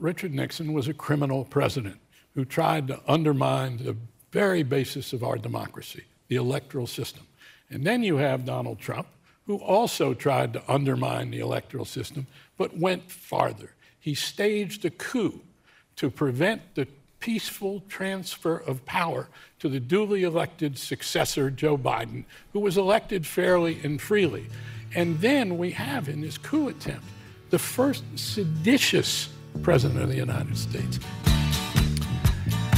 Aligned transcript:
Richard 0.00 0.32
Nixon 0.34 0.72
was 0.72 0.88
a 0.88 0.94
criminal 0.94 1.44
president 1.44 1.98
who 2.34 2.44
tried 2.44 2.88
to 2.88 3.00
undermine 3.06 3.76
the 3.78 3.96
very 4.32 4.62
basis 4.62 5.12
of 5.12 5.22
our 5.22 5.36
democracy, 5.36 6.04
the 6.28 6.36
electoral 6.36 6.86
system. 6.86 7.26
And 7.68 7.84
then 7.84 8.02
you 8.02 8.16
have 8.16 8.44
Donald 8.44 8.78
Trump, 8.78 9.06
who 9.46 9.56
also 9.56 10.14
tried 10.14 10.52
to 10.54 10.72
undermine 10.72 11.30
the 11.30 11.40
electoral 11.40 11.84
system, 11.84 12.26
but 12.56 12.76
went 12.76 13.10
farther. 13.10 13.72
He 13.98 14.14
staged 14.14 14.84
a 14.84 14.90
coup 14.90 15.40
to 15.96 16.10
prevent 16.10 16.74
the 16.74 16.86
peaceful 17.18 17.82
transfer 17.88 18.56
of 18.56 18.84
power 18.86 19.28
to 19.58 19.68
the 19.68 19.80
duly 19.80 20.22
elected 20.22 20.78
successor, 20.78 21.50
Joe 21.50 21.76
Biden, 21.76 22.24
who 22.52 22.60
was 22.60 22.78
elected 22.78 23.26
fairly 23.26 23.78
and 23.84 24.00
freely. 24.00 24.46
And 24.94 25.20
then 25.20 25.58
we 25.58 25.72
have 25.72 26.08
in 26.08 26.22
this 26.22 26.38
coup 26.38 26.68
attempt 26.68 27.04
the 27.50 27.58
first 27.58 28.04
seditious 28.16 29.28
president 29.62 30.02
of 30.02 30.08
the 30.08 30.16
United 30.16 30.56
States. 30.56 30.98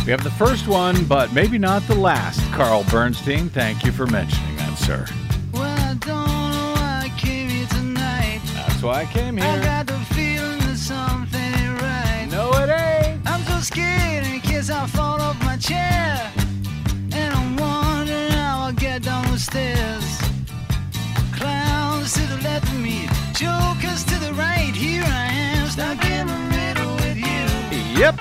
We 0.05 0.11
have 0.11 0.25
the 0.25 0.33
first 0.33 0.67
one, 0.67 1.05
but 1.05 1.33
maybe 1.33 1.59
not 1.59 1.87
the 1.87 1.95
last. 1.95 2.41
Carl 2.53 2.85
Bernstein, 2.91 3.49
thank 3.49 3.85
you 3.85 3.93
for 3.93 4.07
mentioning 4.09 4.57
that, 4.57 4.77
sir. 4.77 5.07
Well, 5.53 5.63
I 5.63 5.95
don't 5.95 6.09
know 6.27 6.73
why 6.75 7.03
I 7.05 7.13
came 7.17 7.49
here 7.49 7.67
tonight. 7.69 8.41
That's 8.55 8.83
why 8.83 9.03
I 9.03 9.05
came 9.07 9.39
I 9.39 9.43
here. 9.53 9.63
got 9.63 9.87
the 9.87 9.99
feeling 10.15 10.59
that 10.61 10.77
something 10.77 11.41
ain't 11.41 11.81
right. 11.81 12.27
No, 12.33 12.51
it 12.55 12.69
ain't. 12.71 13.21
I'm 13.31 13.43
so 13.45 13.61
scared 13.61 14.27
in 14.27 14.41
case 14.41 14.71
I 14.71 14.87
fall 14.89 15.21
off 15.21 15.39
my 15.45 15.57
chair. 15.57 16.33
Yep. 28.03 28.17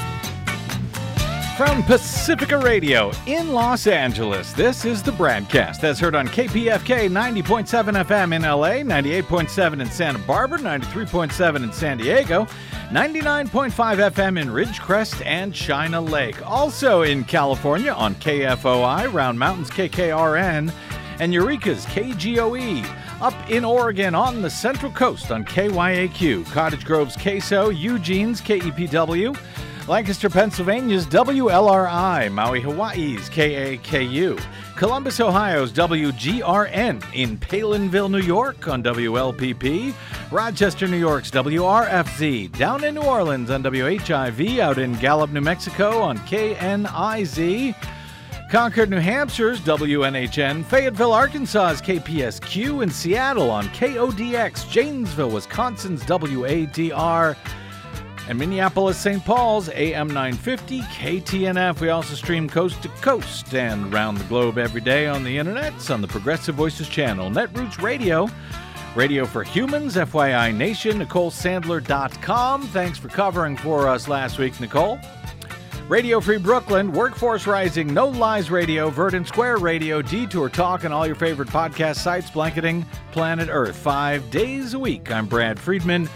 From 1.57 1.81
Pacifica 1.81 2.59
Radio 2.59 3.11
in 3.25 3.51
Los 3.51 3.87
Angeles, 3.87 4.53
this 4.53 4.85
is 4.85 5.01
the 5.01 5.09
BradCast 5.09 5.83
as 5.83 5.99
heard 5.99 6.13
on 6.13 6.27
KPFK 6.27 7.09
90.7 7.09 8.05
FM 8.05 8.35
in 8.35 8.43
LA, 8.43 8.83
98.7 8.83 9.81
in 9.81 9.89
Santa 9.89 10.19
Barbara, 10.19 10.59
93.7 10.59 11.63
in 11.63 11.73
San 11.73 11.97
Diego, 11.97 12.45
99.5 12.91 13.71
FM 13.71 14.39
in 14.39 14.49
Ridgecrest 14.49 15.25
and 15.25 15.51
China 15.51 15.99
Lake. 15.99 16.47
Also 16.47 17.01
in 17.01 17.23
California 17.23 17.91
on 17.91 18.13
KFOI, 18.13 19.11
Round 19.11 19.39
Mountains 19.39 19.71
KKRN, 19.71 20.71
and 21.19 21.33
Eureka's 21.33 21.87
KGOE. 21.87 22.85
Up 23.19 23.49
in 23.49 23.65
Oregon 23.65 24.13
on 24.13 24.43
the 24.43 24.49
Central 24.49 24.91
Coast 24.91 25.31
on 25.31 25.43
KYAQ, 25.43 26.45
Cottage 26.51 26.85
Grove's 26.85 27.17
KSO, 27.17 27.75
Eugene's 27.75 28.41
KEPW, 28.41 29.35
Lancaster, 29.91 30.29
Pennsylvania's 30.29 31.05
WLRI, 31.05 32.31
Maui, 32.31 32.61
Hawaii's 32.61 33.29
KAKU, 33.29 34.41
Columbus, 34.77 35.19
Ohio's 35.19 35.73
WGRN, 35.73 37.03
in 37.13 37.37
Palenville, 37.37 38.09
New 38.09 38.19
York 38.19 38.69
on 38.69 38.81
WLPP, 38.81 39.93
Rochester, 40.31 40.87
New 40.87 40.95
York's 40.95 41.29
WRFZ, 41.29 42.57
down 42.57 42.85
in 42.85 42.95
New 42.95 43.01
Orleans 43.01 43.49
on 43.49 43.63
WHIV, 43.63 44.59
out 44.59 44.77
in 44.77 44.93
Gallup, 44.93 45.31
New 45.31 45.41
Mexico 45.41 45.99
on 45.99 46.17
KNIZ. 46.19 47.75
Concord, 48.49 48.89
New 48.89 49.01
Hampshire's 49.01 49.59
WNHN, 49.59 50.63
Fayetteville, 50.63 51.11
Arkansas's 51.11 51.81
KPSQ, 51.81 52.81
in 52.83 52.89
Seattle 52.89 53.51
on 53.51 53.65
KODX, 53.67 54.69
Janesville, 54.69 55.31
Wisconsin's 55.31 56.03
WADR, 56.03 57.35
and 58.27 58.37
Minneapolis, 58.37 58.97
St. 58.97 59.23
Paul's 59.25 59.69
AM 59.69 60.07
950 60.07 60.81
KTNF. 60.81 61.79
We 61.79 61.89
also 61.89 62.15
stream 62.15 62.47
coast 62.47 62.81
to 62.83 62.89
coast 62.89 63.53
and 63.53 63.93
around 63.93 64.15
the 64.15 64.23
globe 64.25 64.57
every 64.57 64.81
day 64.81 65.07
on 65.07 65.23
the 65.23 65.37
internet 65.37 65.89
on 65.89 66.01
the 66.01 66.07
Progressive 66.07 66.55
Voices 66.55 66.87
channel, 66.87 67.29
Netroots 67.29 67.81
Radio. 67.81 68.29
Radio 68.95 69.25
for 69.25 69.43
Humans, 69.43 69.95
FYI 69.95 70.53
Nation, 70.53 70.99
NicoleSandler.com. 70.99 72.63
Thanks 72.67 72.97
for 72.97 73.07
covering 73.07 73.55
for 73.55 73.87
us 73.87 74.07
last 74.07 74.37
week, 74.37 74.59
Nicole. 74.59 74.99
Radio 75.87 76.21
Free 76.21 76.37
Brooklyn, 76.37 76.91
Workforce 76.93 77.45
Rising, 77.47 77.93
No 77.93 78.07
Lies 78.07 78.49
Radio, 78.49 78.89
Verdant 78.89 79.27
Square 79.27 79.57
Radio, 79.57 80.01
Detour 80.01 80.47
Talk, 80.49 80.85
and 80.85 80.93
all 80.93 81.05
your 81.05 81.15
favorite 81.15 81.49
podcast 81.49 81.97
sites 81.97 82.29
blanketing 82.31 82.85
planet 83.11 83.49
Earth 83.51 83.75
five 83.75 84.29
days 84.31 84.73
a 84.73 84.79
week. 84.79 85.11
I'm 85.11 85.25
Brad 85.25 85.59
Friedman, 85.59 86.07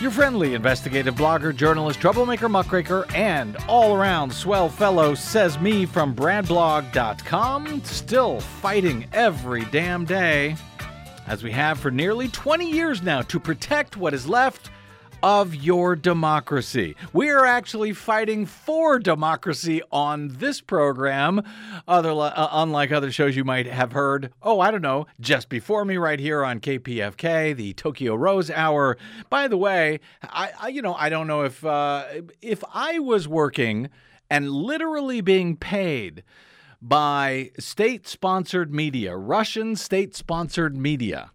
your 0.00 0.10
friendly 0.10 0.54
investigative 0.54 1.14
blogger, 1.14 1.54
journalist, 1.54 2.00
troublemaker, 2.00 2.48
muckraker, 2.48 3.06
and 3.14 3.56
all 3.68 3.94
around 3.94 4.32
swell 4.32 4.68
fellow, 4.68 5.14
says 5.14 5.58
me 5.58 5.86
from 5.86 6.14
BradBlog.com. 6.14 7.82
Still 7.84 8.40
fighting 8.40 9.06
every 9.12 9.64
damn 9.66 10.04
day, 10.04 10.56
as 11.26 11.42
we 11.42 11.50
have 11.52 11.78
for 11.78 11.90
nearly 11.90 12.28
20 12.28 12.70
years 12.70 13.02
now, 13.02 13.22
to 13.22 13.40
protect 13.40 13.96
what 13.96 14.12
is 14.12 14.28
left 14.28 14.70
of 15.22 15.54
your 15.54 15.96
democracy. 15.96 16.94
We 17.12 17.30
are 17.30 17.44
actually 17.44 17.92
fighting 17.92 18.46
for 18.46 18.98
democracy 18.98 19.82
on 19.90 20.28
this 20.28 20.60
program, 20.60 21.42
other 21.88 22.10
uh, 22.10 22.48
unlike 22.52 22.92
other 22.92 23.10
shows 23.10 23.36
you 23.36 23.44
might 23.44 23.66
have 23.66 23.92
heard. 23.92 24.32
Oh, 24.42 24.60
I 24.60 24.70
don't 24.70 24.82
know, 24.82 25.06
just 25.20 25.48
before 25.48 25.84
me 25.84 25.96
right 25.96 26.20
here 26.20 26.44
on 26.44 26.60
KPFK, 26.60 27.56
the 27.56 27.72
Tokyo 27.74 28.14
Rose 28.14 28.50
Hour. 28.50 28.96
By 29.30 29.48
the 29.48 29.56
way, 29.56 30.00
I, 30.22 30.52
I 30.60 30.68
you 30.68 30.82
know 30.82 30.94
I 30.94 31.08
don't 31.08 31.26
know 31.26 31.42
if 31.42 31.64
uh, 31.64 32.04
if 32.42 32.62
I 32.72 32.98
was 32.98 33.26
working 33.26 33.88
and 34.30 34.50
literally 34.50 35.20
being 35.20 35.56
paid 35.56 36.24
by 36.82 37.50
state-sponsored 37.58 38.72
media, 38.72 39.16
Russian 39.16 39.76
state-sponsored 39.76 40.76
media 40.76 41.30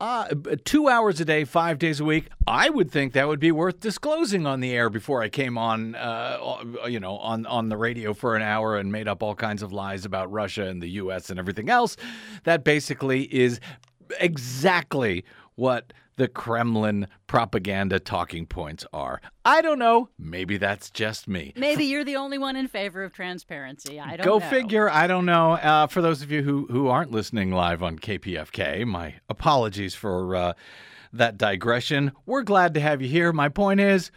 uh, 0.00 0.26
two 0.64 0.88
hours 0.88 1.20
a 1.20 1.24
day, 1.24 1.44
five 1.44 1.78
days 1.78 2.00
a 2.00 2.04
week. 2.04 2.28
I 2.46 2.68
would 2.68 2.90
think 2.90 3.12
that 3.14 3.28
would 3.28 3.40
be 3.40 3.50
worth 3.52 3.80
disclosing 3.80 4.46
on 4.46 4.60
the 4.60 4.72
air 4.72 4.90
before 4.90 5.22
I 5.22 5.28
came 5.28 5.56
on, 5.56 5.94
uh, 5.94 6.62
you 6.86 7.00
know, 7.00 7.16
on 7.18 7.46
on 7.46 7.68
the 7.68 7.76
radio 7.76 8.12
for 8.12 8.36
an 8.36 8.42
hour 8.42 8.76
and 8.76 8.92
made 8.92 9.08
up 9.08 9.22
all 9.22 9.34
kinds 9.34 9.62
of 9.62 9.72
lies 9.72 10.04
about 10.04 10.30
Russia 10.30 10.66
and 10.66 10.82
the 10.82 10.90
U.S. 10.90 11.30
and 11.30 11.38
everything 11.38 11.70
else. 11.70 11.96
That 12.44 12.62
basically 12.62 13.22
is 13.34 13.58
exactly 14.20 15.24
what 15.54 15.92
the 16.16 16.28
Kremlin 16.28 17.08
propaganda 17.26 18.00
talking 18.00 18.46
points 18.46 18.86
are. 18.92 19.20
I 19.44 19.60
don't 19.60 19.78
know. 19.78 20.08
Maybe 20.18 20.56
that's 20.56 20.90
just 20.90 21.28
me. 21.28 21.52
Maybe 21.56 21.84
you're 21.84 22.04
the 22.04 22.16
only 22.16 22.38
one 22.38 22.56
in 22.56 22.68
favor 22.68 23.04
of 23.04 23.12
transparency. 23.12 24.00
I 24.00 24.16
don't 24.16 24.18
know. 24.18 24.24
Go 24.24 24.38
know. 24.38 24.50
figure. 24.50 24.90
I 24.90 25.06
don't 25.06 25.26
know. 25.26 25.52
Uh, 25.52 25.86
for 25.86 26.00
those 26.00 26.22
of 26.22 26.30
you 26.32 26.42
who, 26.42 26.66
who 26.70 26.88
aren't 26.88 27.10
listening 27.10 27.52
live 27.52 27.82
on 27.82 27.98
KPFK, 27.98 28.86
my 28.86 29.16
apologies 29.28 29.94
for 29.94 30.34
uh, 30.34 30.52
that 31.12 31.36
digression. 31.36 32.12
We're 32.24 32.42
glad 32.42 32.74
to 32.74 32.80
have 32.80 33.02
you 33.02 33.08
here. 33.08 33.32
My 33.32 33.48
point 33.48 33.80
is, 33.80 34.10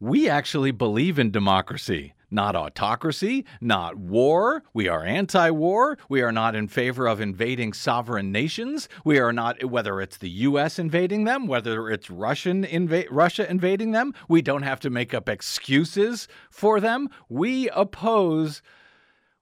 we 0.00 0.28
actually 0.28 0.72
believe 0.72 1.18
in 1.18 1.30
democracy. 1.30 2.13
Not 2.34 2.56
autocracy, 2.56 3.44
not 3.60 3.96
war. 3.96 4.64
We 4.74 4.88
are 4.88 5.04
anti 5.04 5.50
war. 5.50 5.96
We 6.08 6.20
are 6.20 6.32
not 6.32 6.56
in 6.56 6.66
favor 6.66 7.06
of 7.06 7.20
invading 7.20 7.74
sovereign 7.74 8.32
nations. 8.32 8.88
We 9.04 9.20
are 9.20 9.32
not, 9.32 9.62
whether 9.62 10.00
it's 10.00 10.16
the 10.16 10.28
U.S. 10.30 10.80
invading 10.80 11.22
them, 11.24 11.46
whether 11.46 11.88
it's 11.88 12.10
Russian 12.10 12.64
inva- 12.64 13.06
Russia 13.08 13.48
invading 13.48 13.92
them, 13.92 14.14
we 14.28 14.42
don't 14.42 14.62
have 14.62 14.80
to 14.80 14.90
make 14.90 15.14
up 15.14 15.28
excuses 15.28 16.26
for 16.50 16.80
them. 16.80 17.08
We 17.28 17.68
oppose 17.70 18.62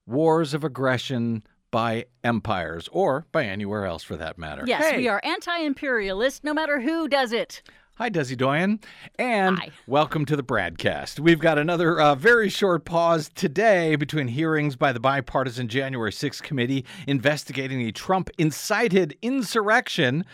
wars 0.06 0.52
of 0.52 0.62
aggression 0.62 1.44
by 1.70 2.04
empires 2.22 2.90
or 2.92 3.26
by 3.32 3.44
anywhere 3.44 3.86
else 3.86 4.02
for 4.02 4.16
that 4.16 4.36
matter. 4.36 4.64
Yes, 4.66 4.84
Hey, 4.90 4.98
we 4.98 5.08
are 5.08 5.22
anti-imperialist, 5.24 6.44
no 6.44 6.52
matter 6.52 6.80
who 6.82 7.08
does 7.08 7.32
it. 7.32 7.62
Hi, 7.96 8.08
Desi 8.08 8.36
Doyen, 8.38 8.80
and 9.18 9.58
Hi. 9.58 9.70
welcome 9.86 10.24
to 10.24 10.34
the 10.34 10.42
BradCast. 10.42 11.20
We've 11.20 11.38
got 11.38 11.58
another 11.58 12.00
uh, 12.00 12.14
very 12.14 12.48
short 12.48 12.86
pause 12.86 13.30
today 13.34 13.96
between 13.96 14.28
hearings 14.28 14.76
by 14.76 14.92
the 14.92 14.98
bipartisan 14.98 15.68
January 15.68 16.10
6th 16.10 16.42
committee 16.42 16.86
investigating 17.06 17.78
the 17.80 17.92
Trump 17.92 18.30
incited 18.38 19.14
insurrection 19.20 20.24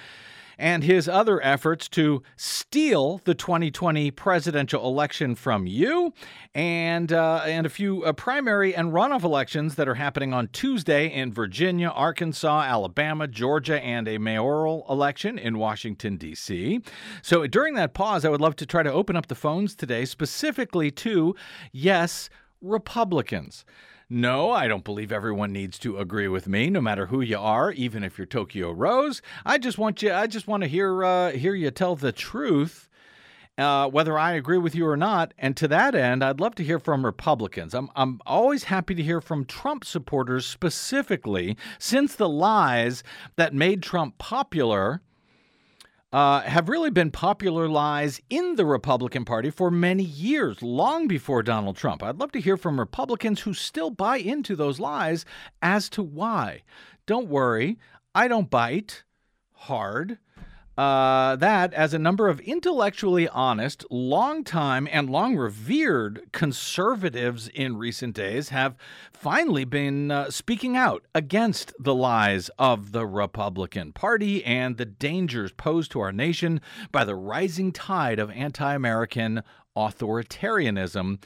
and 0.59 0.83
his 0.83 1.09
other 1.09 1.43
efforts 1.45 1.89
to 1.89 2.23
steal 2.37 3.21
the 3.25 3.35
2020 3.35 4.11
presidential 4.11 4.87
election 4.87 5.35
from 5.35 5.67
you, 5.67 6.13
and 6.55 7.13
uh, 7.13 7.43
and 7.47 7.65
a 7.65 7.71
few 7.71 8.03
uh, 8.05 8.13
primary 8.13 8.75
and 8.75 8.93
runoff 8.93 9.23
elections 9.23 9.77
that 9.77 9.89
are 9.89 9.95
happening 9.95 10.35
on 10.35 10.49
Tuesday 10.49 11.07
in 11.07 11.33
Virginia, 11.33 11.89
Arkansas, 11.89 12.63
Alabama, 12.63 13.29
Georgia, 13.29 13.81
and 13.81 14.09
a 14.09 14.19
mayoral 14.19 14.85
election 14.91 15.39
in 15.39 15.59
Washington 15.59 16.17
D.C. 16.17 16.81
So 17.23 17.47
during 17.47 17.75
that 17.75 17.95
pause, 17.95 18.25
I 18.25 18.29
would 18.29 18.41
love 18.41 18.57
to 18.57 18.67
try 18.67 18.83
to 18.83 18.93
open 18.93 19.17
up 19.17 19.29
the 19.29 19.35
phones 19.35 19.75
today, 19.75 20.05
specifically 20.05 20.91
to 20.93 21.35
yes, 21.73 22.29
Republicans. 22.61 23.65
No, 24.11 24.51
I 24.51 24.69
don't 24.69 24.85
believe 24.85 25.13
everyone 25.13 25.53
needs 25.53 25.79
to 25.81 25.99
agree 25.99 26.29
with 26.29 26.49
me, 26.49 26.71
no 26.71 26.81
matter 26.81 27.07
who 27.07 27.21
you 27.21 27.39
are, 27.39 27.73
even 27.73 28.03
if 28.03 28.17
you're 28.17 28.27
Tokyo 28.27 28.71
Rose. 28.71 29.21
I 29.45 29.59
just 29.59 29.77
want 29.77 30.01
you. 30.01 30.13
I 30.15 30.27
just 30.27 30.47
want 30.47 30.63
to 30.63 30.69
hear 30.69 31.05
uh, 31.05 31.33
hear 31.33 31.55
you 31.55 31.71
tell 31.71 31.95
the 31.95 32.11
truth 32.11 32.89
uh, 33.59 33.89
whether 33.89 34.19
I 34.19 34.33
agree 34.33 34.57
with 34.57 34.75
you 34.75 34.87
or 34.87 34.97
not. 34.97 35.35
And 35.37 35.57
to 35.59 35.69
that 35.69 35.95
end, 35.95 36.25
I'd 36.25 36.41
love 36.41 36.55
to 36.55 36.65
hear 36.65 36.79
from 36.79 37.05
Republicans. 37.05 37.75
I'm, 37.75 37.91
I'm 37.97 38.21
always 38.25 38.65
happy 38.65 38.95
to 38.95 39.03
hear 39.03 39.21
from 39.21 39.45
Trump 39.45 39.85
supporters 39.85 40.47
specifically, 40.47 41.57
since 41.79 42.15
the 42.15 42.29
lies 42.29 43.03
that 43.37 43.53
made 43.53 43.83
Trump 43.83 44.17
popular. 44.17 45.03
Uh, 46.11 46.41
have 46.41 46.71
really 46.71 46.89
been 46.89 47.11
popular 47.11 47.69
lies 47.69 48.19
in 48.31 48.57
the 48.57 48.65
Republican 48.65 49.27
Party 49.27 49.51
for 49.51 49.71
many 49.71 50.03
years, 50.03 50.63
long 50.63 51.07
before 51.07 51.43
Donald 51.43 51.77
Trump. 51.77 52.03
I'd 52.03 52.17
love 52.17 52.33
to 52.33 52.41
hear 52.41 52.57
from 52.57 52.81
Republicans 52.81 53.43
who 53.43 53.53
still 53.53 53.91
buy 53.91 54.17
into 54.17 54.57
those 54.57 54.81
lies 54.81 55.27
as 55.61 55.91
to 55.91 56.03
why. 56.03 56.63
Don't 57.05 57.29
worry, 57.29 57.79
I 58.15 58.27
don't 58.27 58.49
bite 58.49 59.05
hard. 59.53 60.19
Uh, 60.79 61.35
that, 61.35 61.75
as 61.75 61.93
a 61.93 61.99
number 61.99 62.29
of 62.29 62.39
intellectually 62.39 63.29
honest, 63.31 63.85
long-time 63.91 64.87
and 64.93 65.11
long 65.11 65.37
revered 65.37 66.23
conservatives 66.31 67.49
in 67.49 67.77
recent 67.77 68.15
days 68.15 68.51
have 68.51 68.77
finally 69.13 69.65
been 69.65 70.13
uh, 70.13 70.31
speaking 70.31 70.77
out 70.77 71.05
against 71.17 71.73
the 71.81 71.97
lies 71.97 72.49
of 72.61 72.93
the 72.93 73.05
Republican 73.05 73.91
Party 73.91 74.45
and 74.45 74.77
the 74.77 74.85
dangers 74.85 75.51
posed 75.51 75.91
to 75.91 75.99
our 75.99 76.13
nation 76.13 76.61
by 76.93 77.05
the 77.05 77.17
rising 77.17 77.73
tide 77.73 78.21
of 78.21 78.31
anti 78.31 78.73
American 78.73 79.43
authoritarianism 79.77 81.19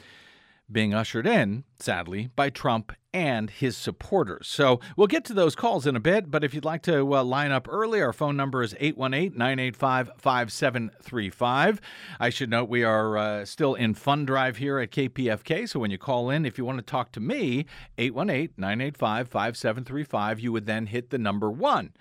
being 0.71 0.93
ushered 0.93 1.27
in, 1.27 1.63
sadly, 1.79 2.29
by 2.35 2.49
Trump 2.49 2.91
and 3.13 3.49
his 3.51 3.77
supporters. 3.77 4.47
So 4.47 4.79
we'll 4.97 5.07
get 5.07 5.23
to 5.25 5.33
those 5.33 5.55
calls 5.55 5.85
in 5.85 5.95
a 5.95 5.99
bit, 5.99 6.31
but 6.31 6.43
if 6.43 6.53
you'd 6.53 6.65
like 6.65 6.81
to 6.83 7.15
uh, 7.15 7.23
line 7.23 7.51
up 7.51 7.67
early, 7.69 8.01
our 8.01 8.13
phone 8.13 8.35
number 8.35 8.63
is 8.63 8.75
818 8.79 9.37
985 9.37 10.11
5735. 10.17 11.81
I 12.19 12.29
should 12.29 12.49
note 12.49 12.69
we 12.69 12.83
are 12.83 13.17
uh, 13.17 13.45
still 13.45 13.75
in 13.75 13.93
fund 13.93 14.27
drive 14.27 14.57
here 14.57 14.79
at 14.79 14.91
KPFK, 14.91 15.69
so 15.69 15.79
when 15.79 15.91
you 15.91 15.97
call 15.97 16.29
in, 16.29 16.45
if 16.45 16.57
you 16.57 16.65
want 16.65 16.79
to 16.79 16.83
talk 16.83 17.11
to 17.11 17.19
me, 17.19 17.65
818 17.97 18.53
985 18.57 19.27
5735, 19.27 20.39
you 20.39 20.51
would 20.51 20.65
then 20.65 20.87
hit 20.87 21.11
the 21.11 21.19
number 21.19 21.51
one. 21.51 21.93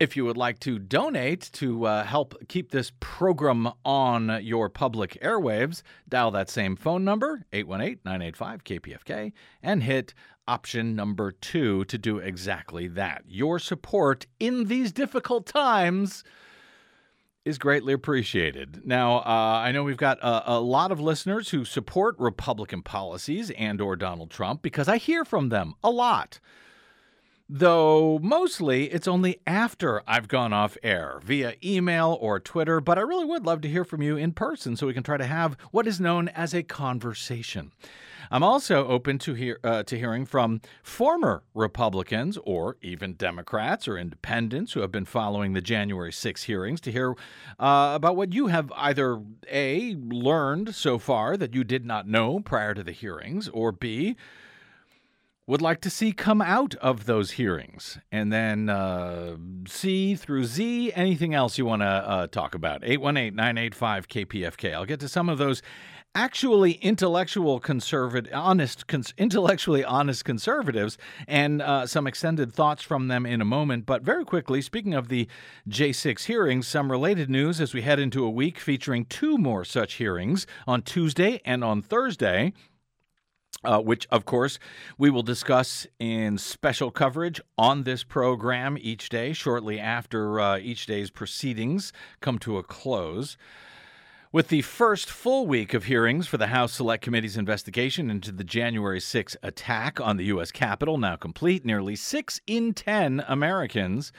If 0.00 0.16
you 0.16 0.24
would 0.24 0.38
like 0.38 0.58
to 0.60 0.78
donate 0.78 1.50
to 1.52 1.84
uh, 1.84 2.04
help 2.04 2.34
keep 2.48 2.70
this 2.70 2.90
program 3.00 3.70
on 3.84 4.40
your 4.42 4.70
public 4.70 5.18
airwaves, 5.20 5.82
dial 6.08 6.30
that 6.30 6.48
same 6.48 6.74
phone 6.74 7.04
number, 7.04 7.44
818 7.52 8.00
985 8.06 8.64
KPFK, 8.64 9.32
and 9.62 9.82
hit 9.82 10.14
option 10.48 10.96
number 10.96 11.32
two 11.32 11.84
to 11.84 11.98
do 11.98 12.16
exactly 12.16 12.88
that. 12.88 13.24
Your 13.28 13.58
support 13.58 14.26
in 14.40 14.64
these 14.64 14.90
difficult 14.90 15.44
times 15.44 16.24
is 17.44 17.58
greatly 17.58 17.92
appreciated. 17.92 18.80
Now, 18.86 19.18
uh, 19.18 19.60
I 19.62 19.70
know 19.70 19.84
we've 19.84 19.98
got 19.98 20.18
a, 20.20 20.52
a, 20.52 20.60
lot 20.60 20.92
of 20.92 20.98
listeners 20.98 21.50
who 21.50 21.66
support 21.66 22.16
Republican 22.18 22.80
policies 22.82 23.50
and 23.50 23.82
or 23.82 23.96
Donald 23.96 24.30
Trump 24.30 24.62
because 24.62 24.88
I 24.88 24.96
hear 24.96 25.26
from 25.26 25.50
them 25.50 25.74
a 25.84 25.90
lot 25.90 26.40
though 27.52 28.20
mostly 28.22 28.84
it's 28.92 29.08
only 29.08 29.40
after 29.44 30.02
I've 30.06 30.28
gone 30.28 30.52
off 30.52 30.78
air 30.84 31.20
via 31.24 31.54
email 31.64 32.16
or 32.20 32.38
Twitter, 32.38 32.80
but 32.80 32.96
I 32.96 33.00
really 33.00 33.24
would 33.24 33.44
love 33.44 33.60
to 33.62 33.68
hear 33.68 33.84
from 33.84 34.02
you 34.02 34.16
in 34.16 34.32
person 34.32 34.76
so 34.76 34.86
we 34.86 34.94
can 34.94 35.02
try 35.02 35.16
to 35.16 35.26
have 35.26 35.56
what 35.72 35.88
is 35.88 36.00
known 36.00 36.28
as 36.28 36.54
a 36.54 36.62
conversation. 36.62 37.72
I'm 38.30 38.44
also 38.44 38.86
open 38.86 39.18
to 39.20 39.34
hear 39.34 39.58
uh, 39.64 39.82
to 39.82 39.98
hearing 39.98 40.24
from 40.24 40.60
former 40.84 41.42
Republicans 41.52 42.38
or 42.44 42.76
even 42.80 43.14
Democrats 43.14 43.88
or 43.88 43.98
independents 43.98 44.72
who 44.72 44.80
have 44.80 44.92
been 44.92 45.04
following 45.04 45.52
the 45.52 45.60
January 45.60 46.12
6 46.12 46.44
hearings 46.44 46.80
to 46.82 46.92
hear 46.92 47.16
uh, 47.58 47.92
about 47.94 48.14
what 48.14 48.32
you 48.32 48.46
have 48.46 48.72
either 48.76 49.20
a 49.50 49.96
learned 49.96 50.76
so 50.76 50.98
far 50.98 51.36
that 51.36 51.54
you 51.54 51.64
did 51.64 51.84
not 51.84 52.06
know 52.06 52.38
prior 52.38 52.72
to 52.74 52.84
the 52.84 52.92
hearings 52.92 53.48
or 53.48 53.72
b 53.72 54.16
would 55.50 55.60
like 55.60 55.80
to 55.80 55.90
see 55.90 56.12
come 56.12 56.40
out 56.40 56.76
of 56.76 57.06
those 57.06 57.32
hearings. 57.32 57.98
And 58.12 58.32
then 58.32 58.68
uh, 58.68 59.34
C 59.66 60.14
through 60.14 60.44
Z, 60.44 60.92
anything 60.94 61.34
else 61.34 61.58
you 61.58 61.66
want 61.66 61.82
to 61.82 61.86
uh, 61.86 62.26
talk 62.28 62.54
about. 62.54 62.82
818 62.84 63.34
985 63.34 64.08
KPFK. 64.08 64.72
I'll 64.72 64.84
get 64.84 65.00
to 65.00 65.08
some 65.08 65.28
of 65.28 65.38
those 65.38 65.60
actually 66.14 66.72
intellectual 66.74 67.58
conservative 67.58 68.32
honest 68.34 68.86
cons- 68.86 69.14
intellectually 69.16 69.84
honest 69.84 70.24
conservatives 70.24 70.98
and 71.28 71.62
uh, 71.62 71.86
some 71.86 72.06
extended 72.06 72.52
thoughts 72.52 72.82
from 72.82 73.06
them 73.06 73.24
in 73.24 73.40
a 73.40 73.44
moment 73.44 73.86
but 73.86 74.02
very 74.02 74.24
quickly 74.24 74.60
speaking 74.60 74.92
of 74.92 75.06
the 75.06 75.28
j6 75.68 76.24
hearings 76.24 76.66
some 76.66 76.90
related 76.90 77.30
news 77.30 77.60
as 77.60 77.72
we 77.72 77.82
head 77.82 78.00
into 78.00 78.24
a 78.24 78.30
week 78.30 78.58
featuring 78.58 79.04
two 79.04 79.38
more 79.38 79.64
such 79.64 79.94
hearings 79.94 80.48
on 80.66 80.82
tuesday 80.82 81.40
and 81.44 81.62
on 81.62 81.80
thursday 81.80 82.52
uh, 83.64 83.80
which, 83.80 84.06
of 84.10 84.24
course, 84.24 84.58
we 84.96 85.10
will 85.10 85.22
discuss 85.22 85.86
in 85.98 86.38
special 86.38 86.90
coverage 86.90 87.40
on 87.58 87.82
this 87.82 88.04
program 88.04 88.78
each 88.80 89.08
day, 89.08 89.32
shortly 89.32 89.78
after 89.78 90.40
uh, 90.40 90.58
each 90.58 90.86
day's 90.86 91.10
proceedings 91.10 91.92
come 92.20 92.38
to 92.38 92.58
a 92.58 92.62
close. 92.62 93.36
With 94.32 94.48
the 94.48 94.62
first 94.62 95.10
full 95.10 95.48
week 95.48 95.74
of 95.74 95.84
hearings 95.84 96.28
for 96.28 96.36
the 96.36 96.46
House 96.46 96.74
Select 96.74 97.02
Committee's 97.02 97.36
investigation 97.36 98.10
into 98.10 98.30
the 98.30 98.44
January 98.44 99.00
6 99.00 99.36
attack 99.42 100.00
on 100.00 100.18
the 100.18 100.26
U.S. 100.26 100.52
Capitol 100.52 100.98
now 100.98 101.16
complete, 101.16 101.64
nearly 101.64 101.96
6 101.96 102.40
in 102.46 102.72
10 102.72 103.24
Americans, 103.26 104.12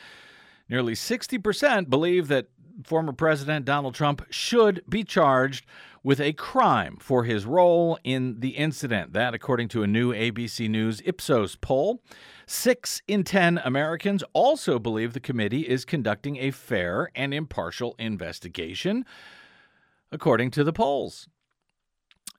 nearly 0.67 0.95
60%, 0.95 1.89
believe 1.89 2.27
that 2.27 2.47
former 2.85 3.13
President 3.13 3.65
Donald 3.65 3.95
Trump 3.95 4.25
should 4.29 4.83
be 4.89 5.03
charged 5.03 5.65
with 6.03 6.19
a 6.19 6.33
crime 6.33 6.97
for 6.99 7.23
his 7.23 7.45
role 7.45 7.99
in 8.03 8.39
the 8.39 8.49
incident. 8.49 9.13
That, 9.13 9.33
according 9.33 9.67
to 9.69 9.83
a 9.83 9.87
new 9.87 10.13
ABC 10.13 10.69
News 10.69 11.01
Ipsos 11.05 11.55
poll. 11.55 12.01
Six 12.47 13.01
in 13.07 13.23
10 13.23 13.59
Americans 13.63 14.23
also 14.33 14.79
believe 14.79 15.13
the 15.13 15.19
committee 15.19 15.69
is 15.69 15.85
conducting 15.85 16.37
a 16.37 16.51
fair 16.51 17.09
and 17.15 17.33
impartial 17.33 17.95
investigation, 17.97 19.05
according 20.11 20.51
to 20.51 20.63
the 20.63 20.73
polls. 20.73 21.29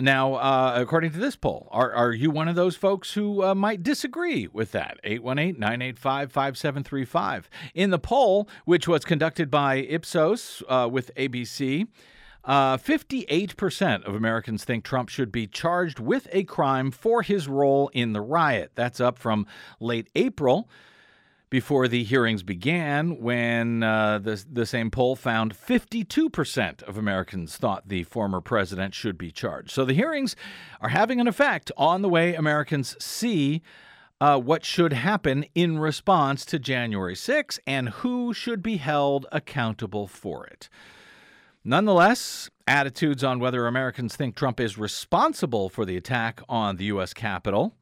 Now, 0.01 0.35
uh, 0.35 0.75
according 0.77 1.13
to 1.13 1.19
this 1.19 1.37
poll, 1.37 1.69
are, 1.71 1.93
are 1.93 2.13
you 2.13 2.31
one 2.31 2.49
of 2.49 2.57
those 2.57 2.77
folks 2.77 3.13
who 3.13 3.43
uh, 3.43 3.55
might 3.55 3.83
disagree 3.83 4.49
with 4.51 4.73
that? 4.73 4.99
818 5.05 5.61
985 5.61 6.33
5735. 6.33 7.51
In 7.75 7.91
the 7.91 7.99
poll, 7.99 8.49
which 8.65 8.89
was 8.89 9.05
conducted 9.05 9.51
by 9.51 9.77
Ipsos 9.77 10.63
uh, 10.69 10.89
with 10.91 11.11
ABC, 11.17 11.87
uh, 12.45 12.77
58% 12.77 14.05
of 14.05 14.15
Americans 14.15 14.65
think 14.65 14.83
Trump 14.83 15.09
should 15.09 15.31
be 15.31 15.47
charged 15.47 16.01
with 16.01 16.27
a 16.33 16.45
crime 16.45 16.91
for 16.91 17.23
his 17.23 17.47
role 17.47 17.89
in 17.93 18.15
the 18.15 18.21
riot. 18.21 18.73
That's 18.75 18.99
up 18.99 19.19
from 19.19 19.47
late 19.79 20.09
April 20.15 20.69
before 21.53 21.87
the 21.87 22.03
hearings 22.03 22.43
began, 22.43 23.21
when 23.21 23.83
uh, 23.83 24.19
the, 24.19 24.43
the 24.51 24.65
same 24.65 24.91
poll 24.91 25.15
found 25.15 25.55
52% 25.55 26.83
of 26.85 26.97
Americans 26.97 27.59
thought 27.59 27.91
the 27.91 28.05
former 28.05 28.41
president 28.41 28.95
should 28.95 29.19
be 29.19 29.31
charged. 29.31 29.71
So 29.71 29.85
the 29.85 29.93
hearings 29.93 30.35
are 30.81 30.89
having 30.89 31.21
an 31.21 31.29
effect 31.29 31.71
on 31.77 32.01
the 32.01 32.09
way 32.09 32.35
Americans 32.35 32.97
see 32.99 33.61
uh, 34.19 34.39
what 34.39 34.65
should 34.65 34.95
happen 34.95 35.45
in 35.55 35.79
response 35.79 36.47
to 36.47 36.59
January 36.59 37.15
6 37.15 37.61
and 37.67 37.91
who 37.91 38.33
should 38.33 38.63
be 38.63 38.79
held 38.79 39.27
accountable 39.31 40.07
for 40.07 40.47
it. 40.47 40.71
Nonetheless, 41.63 42.49
attitudes 42.67 43.23
on 43.23 43.41
whether 43.41 43.67
Americans 43.67 44.17
think 44.17 44.37
Trump 44.37 44.59
is 44.59 44.79
responsible 44.79 45.69
for 45.69 45.85
the 45.85 45.99
attack 45.99 46.41
on 46.49 46.77
the 46.77 46.87
U.S. 46.87 47.13
Capitol 47.13 47.75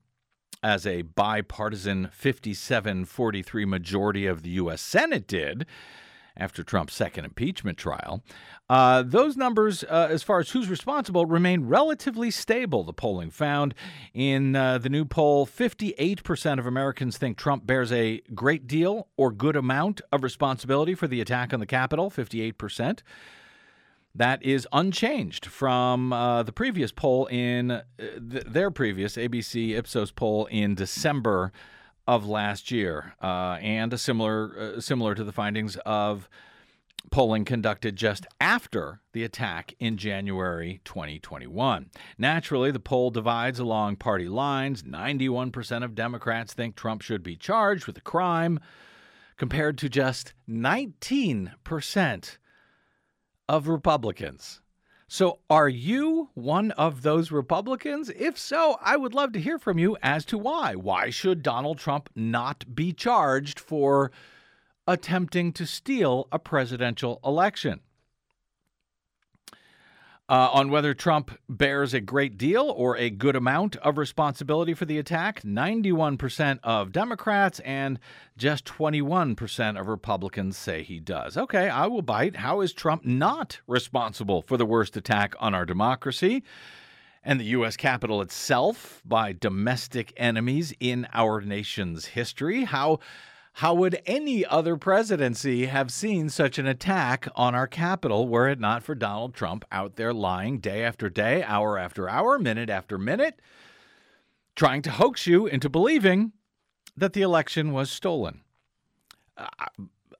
as 0.62 0.86
a 0.86 1.02
bipartisan 1.02 2.08
57 2.12 3.04
43 3.04 3.64
majority 3.64 4.26
of 4.26 4.42
the 4.42 4.50
U.S. 4.50 4.80
Senate 4.80 5.26
did 5.26 5.66
after 6.36 6.62
Trump's 6.62 6.94
second 6.94 7.24
impeachment 7.24 7.76
trial. 7.76 8.22
Uh, 8.68 9.02
those 9.02 9.36
numbers, 9.36 9.84
uh, 9.84 10.08
as 10.10 10.22
far 10.22 10.38
as 10.38 10.50
who's 10.50 10.68
responsible, 10.68 11.26
remain 11.26 11.66
relatively 11.66 12.30
stable, 12.30 12.84
the 12.84 12.92
polling 12.92 13.30
found. 13.30 13.74
In 14.14 14.54
uh, 14.54 14.78
the 14.78 14.88
new 14.88 15.04
poll, 15.04 15.46
58% 15.46 16.58
of 16.58 16.66
Americans 16.66 17.18
think 17.18 17.36
Trump 17.36 17.66
bears 17.66 17.92
a 17.92 18.22
great 18.34 18.66
deal 18.66 19.08
or 19.16 19.32
good 19.32 19.56
amount 19.56 20.00
of 20.12 20.22
responsibility 20.22 20.94
for 20.94 21.08
the 21.08 21.20
attack 21.20 21.52
on 21.52 21.60
the 21.60 21.66
Capitol, 21.66 22.10
58%. 22.10 23.00
That 24.14 24.42
is 24.42 24.66
unchanged 24.72 25.46
from 25.46 26.12
uh, 26.12 26.42
the 26.42 26.52
previous 26.52 26.90
poll 26.90 27.26
in 27.26 27.70
uh, 27.70 27.82
th- 27.98 28.44
their 28.44 28.70
previous 28.70 29.16
ABC 29.16 29.76
Ipsos 29.76 30.10
poll 30.10 30.46
in 30.46 30.74
December 30.74 31.52
of 32.08 32.26
last 32.26 32.72
year, 32.72 33.14
uh, 33.22 33.58
and 33.60 33.92
a 33.92 33.98
similar 33.98 34.74
uh, 34.76 34.80
similar 34.80 35.14
to 35.14 35.22
the 35.22 35.32
findings 35.32 35.76
of 35.86 36.28
polling 37.10 37.44
conducted 37.44 37.96
just 37.96 38.26
after 38.40 39.00
the 39.12 39.24
attack 39.24 39.74
in 39.78 39.96
January 39.96 40.80
2021. 40.84 41.90
Naturally, 42.18 42.70
the 42.70 42.80
poll 42.80 43.10
divides 43.10 43.58
along 43.58 43.96
party 43.96 44.28
lines. 44.28 44.82
91% 44.82 45.84
of 45.84 45.94
Democrats 45.94 46.52
think 46.52 46.76
Trump 46.76 47.02
should 47.02 47.22
be 47.22 47.36
charged 47.36 47.86
with 47.86 47.96
a 47.96 48.02
crime, 48.02 48.60
compared 49.36 49.78
to 49.78 49.88
just 49.88 50.34
19% 50.48 52.38
of 53.50 53.66
Republicans. 53.66 54.60
So, 55.08 55.40
are 55.50 55.68
you 55.68 56.30
one 56.34 56.70
of 56.70 57.02
those 57.02 57.32
Republicans? 57.32 58.08
If 58.10 58.38
so, 58.38 58.78
I 58.80 58.96
would 58.96 59.12
love 59.12 59.32
to 59.32 59.40
hear 59.40 59.58
from 59.58 59.76
you 59.76 59.96
as 60.04 60.24
to 60.26 60.38
why. 60.38 60.76
Why 60.76 61.10
should 61.10 61.42
Donald 61.42 61.78
Trump 61.78 62.08
not 62.14 62.76
be 62.76 62.92
charged 62.92 63.58
for 63.58 64.12
attempting 64.86 65.52
to 65.54 65.66
steal 65.66 66.28
a 66.30 66.38
presidential 66.38 67.18
election? 67.24 67.80
Uh, 70.30 70.48
on 70.52 70.70
whether 70.70 70.94
Trump 70.94 71.36
bears 71.48 71.92
a 71.92 72.00
great 72.00 72.38
deal 72.38 72.72
or 72.76 72.96
a 72.96 73.10
good 73.10 73.34
amount 73.34 73.74
of 73.78 73.98
responsibility 73.98 74.74
for 74.74 74.84
the 74.84 74.96
attack, 74.96 75.42
91% 75.42 76.60
of 76.62 76.92
Democrats 76.92 77.58
and 77.64 77.98
just 78.36 78.64
21% 78.64 79.80
of 79.80 79.88
Republicans 79.88 80.56
say 80.56 80.84
he 80.84 81.00
does. 81.00 81.36
Okay, 81.36 81.68
I 81.68 81.88
will 81.88 82.02
bite. 82.02 82.36
How 82.36 82.60
is 82.60 82.72
Trump 82.72 83.04
not 83.04 83.58
responsible 83.66 84.40
for 84.40 84.56
the 84.56 84.64
worst 84.64 84.96
attack 84.96 85.34
on 85.40 85.52
our 85.52 85.66
democracy? 85.66 86.44
and 87.22 87.38
the 87.38 87.44
U.S. 87.44 87.76
Capitol 87.76 88.22
itself 88.22 89.02
by 89.04 89.32
domestic 89.32 90.10
enemies 90.16 90.72
in 90.80 91.06
our 91.12 91.42
nation's 91.42 92.06
history. 92.06 92.64
How 92.64 93.00
how 93.54 93.74
would 93.74 94.00
any 94.06 94.44
other 94.46 94.76
presidency 94.76 95.66
have 95.66 95.90
seen 95.90 96.28
such 96.28 96.58
an 96.58 96.66
attack 96.66 97.28
on 97.34 97.54
our 97.54 97.66
Capitol 97.66 98.28
were 98.28 98.48
it 98.48 98.60
not 98.60 98.82
for 98.82 98.94
Donald 98.94 99.34
Trump 99.34 99.64
out 99.72 99.96
there 99.96 100.14
lying 100.14 100.58
day 100.60 100.84
after 100.84 101.10
day, 101.10 101.42
hour 101.42 101.76
after 101.78 102.08
hour, 102.08 102.38
minute 102.38 102.70
after 102.70 102.96
minute, 102.96 103.40
trying 104.54 104.82
to 104.82 104.90
hoax 104.90 105.26
you 105.26 105.46
into 105.46 105.68
believing 105.68 106.32
that 106.96 107.12
the 107.12 107.22
election 107.22 107.72
was 107.72 107.90
stolen? 107.90 108.42
Uh, 109.36 109.46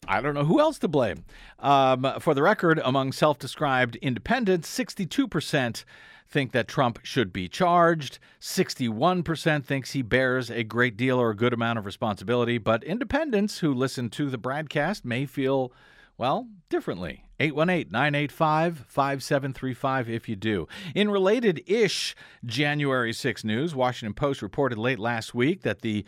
I 0.09 0.21
don't 0.21 0.35
know 0.35 0.45
who 0.45 0.61
else 0.61 0.79
to 0.79 0.89
blame. 0.89 1.25
Um, 1.59 2.15
for 2.21 2.35
the 2.35 2.43
record, 2.43 2.81
among 2.85 3.13
self 3.13 3.39
described 3.39 3.97
independents, 3.97 4.69
62% 4.77 5.85
think 6.31 6.53
that 6.53 6.69
Trump 6.69 7.01
should 7.03 7.33
be 7.33 7.49
charged. 7.49 8.19
61% 8.41 9.65
thinks 9.65 9.93
he 9.93 10.03
bears 10.03 10.51
a 10.51 10.63
great 10.63 10.97
deal 10.97 11.19
or 11.19 11.31
a 11.31 11.37
good 11.37 11.53
amount 11.53 11.79
of 11.79 11.87
responsibility. 11.87 12.57
But 12.57 12.85
independents 12.85 13.59
who 13.59 13.75
listen 13.75 14.09
to 14.11 14.31
the 14.31 14.39
BradCast 14.39 15.05
may 15.05 15.27
feel, 15.27 15.73
well, 16.17 16.49
differently. 16.69 17.25
818 17.41 17.91
985 17.91 18.85
5735 18.87 20.11
if 20.11 20.29
you 20.29 20.37
do. 20.37 20.69
In 20.95 21.11
related 21.11 21.63
ish 21.67 22.15
January 22.45 23.13
6 23.13 23.45
news, 23.45 23.75
Washington 23.75 24.15
Post 24.15 24.43
reported 24.43 24.79
late 24.79 24.99
last 24.99 25.35
week 25.35 25.63
that 25.63 25.81
the 25.81 26.05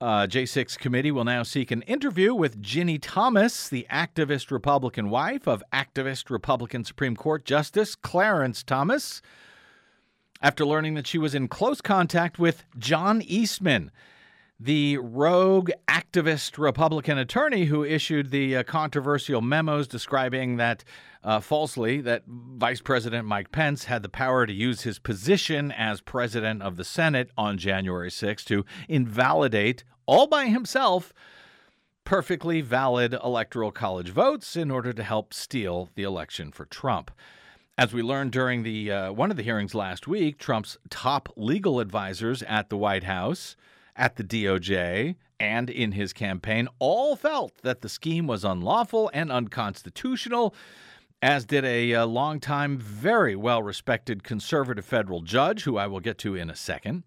uh, 0.00 0.26
J6 0.26 0.78
committee 0.78 1.10
will 1.10 1.24
now 1.24 1.42
seek 1.42 1.70
an 1.70 1.82
interview 1.82 2.34
with 2.34 2.60
Ginny 2.60 2.98
Thomas, 2.98 3.68
the 3.68 3.86
activist 3.90 4.50
Republican 4.50 5.08
wife 5.08 5.46
of 5.46 5.62
activist 5.72 6.30
Republican 6.30 6.84
Supreme 6.84 7.16
Court 7.16 7.44
Justice 7.44 7.94
Clarence 7.94 8.62
Thomas 8.62 9.22
after 10.42 10.66
learning 10.66 10.94
that 10.94 11.06
she 11.06 11.18
was 11.18 11.34
in 11.34 11.48
close 11.48 11.80
contact 11.80 12.38
with 12.38 12.64
John 12.78 13.22
Eastman, 13.22 13.90
the 14.60 14.98
rogue 14.98 15.70
activist 15.88 16.58
Republican 16.58 17.18
attorney 17.18 17.64
who 17.64 17.84
issued 17.84 18.30
the 18.30 18.56
uh, 18.56 18.62
controversial 18.62 19.40
memos 19.40 19.88
describing 19.88 20.56
that 20.56 20.84
uh, 21.24 21.40
falsely 21.40 22.00
that 22.00 22.22
Vice 22.26 22.80
President 22.80 23.26
Mike 23.26 23.50
Pence 23.50 23.84
had 23.84 24.02
the 24.02 24.08
power 24.08 24.46
to 24.46 24.52
use 24.52 24.82
his 24.82 24.98
position 24.98 25.72
as 25.72 26.00
president 26.00 26.62
of 26.62 26.76
the 26.76 26.84
Senate 26.84 27.30
on 27.36 27.58
January 27.58 28.10
6 28.10 28.44
to 28.44 28.64
invalidate 28.88 29.84
all 30.06 30.26
by 30.26 30.46
himself 30.46 31.12
perfectly 32.04 32.60
valid 32.60 33.14
electoral 33.24 33.72
college 33.72 34.10
votes 34.10 34.56
in 34.56 34.70
order 34.70 34.92
to 34.92 35.02
help 35.02 35.32
steal 35.32 35.88
the 35.94 36.02
election 36.02 36.52
for 36.52 36.66
Trump. 36.66 37.10
As 37.76 37.92
we 37.92 38.02
learned 38.02 38.30
during 38.30 38.62
the 38.62 38.92
uh, 38.92 39.12
one 39.12 39.30
of 39.30 39.36
the 39.36 39.42
hearings 39.42 39.74
last 39.74 40.06
week, 40.06 40.38
Trump's 40.38 40.76
top 40.90 41.28
legal 41.34 41.80
advisors 41.80 42.42
at 42.44 42.68
the 42.68 42.76
White 42.76 43.04
House, 43.04 43.56
at 43.96 44.16
the 44.16 44.24
DOJ, 44.24 45.16
and 45.40 45.70
in 45.70 45.92
his 45.92 46.12
campaign 46.12 46.68
all 46.78 47.16
felt 47.16 47.52
that 47.62 47.80
the 47.80 47.88
scheme 47.88 48.26
was 48.26 48.44
unlawful 48.44 49.10
and 49.12 49.30
unconstitutional, 49.30 50.54
as 51.20 51.44
did 51.44 51.64
a, 51.64 51.92
a 51.92 52.02
uh, 52.02 52.06
longtime, 52.06 52.78
very 52.78 53.34
well 53.34 53.62
respected 53.62 54.22
conservative 54.22 54.84
federal 54.84 55.22
judge, 55.22 55.64
who 55.64 55.76
I 55.76 55.86
will 55.86 56.00
get 56.00 56.18
to 56.18 56.34
in 56.34 56.50
a 56.50 56.56
second. 56.56 57.04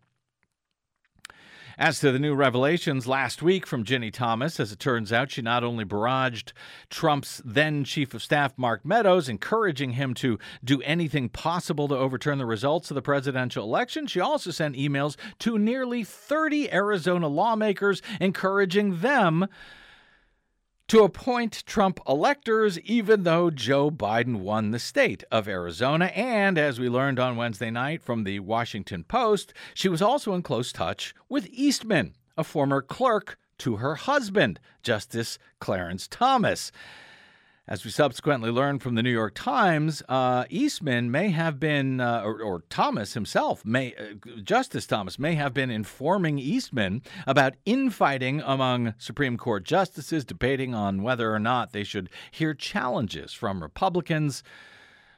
As 1.79 1.99
to 1.99 2.11
the 2.11 2.17
new 2.17 2.33
revelations 2.33 3.05
last 3.05 3.43
week 3.43 3.67
from 3.67 3.83
Ginny 3.83 4.09
Thomas, 4.09 4.59
as 4.59 4.71
it 4.71 4.79
turns 4.79 5.13
out, 5.13 5.29
she 5.29 5.43
not 5.43 5.63
only 5.63 5.85
barraged 5.85 6.51
Trump's 6.89 7.39
then 7.45 7.83
chief 7.83 8.15
of 8.15 8.23
staff, 8.23 8.57
Mark 8.57 8.83
Meadows, 8.83 9.29
encouraging 9.29 9.91
him 9.91 10.15
to 10.15 10.39
do 10.63 10.81
anything 10.81 11.29
possible 11.29 11.87
to 11.87 11.95
overturn 11.95 12.39
the 12.39 12.47
results 12.47 12.89
of 12.89 12.95
the 12.95 13.03
presidential 13.03 13.63
election, 13.63 14.07
she 14.07 14.19
also 14.19 14.49
sent 14.49 14.75
emails 14.75 15.17
to 15.37 15.59
nearly 15.59 16.03
30 16.03 16.73
Arizona 16.73 17.27
lawmakers 17.27 18.01
encouraging 18.19 19.01
them 19.01 19.45
to 20.87 21.03
appoint 21.03 21.65
Trump 21.65 21.99
electors, 22.07 22.79
even 22.79 23.23
though 23.23 23.51
Joe 23.51 23.91
Biden 23.91 24.37
won 24.37 24.71
the 24.71 24.79
state 24.79 25.23
of 25.29 25.47
Arizona. 25.47 26.05
And 26.05 26.57
as 26.57 26.79
we 26.79 26.87
learned 26.87 27.19
on 27.19 27.35
Wednesday 27.35 27.69
night 27.69 28.01
from 28.01 28.23
the 28.23 28.39
Washington 28.39 29.03
Post, 29.03 29.53
she 29.73 29.89
was 29.89 30.01
also 30.01 30.33
in 30.33 30.43
close 30.43 30.71
touch 30.71 31.13
with 31.27 31.49
Eastman, 31.51 32.13
a 32.37 32.43
former 32.43 32.81
clerk 32.81 33.37
to 33.59 33.77
her 33.77 33.95
husband, 33.95 34.59
Justice 34.81 35.37
Clarence 35.59 36.07
Thomas. 36.07 36.71
As 37.69 37.83
we 37.83 37.91
subsequently 37.91 38.49
learned 38.49 38.81
from 38.81 38.95
the 38.95 39.03
New 39.03 39.11
York 39.11 39.33
Times, 39.35 40.01
uh, 40.07 40.45
Eastman 40.49 41.11
may 41.11 41.31
have 41.31 41.59
been, 41.59 41.99
uh, 41.99 42.21
or, 42.23 42.41
or, 42.41 42.61
Thomas 42.69 43.13
himself, 43.13 43.65
may 43.65 43.93
uh, 43.95 44.39
Justice 44.41 44.87
Thomas 44.87 45.19
may 45.19 45.35
have 45.35 45.53
been 45.53 45.69
informing 45.69 46.39
Eastman 46.39 47.01
about 47.25 47.55
infighting 47.65 48.39
among 48.39 48.93
Supreme 48.97 49.35
Court 49.35 49.65
justices, 49.65 50.23
debating 50.23 50.73
on 50.73 51.03
whether 51.03 51.35
or 51.35 51.39
not 51.39 51.73
they 51.73 51.83
should 51.83 52.09
hear 52.31 52.53
challenges 52.53 53.33
from 53.33 53.61
Republicans 53.61 54.43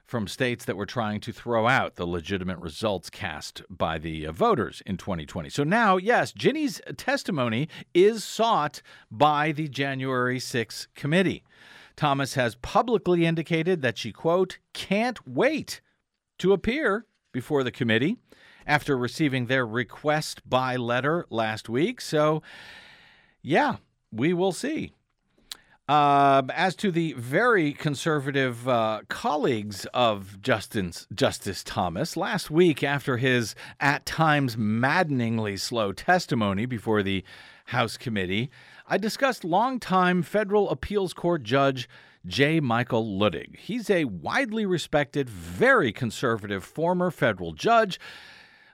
from 0.08 0.28
states 0.28 0.66
that 0.66 0.76
were 0.76 0.88
trying 0.88 1.20
to 1.20 1.32
throw 1.32 1.68
out 1.68 1.98
the 1.98 2.08
legitimate 2.08 2.58
results 2.58 3.12
cast 3.12 3.62
by 3.70 4.00
the 4.00 4.26
uh, 4.26 4.32
voters 4.32 4.82
in 4.88 4.98
2020. 4.98 5.50
So 5.50 5.64
now, 5.64 5.98
yes, 5.98 6.34
Ginny's 6.34 6.82
testimony 6.98 7.70
is 7.94 8.24
sought 8.24 8.82
by 9.12 9.52
the 9.52 9.68
January 9.68 10.40
6 10.40 10.88
committee. 10.96 11.44
Thomas 12.00 12.36
has 12.36 12.56
publicly 12.56 13.26
indicated 13.26 13.82
that 13.82 13.98
she, 13.98 14.14
quote, 14.14 14.58
can't 14.74 15.28
wait 15.28 15.82
to 16.38 16.54
appear 16.54 17.06
before 17.34 17.62
the 17.62 17.74
committee 17.74 18.16
after 18.66 18.98
receiving 18.98 19.48
their 19.48 19.68
request 19.68 20.42
by 20.50 20.78
letter 20.78 21.26
last 21.30 21.68
week. 21.68 22.00
So, 22.00 22.42
yeah, 23.42 23.76
we 24.14 24.32
will 24.32 24.54
see. 24.54 24.94
Uh, 25.90 26.44
as 26.54 26.74
to 26.78 26.90
the 26.90 27.12
very 27.14 27.74
conservative 27.74 28.70
uh, 28.70 29.02
colleagues 29.10 29.86
of 29.94 30.42
Justin's, 30.42 31.06
Justice 31.14 31.66
Thomas, 31.66 32.16
last 32.16 32.50
week, 32.50 32.82
after 32.82 33.18
his 33.18 33.56
at 33.82 34.06
times 34.06 34.56
maddeningly 34.56 35.58
slow 35.58 35.92
testimony 35.92 36.66
before 36.66 37.04
the 37.04 37.26
House 37.66 37.98
committee, 37.98 38.50
I 38.92 38.98
discussed 38.98 39.44
longtime 39.44 40.24
federal 40.24 40.68
appeals 40.72 41.14
court 41.14 41.44
judge 41.44 41.88
J. 42.26 42.60
Michael 42.60 43.06
Luttig. 43.06 43.56
He's 43.56 43.88
a 43.88 44.06
widely 44.06 44.66
respected, 44.66 45.30
very 45.30 45.92
conservative 45.92 46.64
former 46.64 47.12
federal 47.12 47.54
judge. 47.54 48.00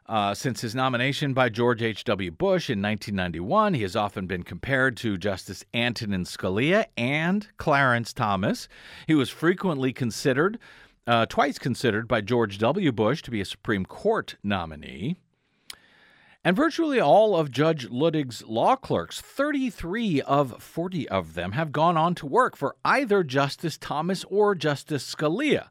Uh, 0.05 0.33
since 0.33 0.61
his 0.61 0.73
nomination 0.73 1.33
by 1.33 1.49
George 1.49 1.81
H.W. 1.81 2.31
Bush 2.31 2.69
in 2.69 2.81
1991, 2.81 3.73
he 3.73 3.81
has 3.81 3.97
often 3.97 4.25
been 4.25 4.43
compared 4.43 4.95
to 4.97 5.17
Justice 5.17 5.65
Antonin 5.73 6.23
Scalia 6.23 6.85
and 6.95 7.49
Clarence 7.57 8.13
Thomas. 8.13 8.69
He 9.07 9.15
was 9.15 9.29
frequently 9.29 9.91
considered, 9.91 10.59
uh, 11.05 11.25
twice 11.25 11.59
considered 11.59 12.07
by 12.07 12.21
George 12.21 12.57
W. 12.59 12.93
Bush 12.93 13.21
to 13.23 13.31
be 13.31 13.41
a 13.41 13.45
Supreme 13.45 13.85
Court 13.85 14.37
nominee. 14.43 15.17
And 16.45 16.55
virtually 16.55 17.01
all 17.01 17.35
of 17.35 17.49
Judge 17.49 17.89
Luttig's 17.89 18.43
law 18.43 18.75
clerks, 18.75 19.19
33 19.19 20.21
of 20.21 20.61
40 20.61 21.09
of 21.09 21.33
them, 21.33 21.53
have 21.53 21.71
gone 21.71 21.97
on 21.97 22.13
to 22.15 22.27
work 22.27 22.55
for 22.55 22.75
either 22.85 23.23
Justice 23.23 23.79
Thomas 23.79 24.23
or 24.25 24.53
Justice 24.53 25.15
Scalia. 25.15 25.69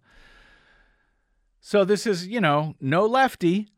So 1.60 1.84
this 1.84 2.08
is, 2.08 2.26
you 2.26 2.40
know, 2.40 2.74
no 2.80 3.06
lefty. 3.06 3.68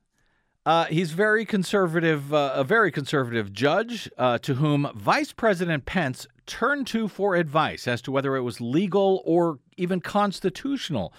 Uh, 0.64 0.86
he's 0.86 1.12
very 1.12 1.44
conservative, 1.44 2.32
uh, 2.32 2.52
a 2.54 2.64
very 2.64 2.90
conservative 2.90 3.52
judge 3.52 4.10
uh, 4.16 4.38
to 4.38 4.54
whom 4.54 4.90
Vice 4.94 5.34
President 5.34 5.84
Pence 5.84 6.26
turned 6.46 6.86
to 6.86 7.08
for 7.08 7.36
advice 7.36 7.86
as 7.86 8.00
to 8.02 8.10
whether 8.10 8.36
it 8.36 8.42
was 8.42 8.58
legal 8.58 9.22
or 9.26 9.58
even 9.76 10.00
constitutional 10.00 11.12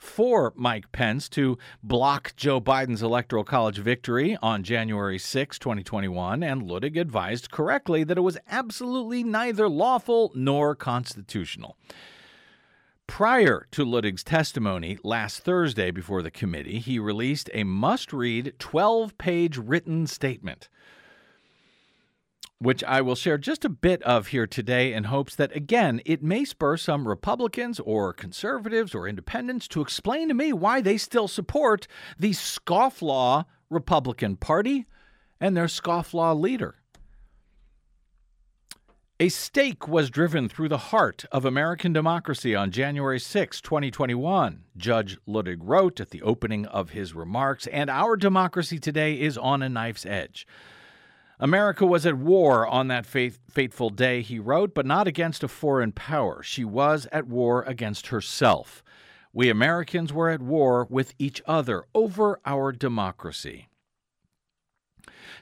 for 0.00 0.52
Mike 0.56 0.90
Pence 0.92 1.28
to 1.28 1.58
block 1.82 2.34
Joe 2.34 2.60
Biden's 2.60 3.02
Electoral 3.02 3.44
College 3.44 3.78
victory 3.78 4.36
on 4.42 4.62
January 4.62 5.18
6, 5.18 5.58
2021, 5.58 6.42
and 6.42 6.62
Luttig 6.62 6.98
advised 6.98 7.50
correctly 7.50 8.02
that 8.04 8.18
it 8.18 8.22
was 8.22 8.38
absolutely 8.48 9.22
neither 9.22 9.68
lawful 9.68 10.32
nor 10.34 10.74
constitutional. 10.74 11.76
Prior 13.06 13.66
to 13.72 13.84
Luttig's 13.84 14.24
testimony 14.24 14.98
last 15.04 15.40
Thursday 15.40 15.90
before 15.90 16.22
the 16.22 16.30
committee, 16.30 16.78
he 16.78 16.98
released 16.98 17.50
a 17.52 17.64
must 17.64 18.12
read 18.12 18.54
12 18.58 19.18
page 19.18 19.58
written 19.58 20.06
statement, 20.06 20.68
which 22.60 22.84
I 22.84 23.00
will 23.00 23.14
share 23.14 23.38
just 23.38 23.64
a 23.64 23.70
bit 23.70 24.02
of 24.02 24.28
here 24.28 24.46
today 24.46 24.92
in 24.92 25.04
hopes 25.04 25.34
that, 25.36 25.56
again, 25.56 26.02
it 26.04 26.22
may 26.22 26.44
spur 26.44 26.76
some 26.76 27.08
Republicans 27.08 27.80
or 27.80 28.12
conservatives 28.12 28.94
or 28.94 29.08
independents 29.08 29.66
to 29.68 29.80
explain 29.80 30.28
to 30.28 30.34
me 30.34 30.52
why 30.52 30.82
they 30.82 30.98
still 30.98 31.26
support 31.26 31.86
the 32.18 32.32
scofflaw 32.32 33.46
Republican 33.70 34.36
Party 34.36 34.84
and 35.40 35.56
their 35.56 35.66
scofflaw 35.66 36.38
leader. 36.38 36.76
A 39.18 39.30
stake 39.30 39.88
was 39.88 40.10
driven 40.10 40.48
through 40.48 40.68
the 40.68 40.78
heart 40.78 41.24
of 41.32 41.46
American 41.46 41.94
democracy 41.94 42.54
on 42.54 42.70
January 42.70 43.20
6, 43.20 43.60
2021, 43.62 44.64
Judge 44.76 45.18
Luttig 45.26 45.58
wrote 45.60 45.98
at 46.00 46.10
the 46.10 46.22
opening 46.22 46.66
of 46.66 46.90
his 46.90 47.14
remarks, 47.14 47.66
and 47.66 47.88
our 47.88 48.16
democracy 48.16 48.78
today 48.78 49.18
is 49.18 49.38
on 49.38 49.62
a 49.62 49.68
knife's 49.68 50.04
edge. 50.04 50.46
America 51.42 51.86
was 51.86 52.04
at 52.04 52.18
war 52.18 52.66
on 52.66 52.88
that 52.88 53.06
faith, 53.06 53.38
fateful 53.48 53.88
day, 53.88 54.20
he 54.20 54.38
wrote, 54.38 54.74
but 54.74 54.84
not 54.84 55.08
against 55.08 55.42
a 55.42 55.48
foreign 55.48 55.90
power. 55.90 56.42
She 56.42 56.64
was 56.64 57.08
at 57.10 57.26
war 57.26 57.62
against 57.62 58.08
herself. 58.08 58.84
We 59.32 59.48
Americans 59.48 60.12
were 60.12 60.28
at 60.28 60.42
war 60.42 60.86
with 60.90 61.14
each 61.18 61.40
other 61.46 61.84
over 61.94 62.40
our 62.44 62.72
democracy. 62.72 63.68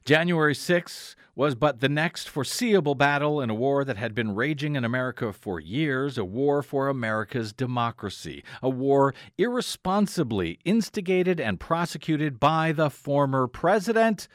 January 0.04 0.54
6 0.54 1.16
was 1.34 1.56
but 1.56 1.80
the 1.80 1.88
next 1.88 2.28
foreseeable 2.28 2.94
battle 2.94 3.40
in 3.40 3.50
a 3.50 3.54
war 3.54 3.84
that 3.84 3.96
had 3.96 4.14
been 4.14 4.36
raging 4.36 4.76
in 4.76 4.84
America 4.84 5.32
for 5.32 5.58
years, 5.58 6.16
a 6.16 6.24
war 6.24 6.62
for 6.62 6.88
America's 6.88 7.52
democracy, 7.52 8.44
a 8.62 8.68
war 8.68 9.14
irresponsibly 9.36 10.60
instigated 10.64 11.40
and 11.40 11.58
prosecuted 11.58 12.38
by 12.38 12.70
the 12.70 12.90
former 12.90 13.48
president, 13.48 14.28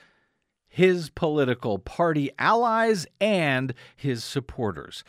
his 0.73 1.11
political 1.11 1.77
party 1.77 2.31
allies, 2.39 3.05
and 3.21 3.75
his 3.95 4.23
supporters. 4.23 5.03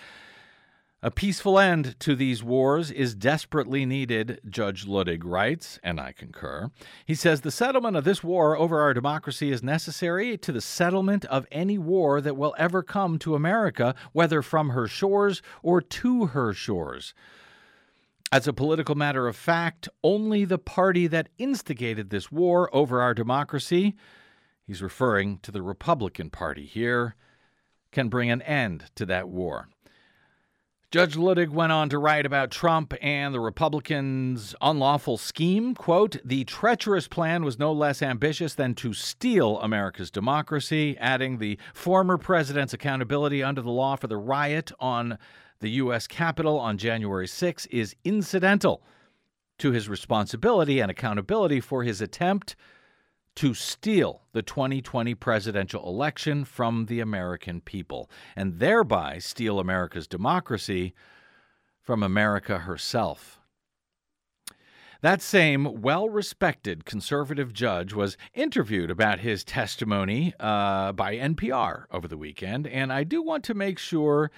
A 1.02 1.10
peaceful 1.10 1.58
end 1.58 1.98
to 2.00 2.14
these 2.14 2.42
wars 2.42 2.90
is 2.90 3.14
desperately 3.14 3.86
needed, 3.86 4.42
Judge 4.46 4.84
Luttig 4.84 5.22
writes, 5.24 5.78
and 5.82 5.98
I 5.98 6.12
concur. 6.12 6.70
He 7.06 7.14
says 7.14 7.40
the 7.40 7.50
settlement 7.50 7.96
of 7.96 8.04
this 8.04 8.22
war 8.22 8.58
over 8.58 8.82
our 8.82 8.92
democracy 8.92 9.50
is 9.50 9.62
necessary 9.62 10.36
to 10.36 10.52
the 10.52 10.60
settlement 10.60 11.24
of 11.24 11.46
any 11.50 11.78
war 11.78 12.20
that 12.20 12.36
will 12.36 12.54
ever 12.58 12.82
come 12.82 13.18
to 13.20 13.34
America, 13.34 13.94
whether 14.12 14.42
from 14.42 14.68
her 14.68 14.86
shores 14.86 15.40
or 15.62 15.80
to 15.80 16.26
her 16.26 16.52
shores. 16.52 17.14
As 18.30 18.46
a 18.46 18.52
political 18.52 18.96
matter 18.96 19.28
of 19.28 19.36
fact, 19.36 19.88
only 20.02 20.44
the 20.44 20.58
party 20.58 21.06
that 21.06 21.30
instigated 21.38 22.10
this 22.10 22.30
war 22.30 22.68
over 22.76 23.00
our 23.00 23.14
democracy, 23.14 23.94
he's 24.66 24.82
referring 24.82 25.38
to 25.38 25.50
the 25.50 25.62
Republican 25.62 26.30
Party 26.30 26.66
here, 26.66 27.14
can 27.92 28.08
bring 28.08 28.30
an 28.30 28.42
end 28.42 28.84
to 28.96 29.06
that 29.06 29.28
war. 29.28 29.68
Judge 30.94 31.16
Luttig 31.16 31.48
went 31.48 31.72
on 31.72 31.88
to 31.88 31.98
write 31.98 32.24
about 32.24 32.52
Trump 32.52 32.94
and 33.02 33.34
the 33.34 33.40
Republicans' 33.40 34.54
unlawful 34.60 35.16
scheme. 35.16 35.74
Quote, 35.74 36.18
the 36.24 36.44
treacherous 36.44 37.08
plan 37.08 37.44
was 37.44 37.58
no 37.58 37.72
less 37.72 38.00
ambitious 38.00 38.54
than 38.54 38.76
to 38.76 38.92
steal 38.92 39.58
America's 39.60 40.12
democracy, 40.12 40.96
adding 41.00 41.38
the 41.38 41.58
former 41.72 42.16
president's 42.16 42.72
accountability 42.72 43.42
under 43.42 43.60
the 43.60 43.72
law 43.72 43.96
for 43.96 44.06
the 44.06 44.16
riot 44.16 44.70
on 44.78 45.18
the 45.58 45.70
U.S. 45.70 46.06
Capitol 46.06 46.60
on 46.60 46.78
January 46.78 47.26
6 47.26 47.66
is 47.66 47.96
incidental 48.04 48.80
to 49.58 49.72
his 49.72 49.88
responsibility 49.88 50.78
and 50.78 50.92
accountability 50.92 51.58
for 51.58 51.82
his 51.82 52.00
attempt 52.00 52.54
to 53.36 53.54
steal 53.54 54.22
the 54.32 54.42
2020 54.42 55.14
presidential 55.14 55.88
election 55.88 56.44
from 56.44 56.86
the 56.86 57.00
American 57.00 57.60
people 57.60 58.10
and 58.36 58.58
thereby 58.58 59.18
steal 59.18 59.58
America's 59.58 60.06
democracy 60.06 60.94
from 61.80 62.02
America 62.02 62.60
herself. 62.60 63.40
That 65.02 65.20
same 65.20 65.82
well 65.82 66.08
respected 66.08 66.86
conservative 66.86 67.52
judge 67.52 67.92
was 67.92 68.16
interviewed 68.32 68.90
about 68.90 69.20
his 69.20 69.44
testimony 69.44 70.32
uh, 70.40 70.92
by 70.92 71.16
NPR 71.16 71.84
over 71.90 72.08
the 72.08 72.16
weekend, 72.16 72.66
and 72.66 72.90
I 72.90 73.04
do 73.04 73.20
want 73.20 73.44
to 73.44 73.54
make 73.54 73.78
sure 73.78 74.30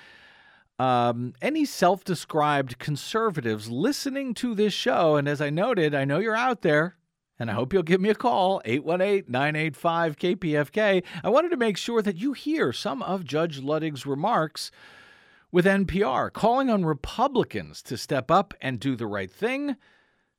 um, 0.80 1.34
any 1.40 1.64
self 1.64 2.02
described 2.02 2.80
conservatives 2.80 3.70
listening 3.70 4.34
to 4.34 4.56
this 4.56 4.72
show, 4.72 5.14
and 5.14 5.28
as 5.28 5.40
I 5.40 5.50
noted, 5.50 5.94
I 5.94 6.04
know 6.04 6.18
you're 6.18 6.34
out 6.34 6.62
there, 6.62 6.96
and 7.38 7.50
I 7.50 7.54
hope 7.54 7.72
you'll 7.72 7.82
give 7.82 8.00
me 8.00 8.08
a 8.08 8.14
call, 8.14 8.62
818 8.64 9.30
985 9.30 10.16
KPFK. 10.16 11.02
I 11.22 11.28
wanted 11.28 11.50
to 11.50 11.56
make 11.56 11.76
sure 11.76 12.02
that 12.02 12.16
you 12.16 12.32
hear 12.32 12.72
some 12.72 13.02
of 13.02 13.24
Judge 13.24 13.60
Luttig's 13.60 14.06
remarks 14.06 14.70
with 15.52 15.64
NPR, 15.64 16.32
calling 16.32 16.70
on 16.70 16.84
Republicans 16.84 17.82
to 17.82 17.96
step 17.96 18.30
up 18.30 18.54
and 18.60 18.80
do 18.80 18.96
the 18.96 19.06
right 19.06 19.30
thing 19.30 19.76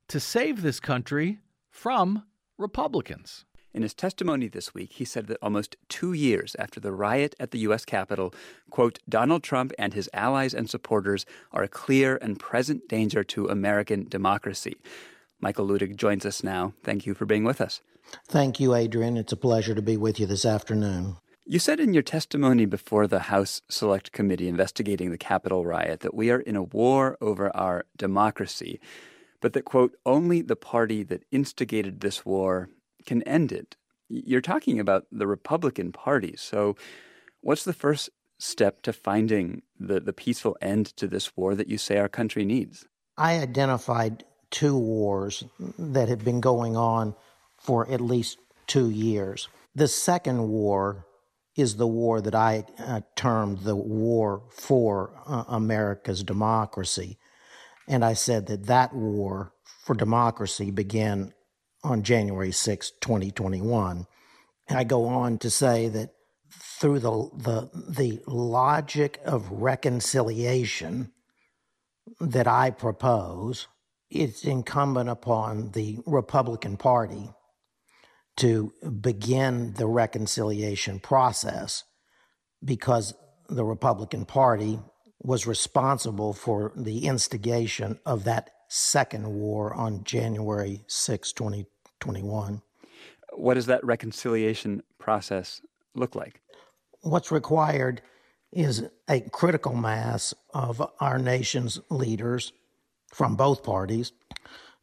to 0.08 0.20
save 0.20 0.62
this 0.62 0.80
country 0.80 1.38
from 1.70 2.24
Republicans. 2.56 3.44
In 3.74 3.82
his 3.82 3.94
testimony 3.94 4.48
this 4.48 4.74
week, 4.74 4.92
he 4.94 5.04
said 5.04 5.26
that 5.26 5.38
almost 5.42 5.76
two 5.88 6.12
years 6.12 6.56
after 6.58 6.80
the 6.80 6.92
riot 6.92 7.34
at 7.38 7.50
the 7.50 7.58
U.S. 7.60 7.84
Capitol, 7.84 8.34
quote, 8.70 8.98
Donald 9.08 9.42
Trump 9.42 9.72
and 9.78 9.94
his 9.94 10.10
allies 10.12 10.54
and 10.54 10.68
supporters 10.68 11.26
are 11.52 11.62
a 11.62 11.68
clear 11.68 12.18
and 12.20 12.40
present 12.40 12.88
danger 12.88 13.22
to 13.24 13.46
American 13.46 14.08
democracy. 14.08 14.76
Michael 15.40 15.66
Luttig 15.66 15.96
joins 15.96 16.26
us 16.26 16.42
now. 16.42 16.74
Thank 16.82 17.06
you 17.06 17.14
for 17.14 17.26
being 17.26 17.44
with 17.44 17.60
us. 17.60 17.80
Thank 18.26 18.58
you, 18.58 18.74
Adrian. 18.74 19.16
It's 19.16 19.32
a 19.32 19.36
pleasure 19.36 19.74
to 19.74 19.82
be 19.82 19.96
with 19.96 20.18
you 20.18 20.26
this 20.26 20.44
afternoon. 20.44 21.16
You 21.44 21.58
said 21.58 21.80
in 21.80 21.94
your 21.94 22.02
testimony 22.02 22.66
before 22.66 23.06
the 23.06 23.20
House 23.20 23.62
Select 23.70 24.12
Committee 24.12 24.48
investigating 24.48 25.10
the 25.10 25.18
Capitol 25.18 25.64
riot 25.64 26.00
that 26.00 26.14
we 26.14 26.30
are 26.30 26.40
in 26.40 26.56
a 26.56 26.62
war 26.62 27.16
over 27.20 27.54
our 27.56 27.86
democracy, 27.96 28.80
but 29.40 29.54
that, 29.54 29.64
quote, 29.64 29.96
only 30.04 30.42
the 30.42 30.56
party 30.56 31.02
that 31.04 31.24
instigated 31.30 32.00
this 32.00 32.26
war 32.26 32.68
can 33.06 33.22
end 33.22 33.52
it. 33.52 33.76
You're 34.10 34.42
talking 34.42 34.78
about 34.78 35.06
the 35.10 35.26
Republican 35.26 35.92
Party. 35.92 36.34
So, 36.36 36.76
what's 37.40 37.64
the 37.64 37.72
first 37.72 38.10
step 38.38 38.82
to 38.82 38.92
finding 38.92 39.62
the, 39.78 40.00
the 40.00 40.12
peaceful 40.12 40.56
end 40.60 40.86
to 40.96 41.06
this 41.06 41.36
war 41.36 41.54
that 41.54 41.68
you 41.68 41.78
say 41.78 41.96
our 41.98 42.08
country 42.08 42.44
needs? 42.44 42.86
I 43.16 43.38
identified 43.38 44.24
two 44.50 44.76
wars 44.76 45.44
that 45.78 46.08
had 46.08 46.24
been 46.24 46.40
going 46.40 46.76
on 46.76 47.14
for 47.58 47.90
at 47.90 48.00
least 48.00 48.38
two 48.66 48.90
years. 48.90 49.48
The 49.74 49.88
second 49.88 50.48
war 50.48 51.06
is 51.56 51.76
the 51.76 51.86
war 51.86 52.20
that 52.20 52.34
I 52.34 52.64
uh, 52.78 53.00
termed 53.16 53.60
the 53.60 53.76
war 53.76 54.42
for 54.50 55.10
uh, 55.26 55.44
America's 55.48 56.22
democracy. 56.22 57.18
And 57.88 58.04
I 58.04 58.12
said 58.12 58.46
that 58.46 58.66
that 58.66 58.94
war 58.94 59.52
for 59.84 59.94
democracy 59.94 60.70
began 60.70 61.32
on 61.82 62.02
January 62.02 62.52
6, 62.52 62.92
2021. 63.00 64.06
And 64.68 64.78
I 64.78 64.84
go 64.84 65.06
on 65.06 65.38
to 65.38 65.50
say 65.50 65.88
that 65.88 66.10
through 66.50 67.00
the, 67.00 67.10
the, 67.10 67.70
the 67.74 68.22
logic 68.26 69.20
of 69.24 69.50
reconciliation 69.50 71.12
that 72.20 72.46
I 72.46 72.70
propose, 72.70 73.66
it's 74.10 74.44
incumbent 74.44 75.08
upon 75.08 75.72
the 75.72 75.98
Republican 76.06 76.76
Party 76.76 77.30
to 78.38 78.72
begin 79.00 79.74
the 79.74 79.86
reconciliation 79.86 81.00
process 81.00 81.84
because 82.64 83.14
the 83.48 83.64
Republican 83.64 84.24
Party 84.24 84.78
was 85.20 85.46
responsible 85.46 86.32
for 86.32 86.72
the 86.76 87.06
instigation 87.06 87.98
of 88.06 88.24
that 88.24 88.50
second 88.68 89.26
war 89.26 89.74
on 89.74 90.04
January 90.04 90.84
6, 90.86 91.32
2021. 91.32 92.62
What 93.32 93.54
does 93.54 93.66
that 93.66 93.84
reconciliation 93.84 94.82
process 94.98 95.60
look 95.94 96.14
like? 96.14 96.40
What's 97.00 97.32
required 97.32 98.02
is 98.52 98.84
a 99.08 99.20
critical 99.20 99.74
mass 99.74 100.32
of 100.54 100.82
our 101.00 101.18
nation's 101.18 101.80
leaders 101.90 102.52
from 103.12 103.36
both 103.36 103.62
parties 103.62 104.12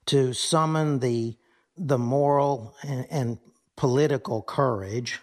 to 0.07 0.33
summon 0.33 0.99
the 0.99 1.35
the 1.77 1.97
moral 1.97 2.75
and, 2.83 3.05
and 3.09 3.37
political 3.75 4.41
courage 4.41 5.19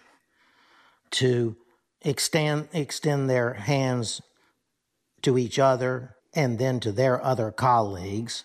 to 1.11 1.55
extend 2.01 2.67
extend 2.73 3.29
their 3.29 3.53
hands 3.53 4.21
to 5.21 5.37
each 5.37 5.57
other 5.57 6.15
and 6.33 6.59
then 6.59 6.79
to 6.79 6.91
their 6.91 7.23
other 7.23 7.51
colleagues 7.51 8.43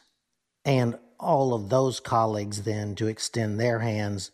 and 0.65 0.99
all 1.19 1.53
of 1.53 1.69
those 1.69 2.01
colleagues 2.01 2.63
then 2.63 2.95
to 2.95 3.07
extend 3.07 3.59
their 3.59 3.81
hands 3.81 4.31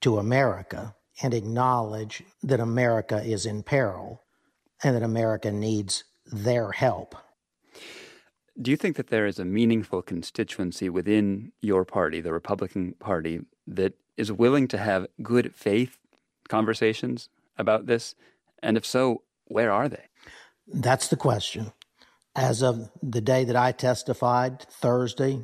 to 0.00 0.18
America 0.18 0.94
and 1.22 1.34
acknowledge 1.34 2.22
that 2.42 2.60
America 2.60 3.22
is 3.22 3.46
in 3.46 3.62
peril 3.62 4.22
and 4.82 4.94
that 4.94 5.02
America 5.02 5.50
needs 5.50 6.04
their 6.26 6.72
help 6.72 7.14
Do 8.60 8.70
you 8.70 8.76
think 8.76 8.96
that 8.96 9.08
there 9.08 9.26
is 9.26 9.38
a 9.38 9.44
meaningful 9.44 10.02
constituency 10.02 10.90
within 10.90 11.52
your 11.62 11.84
party, 11.84 12.20
the 12.20 12.32
Republican 12.32 12.94
Party, 12.98 13.40
that 13.66 13.94
is 14.16 14.30
willing 14.30 14.68
to 14.68 14.78
have 14.78 15.06
good 15.22 15.54
faith 15.54 15.98
conversations 16.48 17.30
about 17.56 17.86
this? 17.86 18.14
And 18.62 18.76
if 18.76 18.84
so, 18.84 19.22
where 19.46 19.72
are 19.72 19.88
they? 19.88 20.04
That's 20.66 21.08
the 21.08 21.16
question. 21.16 21.72
As 22.36 22.62
of 22.62 22.90
the 23.02 23.22
day 23.22 23.44
that 23.44 23.56
I 23.56 23.72
testified, 23.72 24.60
Thursday, 24.60 25.40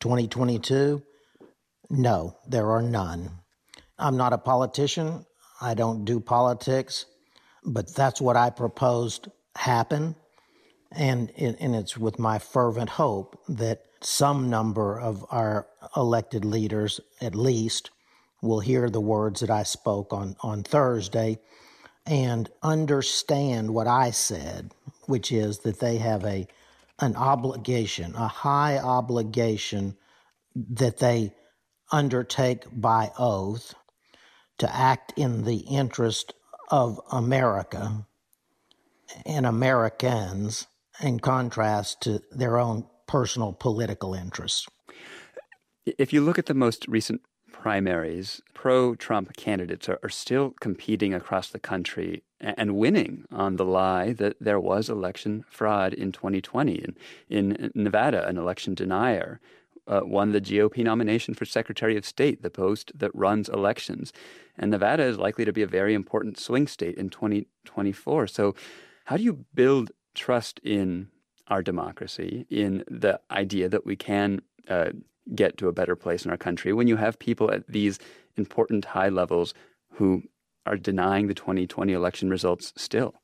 2022, 0.00 1.02
no, 1.90 2.36
there 2.46 2.70
are 2.70 2.82
none. 2.82 3.30
I'm 3.98 4.16
not 4.16 4.32
a 4.32 4.38
politician. 4.38 5.24
I 5.60 5.74
don't 5.74 6.04
do 6.04 6.20
politics, 6.20 7.06
but 7.64 7.94
that's 7.94 8.20
what 8.20 8.36
I 8.36 8.50
proposed 8.50 9.28
happen. 9.56 10.16
And, 10.90 11.30
and 11.36 11.76
it's 11.76 11.98
with 11.98 12.18
my 12.18 12.38
fervent 12.38 12.90
hope 12.90 13.38
that 13.48 13.84
some 14.00 14.48
number 14.48 14.98
of 14.98 15.24
our 15.30 15.66
elected 15.96 16.44
leaders, 16.44 17.00
at 17.20 17.34
least, 17.34 17.90
will 18.40 18.60
hear 18.60 18.88
the 18.88 19.00
words 19.00 19.40
that 19.40 19.50
I 19.50 19.64
spoke 19.64 20.12
on, 20.12 20.36
on 20.40 20.62
Thursday 20.62 21.38
and 22.06 22.48
understand 22.62 23.74
what 23.74 23.86
I 23.86 24.10
said, 24.12 24.72
which 25.06 25.30
is 25.30 25.58
that 25.60 25.80
they 25.80 25.98
have 25.98 26.24
a 26.24 26.46
an 27.00 27.14
obligation, 27.14 28.14
a 28.16 28.26
high 28.26 28.76
obligation 28.78 29.96
that 30.56 30.98
they 30.98 31.32
undertake 31.92 32.64
by 32.72 33.12
oath 33.18 33.74
to 34.58 34.74
act 34.74 35.12
in 35.16 35.44
the 35.44 35.58
interest 35.58 36.34
of 36.70 37.00
America 37.12 38.04
and 39.24 39.46
Americans 39.46 40.66
in 41.00 41.20
contrast 41.20 42.00
to 42.02 42.20
their 42.30 42.58
own 42.58 42.86
personal 43.06 43.52
political 43.52 44.14
interests. 44.14 44.66
If 45.86 46.12
you 46.12 46.20
look 46.20 46.38
at 46.38 46.46
the 46.46 46.54
most 46.54 46.86
recent 46.88 47.22
primaries, 47.52 48.40
pro 48.54 48.94
Trump 48.94 49.36
candidates 49.36 49.88
are, 49.88 49.98
are, 50.02 50.08
still 50.08 50.54
competing 50.60 51.12
across 51.12 51.48
the 51.48 51.58
country 51.58 52.22
and 52.40 52.76
winning 52.76 53.24
on 53.32 53.56
the 53.56 53.64
lie 53.64 54.12
that 54.12 54.36
there 54.40 54.60
was 54.60 54.88
election 54.88 55.44
fraud 55.48 55.92
in 55.92 56.12
2020. 56.12 56.84
In, 57.28 57.52
in 57.56 57.72
Nevada, 57.74 58.26
an 58.28 58.38
election 58.38 58.74
denier 58.74 59.40
uh, 59.88 60.02
won 60.04 60.32
the 60.32 60.40
GOP 60.40 60.84
nomination 60.84 61.34
for 61.34 61.44
Secretary 61.44 61.96
of 61.96 62.04
State, 62.04 62.42
the 62.42 62.50
post 62.50 62.92
that 62.94 63.14
runs 63.14 63.48
elections. 63.48 64.12
And 64.56 64.70
Nevada 64.70 65.04
is 65.04 65.18
likely 65.18 65.44
to 65.44 65.52
be 65.52 65.62
a 65.62 65.66
very 65.66 65.94
important 65.94 66.38
swing 66.38 66.66
state 66.66 66.96
in 66.96 67.08
2024. 67.08 68.26
So, 68.28 68.54
how 69.06 69.16
do 69.16 69.22
you 69.22 69.46
build 69.54 69.90
trust 70.14 70.60
in 70.62 71.08
our 71.48 71.62
democracy, 71.62 72.46
in 72.50 72.84
the 72.88 73.20
idea 73.30 73.68
that 73.68 73.86
we 73.86 73.96
can 73.96 74.42
uh, 74.68 74.90
get 75.34 75.56
to 75.58 75.68
a 75.68 75.72
better 75.72 75.96
place 75.96 76.24
in 76.24 76.30
our 76.30 76.36
country 76.36 76.72
when 76.72 76.88
you 76.88 76.96
have 76.96 77.18
people 77.18 77.50
at 77.50 77.66
these 77.66 77.98
important 78.36 78.84
high 78.84 79.08
levels 79.08 79.54
who 79.92 80.22
are 80.66 80.76
denying 80.76 81.26
the 81.26 81.34
2020 81.34 81.92
election 81.92 82.30
results 82.30 82.72
still? 82.76 83.14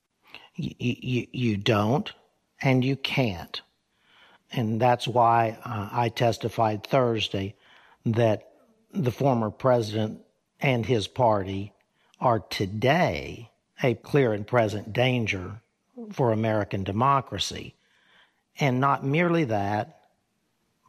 You, 0.56 0.72
you, 0.78 1.26
you 1.32 1.56
don't, 1.56 2.12
and 2.62 2.84
you 2.84 2.96
can't. 2.96 3.60
And 4.52 4.80
that's 4.80 5.06
why 5.06 5.58
uh, 5.64 5.88
I 5.92 6.08
testified 6.08 6.84
Thursday 6.86 7.54
that 8.06 8.48
the 8.92 9.10
former 9.10 9.50
president 9.50 10.20
and 10.60 10.86
his 10.86 11.08
party 11.08 11.72
are 12.20 12.40
today 12.40 13.50
a 13.82 13.94
clear 13.94 14.32
and 14.32 14.46
present 14.46 14.92
danger 14.92 15.60
for 16.12 16.32
American 16.32 16.84
democracy. 16.84 17.74
And 18.60 18.80
not 18.80 19.04
merely 19.04 19.44
that, 19.44 20.00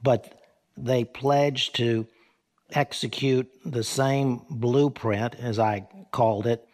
but 0.04 0.40
they 0.78 1.04
pledged 1.04 1.76
to 1.76 2.08
execute 2.72 3.50
the 3.64 3.84
same 3.84 4.42
blueprint, 4.50 5.36
as 5.36 5.60
I 5.60 5.88
called 6.12 6.48
it, 6.48 6.68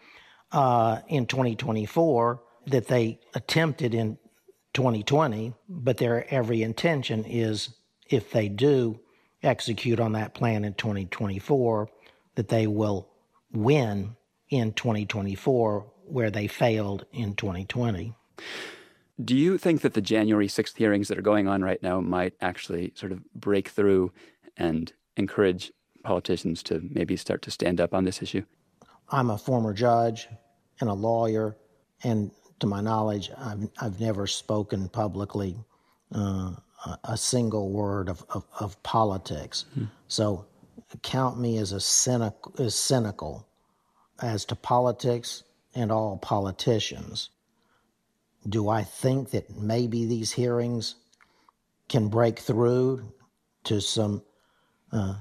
uh, 0.51 0.99
in 1.07 1.25
2024 1.25 2.41
that 2.67 2.87
they 2.87 3.19
attempted 3.33 3.93
in 3.93 4.17
2020, 4.73 5.53
but 5.67 5.97
their 5.97 6.31
every 6.33 6.61
intention 6.61 7.25
is 7.25 7.69
if 8.09 8.31
they 8.31 8.49
do 8.49 8.99
execute 9.43 9.99
on 9.99 10.13
that 10.13 10.33
plan 10.33 10.63
in 10.63 10.73
2024, 10.73 11.89
that 12.35 12.49
they 12.49 12.67
will 12.67 13.09
win 13.51 14.15
in 14.49 14.71
2024 14.73 15.91
where 16.05 16.29
they 16.29 16.47
failed 16.47 17.05
in 17.11 17.35
2020. 17.35 18.13
Do 19.23 19.35
you 19.35 19.57
think 19.57 19.81
that 19.81 19.93
the 19.93 20.01
January 20.01 20.47
6th 20.47 20.77
hearings 20.77 21.07
that 21.07 21.17
are 21.17 21.23
going 21.23 21.47
on 21.47 21.61
right 21.61 21.81
now 21.83 22.01
might 22.01 22.33
actually 22.41 22.91
sort 22.95 23.11
of 23.11 23.23
break 23.33 23.69
through 23.69 24.11
and 24.57 24.91
encourage 25.15 25.71
politicians 26.03 26.63
to 26.63 26.81
maybe 26.89 27.15
start 27.15 27.41
to 27.43 27.51
stand 27.51 27.79
up 27.79 27.93
on 27.93 28.05
this 28.05 28.21
issue? 28.21 28.43
I'm 29.09 29.29
a 29.29 29.37
former 29.37 29.73
judge 29.73 30.27
and 30.79 30.89
a 30.89 30.93
lawyer, 30.93 31.55
and 32.03 32.31
to 32.59 32.67
my 32.67 32.81
knowledge, 32.81 33.29
I've, 33.37 33.69
I've 33.79 33.99
never 33.99 34.25
spoken 34.25 34.89
publicly 34.89 35.57
uh, 36.13 36.53
a 37.03 37.17
single 37.17 37.69
word 37.69 38.09
of, 38.09 38.23
of, 38.29 38.45
of 38.59 38.81
politics. 38.81 39.65
Hmm. 39.73 39.85
So 40.07 40.45
count 41.03 41.39
me 41.39 41.57
as 41.57 41.71
a 41.71 41.79
cynic, 41.79 42.33
as 42.57 42.75
cynical 42.75 43.47
as 44.21 44.45
to 44.45 44.55
politics 44.55 45.43
and 45.73 45.91
all 45.91 46.17
politicians. 46.17 47.29
Do 48.47 48.69
I 48.69 48.83
think 48.83 49.31
that 49.31 49.55
maybe 49.55 50.05
these 50.05 50.31
hearings 50.31 50.95
can 51.89 52.07
break 52.07 52.39
through 52.39 53.13
to 53.65 53.79
some 53.81 54.23
uh, 54.91 55.15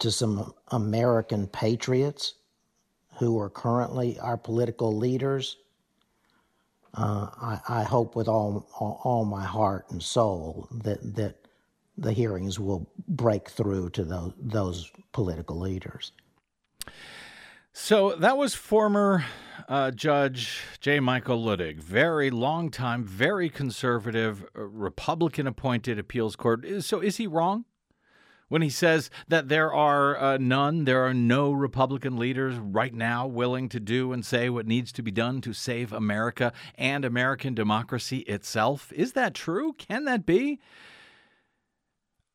to 0.00 0.10
some 0.10 0.52
American 0.68 1.46
patriots 1.46 2.34
who 3.18 3.38
are 3.38 3.48
currently 3.48 4.18
our 4.18 4.36
political 4.36 4.96
leaders? 4.96 5.56
Uh, 6.94 7.28
I, 7.40 7.60
I, 7.68 7.82
hope 7.82 8.14
with 8.14 8.28
all, 8.28 8.68
all, 8.78 9.00
all 9.02 9.24
my 9.24 9.44
heart 9.44 9.86
and 9.90 10.00
soul 10.00 10.68
that 10.70 11.16
that 11.16 11.36
the 11.98 12.12
hearings 12.12 12.60
will 12.60 12.88
break 13.08 13.48
through 13.48 13.90
to 13.90 14.04
those 14.04 14.32
those 14.38 14.90
political 15.12 15.58
leaders. 15.58 16.12
So 17.76 18.14
that 18.14 18.36
was 18.36 18.54
former 18.54 19.24
uh, 19.68 19.90
Judge 19.90 20.60
J. 20.78 21.00
Michael 21.00 21.44
Luttig, 21.44 21.80
very 21.80 22.30
long 22.30 22.70
time, 22.70 23.04
very 23.04 23.50
conservative, 23.50 24.44
uh, 24.56 24.62
Republican 24.62 25.48
appointed 25.48 25.98
appeals 25.98 26.36
court. 26.36 26.64
So 26.82 27.00
is 27.00 27.16
he 27.16 27.26
wrong? 27.26 27.64
When 28.46 28.62
he 28.62 28.70
says 28.70 29.10
that 29.26 29.48
there 29.48 29.72
are 29.72 30.16
uh, 30.16 30.38
none, 30.38 30.84
there 30.84 31.04
are 31.04 31.12
no 31.12 31.50
Republican 31.50 32.16
leaders 32.16 32.54
right 32.58 32.94
now 32.94 33.26
willing 33.26 33.68
to 33.70 33.80
do 33.80 34.12
and 34.12 34.24
say 34.24 34.48
what 34.48 34.68
needs 34.68 34.92
to 34.92 35.02
be 35.02 35.10
done 35.10 35.40
to 35.40 35.52
save 35.52 35.92
America 35.92 36.52
and 36.76 37.04
American 37.04 37.54
democracy 37.54 38.18
itself. 38.18 38.92
Is 38.92 39.14
that 39.14 39.34
true? 39.34 39.72
Can 39.72 40.04
that 40.04 40.24
be? 40.24 40.60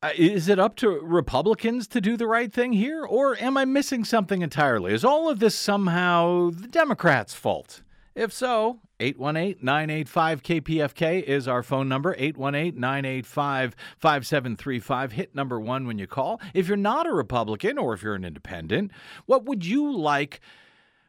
Uh, 0.02 0.12
is 0.16 0.48
it 0.48 0.58
up 0.58 0.76
to 0.76 0.88
Republicans 0.88 1.86
to 1.86 2.00
do 2.00 2.16
the 2.16 2.26
right 2.26 2.54
thing 2.54 2.72
here, 2.72 3.04
or 3.04 3.36
am 3.38 3.58
I 3.58 3.66
missing 3.66 4.02
something 4.02 4.40
entirely? 4.40 4.94
Is 4.94 5.04
all 5.04 5.28
of 5.28 5.40
this 5.40 5.54
somehow 5.54 6.48
the 6.48 6.68
Democrats' 6.68 7.34
fault? 7.34 7.82
If 8.14 8.32
so, 8.32 8.80
818 8.98 9.58
985 9.62 10.42
KPFK 10.42 11.22
is 11.22 11.46
our 11.46 11.62
phone 11.62 11.86
number. 11.86 12.14
818 12.16 12.80
985 12.80 13.76
5735. 13.98 15.12
Hit 15.12 15.34
number 15.34 15.60
one 15.60 15.86
when 15.86 15.98
you 15.98 16.06
call. 16.06 16.40
If 16.54 16.66
you're 16.66 16.78
not 16.78 17.06
a 17.06 17.12
Republican 17.12 17.76
or 17.76 17.92
if 17.92 18.02
you're 18.02 18.14
an 18.14 18.24
independent, 18.24 18.92
what 19.26 19.44
would 19.44 19.66
you 19.66 19.94
like 19.94 20.40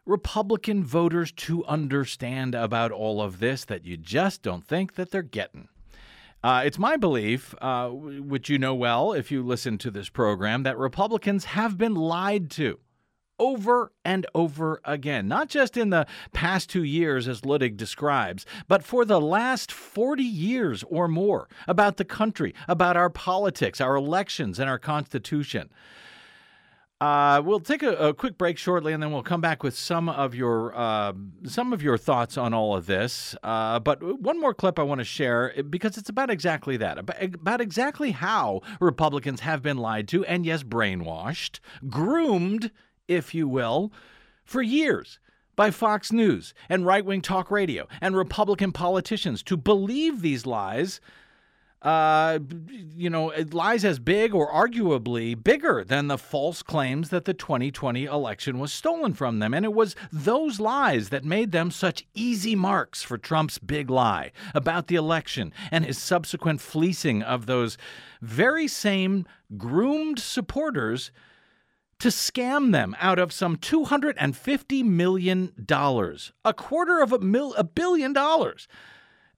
Republican 0.06 0.84
voters 0.84 1.32
to 1.32 1.64
understand 1.64 2.56
about 2.56 2.92
all 2.92 3.22
of 3.22 3.40
this 3.40 3.64
that 3.66 3.86
you 3.86 3.96
just 3.96 4.42
don't 4.42 4.68
think 4.68 4.96
that 4.96 5.12
they're 5.12 5.22
getting? 5.22 5.70
Uh, 6.44 6.64
it's 6.66 6.80
my 6.80 6.98
belief, 6.98 7.54
uh, 7.62 7.90
which 7.90 8.50
you 8.50 8.58
know 8.58 8.74
well 8.74 9.14
if 9.14 9.32
you 9.32 9.44
listen 9.44 9.78
to 9.78 9.92
this 9.92 10.10
program, 10.10 10.64
that 10.64 10.78
Republicans 10.78 11.46
have 11.46 11.78
been 11.78 11.94
lied 11.94 12.50
to 12.52 12.80
over 13.42 13.92
and 14.06 14.26
over 14.36 14.80
again, 14.86 15.28
not 15.28 15.50
just 15.50 15.76
in 15.76 15.90
the 15.90 16.06
past 16.32 16.70
two 16.70 16.84
years, 16.84 17.28
as 17.28 17.42
Luttig 17.42 17.76
describes, 17.76 18.46
but 18.68 18.84
for 18.84 19.04
the 19.04 19.20
last 19.20 19.72
40 19.72 20.24
years 20.24 20.84
or 20.90 21.08
more 21.08 21.50
about 21.68 21.98
the 21.98 22.06
country, 22.06 22.54
about 22.68 22.96
our 22.96 23.10
politics, 23.10 23.82
our 23.82 23.96
elections, 23.96 24.60
and 24.60 24.70
our 24.70 24.78
Constitution. 24.78 25.72
Uh, 27.02 27.42
we'll 27.44 27.60
take 27.60 27.82
a, 27.82 27.96
a, 27.96 28.14
quick 28.14 28.38
break 28.38 28.60
shortly, 28.60 28.94
and 28.94 29.02
then 29.02 29.12
we'll 29.12 29.24
come 29.24 29.42
back 29.42 29.64
with 29.64 29.76
some 29.76 30.08
of 30.08 30.36
your 30.36 30.72
uh, 30.78 31.12
some 31.46 31.74
of 31.74 31.82
your 31.82 31.98
thoughts 31.98 32.38
on 32.38 32.54
all 32.54 32.76
of 32.76 32.86
this. 32.86 33.36
Uh, 33.42 33.80
but 33.80 34.22
one 34.22 34.40
more 34.40 34.54
clip 34.54 34.78
I 34.78 34.84
want 34.84 35.00
to 35.00 35.06
share 35.06 35.52
because 35.68 35.98
it's 35.98 36.10
about 36.10 36.30
exactly 36.30 36.78
that 36.78 37.00
about, 37.00 37.24
about 37.24 37.60
exactly 37.60 38.12
how 38.12 38.62
Republicans 38.80 39.40
have 39.40 39.64
been 39.64 39.78
lied 39.78 40.08
to 40.10 40.24
and 40.26 40.46
yes, 40.46 40.62
brainwashed, 40.62 41.60
groomed, 41.90 42.70
if 43.08 43.34
you 43.34 43.48
will, 43.48 43.92
for 44.46 44.62
years 44.62 45.18
by 45.56 45.72
Fox 45.72 46.12
News 46.12 46.54
and 46.70 46.86
right 46.86 47.04
wing 47.04 47.22
talk 47.22 47.50
radio 47.50 47.88
and 48.00 48.16
Republican 48.16 48.72
politicians 48.72 49.42
to 49.44 49.58
believe 49.58 50.22
these 50.22 50.46
lies 50.46 51.02
uh, 51.82 52.38
you 52.96 53.10
know, 53.10 53.34
lies 53.52 53.84
as 53.84 53.98
big 53.98 54.36
or 54.36 54.52
arguably 54.52 55.42
bigger 55.42 55.84
than 55.84 56.08
the 56.08 56.18
false 56.18 56.62
claims 56.62 57.10
that 57.10 57.26
the 57.26 57.34
2020 57.34 58.06
election 58.06 58.60
was 58.60 58.72
stolen 58.72 59.14
from 59.14 59.40
them. 59.40 59.54
And 59.54 59.66
it 59.66 59.74
was 59.74 59.96
those 60.12 60.60
lies 60.60 61.10
that 61.10 61.26
made 61.26 61.52
them 61.52 61.72
such 61.72 62.06
easy 62.14 62.56
marks 62.56 63.02
for 63.02 63.18
Trump's 63.18 63.58
big 63.58 63.90
lie 63.90 64.32
about 64.54 64.88
the 64.88 64.96
election 64.96 65.52
and 65.72 65.84
his 65.84 65.98
subsequent 65.98 66.62
fleecing 66.62 67.24
of 67.24 67.48
those 67.48 67.78
very 68.22 68.68
same 68.68 69.26
groomed 69.58 70.20
supporters 70.20 71.12
to 71.98 72.10
scam 72.10 72.72
them 72.72 72.96
out 73.00 73.20
of 73.20 73.32
some 73.32 73.58
$250 73.58 74.84
million, 74.84 75.52
a 76.46 76.54
quarter 76.54 77.02
of 77.02 77.12
a, 77.12 77.20
mil- 77.20 77.54
a 77.56 77.64
billion 77.64 78.14
dollars 78.14 78.68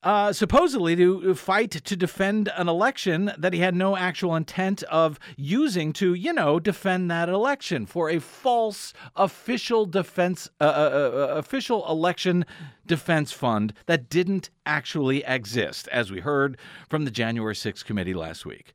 uh, 0.04 0.34
supposedly 0.34 0.96
to 0.96 1.34
fight 1.34 1.72
to 1.72 1.96
defend 1.96 2.52
an 2.58 2.68
election 2.68 3.32
that 3.38 3.54
he 3.54 3.60
had 3.60 3.74
no 3.74 3.96
actual 3.96 4.36
intent 4.36 4.84
of 4.84 5.18
using 5.38 5.94
to, 5.94 6.14
you 6.14 6.34
know, 6.34 6.60
defend 6.60 7.10
that 7.10 7.30
election 7.30 7.86
for 7.86 8.10
a 8.10 8.20
false 8.20 8.94
official 9.16 9.86
defense, 9.86 10.50
uh, 10.60 10.64
uh, 10.64 10.68
uh, 10.68 11.18
official 11.36 11.88
election 11.90 12.46
defense 12.86 13.32
fund 13.32 13.74
that 13.86 14.10
didn't 14.10 14.50
actually 14.66 15.24
exist, 15.26 15.88
as 15.88 16.12
we 16.12 16.20
heard 16.20 16.58
from 16.90 17.06
the 17.06 17.12
January 17.12 17.56
6th 17.56 17.86
committee 17.86 18.14
last 18.14 18.46
week. 18.46 18.74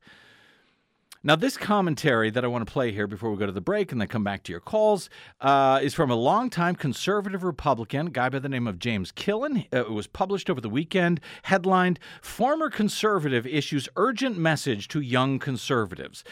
Now, 1.21 1.35
this 1.35 1.57
commentary 1.57 2.29
that 2.29 2.45
I 2.45 2.47
want 2.47 2.65
to 2.65 2.71
play 2.71 2.93
here 2.93 3.05
before 3.05 3.29
we 3.29 3.35
go 3.35 3.45
to 3.45 3.51
the 3.51 3.59
break 3.59 3.91
and 3.91 3.99
then 3.99 4.07
come 4.07 4.23
back 4.23 4.41
to 4.43 4.53
your 4.53 4.61
calls 4.61 5.09
uh, 5.41 5.81
is 5.83 5.93
from 5.93 6.09
a 6.09 6.15
longtime 6.15 6.75
conservative 6.75 7.43
Republican, 7.43 8.05
guy 8.05 8.29
by 8.29 8.39
the 8.39 8.47
name 8.47 8.67
of 8.67 8.79
James 8.79 9.11
Killen. 9.11 9.65
Uh, 9.73 9.79
it 9.79 9.91
was 9.91 10.07
published 10.07 10.49
over 10.49 10.61
the 10.61 10.69
weekend, 10.69 11.19
headlined 11.43 11.99
Former 12.21 12.69
Conservative 12.69 13.45
Issues 13.45 13.89
Urgent 13.97 14.37
Message 14.37 14.87
to 14.87 15.01
Young 15.01 15.39
Conservatives. 15.39 16.23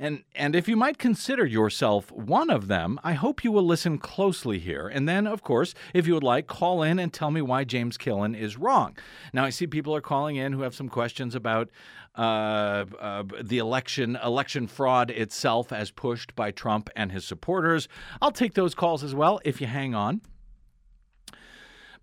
And, 0.00 0.24
and 0.34 0.56
if 0.56 0.66
you 0.66 0.76
might 0.76 0.96
consider 0.96 1.44
yourself 1.44 2.10
one 2.10 2.48
of 2.48 2.68
them, 2.68 2.98
I 3.04 3.12
hope 3.12 3.44
you 3.44 3.52
will 3.52 3.66
listen 3.66 3.98
closely 3.98 4.58
here. 4.58 4.88
And 4.88 5.06
then, 5.06 5.26
of 5.26 5.42
course, 5.42 5.74
if 5.92 6.06
you 6.06 6.14
would 6.14 6.22
like, 6.22 6.46
call 6.46 6.82
in 6.82 6.98
and 6.98 7.12
tell 7.12 7.30
me 7.30 7.42
why 7.42 7.64
James 7.64 7.98
Killen 7.98 8.34
is 8.34 8.56
wrong. 8.56 8.96
Now, 9.34 9.44
I 9.44 9.50
see 9.50 9.66
people 9.66 9.94
are 9.94 10.00
calling 10.00 10.36
in 10.36 10.54
who 10.54 10.62
have 10.62 10.74
some 10.74 10.88
questions 10.88 11.34
about 11.34 11.68
uh, 12.16 12.86
uh, 12.98 13.24
the 13.42 13.58
election 13.58 14.16
election 14.24 14.66
fraud 14.66 15.10
itself 15.10 15.70
as 15.70 15.90
pushed 15.90 16.34
by 16.34 16.50
Trump 16.50 16.88
and 16.96 17.12
his 17.12 17.26
supporters. 17.26 17.86
I'll 18.22 18.32
take 18.32 18.54
those 18.54 18.74
calls 18.74 19.04
as 19.04 19.14
well 19.14 19.38
if 19.44 19.60
you 19.60 19.66
hang 19.66 19.94
on. 19.94 20.22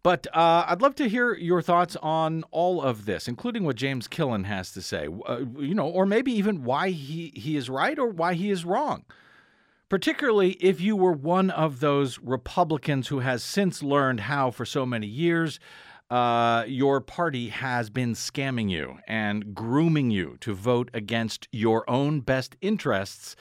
But 0.03 0.27
uh, 0.33 0.65
I'd 0.67 0.81
love 0.81 0.95
to 0.95 1.09
hear 1.09 1.33
your 1.33 1.61
thoughts 1.61 1.97
on 1.97 2.43
all 2.51 2.81
of 2.81 3.05
this, 3.05 3.27
including 3.27 3.63
what 3.63 3.75
James 3.75 4.07
Killen 4.07 4.45
has 4.45 4.71
to 4.71 4.81
say. 4.81 5.07
Uh, 5.27 5.39
you 5.59 5.73
know, 5.73 5.87
or 5.87 6.05
maybe 6.05 6.31
even 6.31 6.63
why 6.63 6.91
he, 6.91 7.33
he 7.35 7.57
is 7.57 7.69
right 7.69 7.97
or 7.97 8.07
why 8.07 8.33
he 8.33 8.49
is 8.49 8.63
wrong. 8.63 9.03
Particularly 9.89 10.51
if 10.53 10.81
you 10.81 10.95
were 10.95 11.13
one 11.13 11.49
of 11.49 11.79
those 11.79 12.19
Republicans 12.19 13.07
who 13.07 13.19
has 13.19 13.43
since 13.43 13.81
learned 13.81 14.21
how, 14.21 14.51
for 14.51 14.65
so 14.65 14.85
many 14.85 15.07
years, 15.07 15.59
uh, 16.09 16.63
your 16.67 17.01
party 17.01 17.49
has 17.49 17.89
been 17.89 18.13
scamming 18.13 18.69
you 18.69 18.99
and 19.07 19.53
grooming 19.53 20.11
you 20.11 20.37
to 20.41 20.53
vote 20.53 20.89
against 20.93 21.47
your 21.51 21.89
own 21.89 22.21
best 22.21 22.55
interests, 22.61 23.35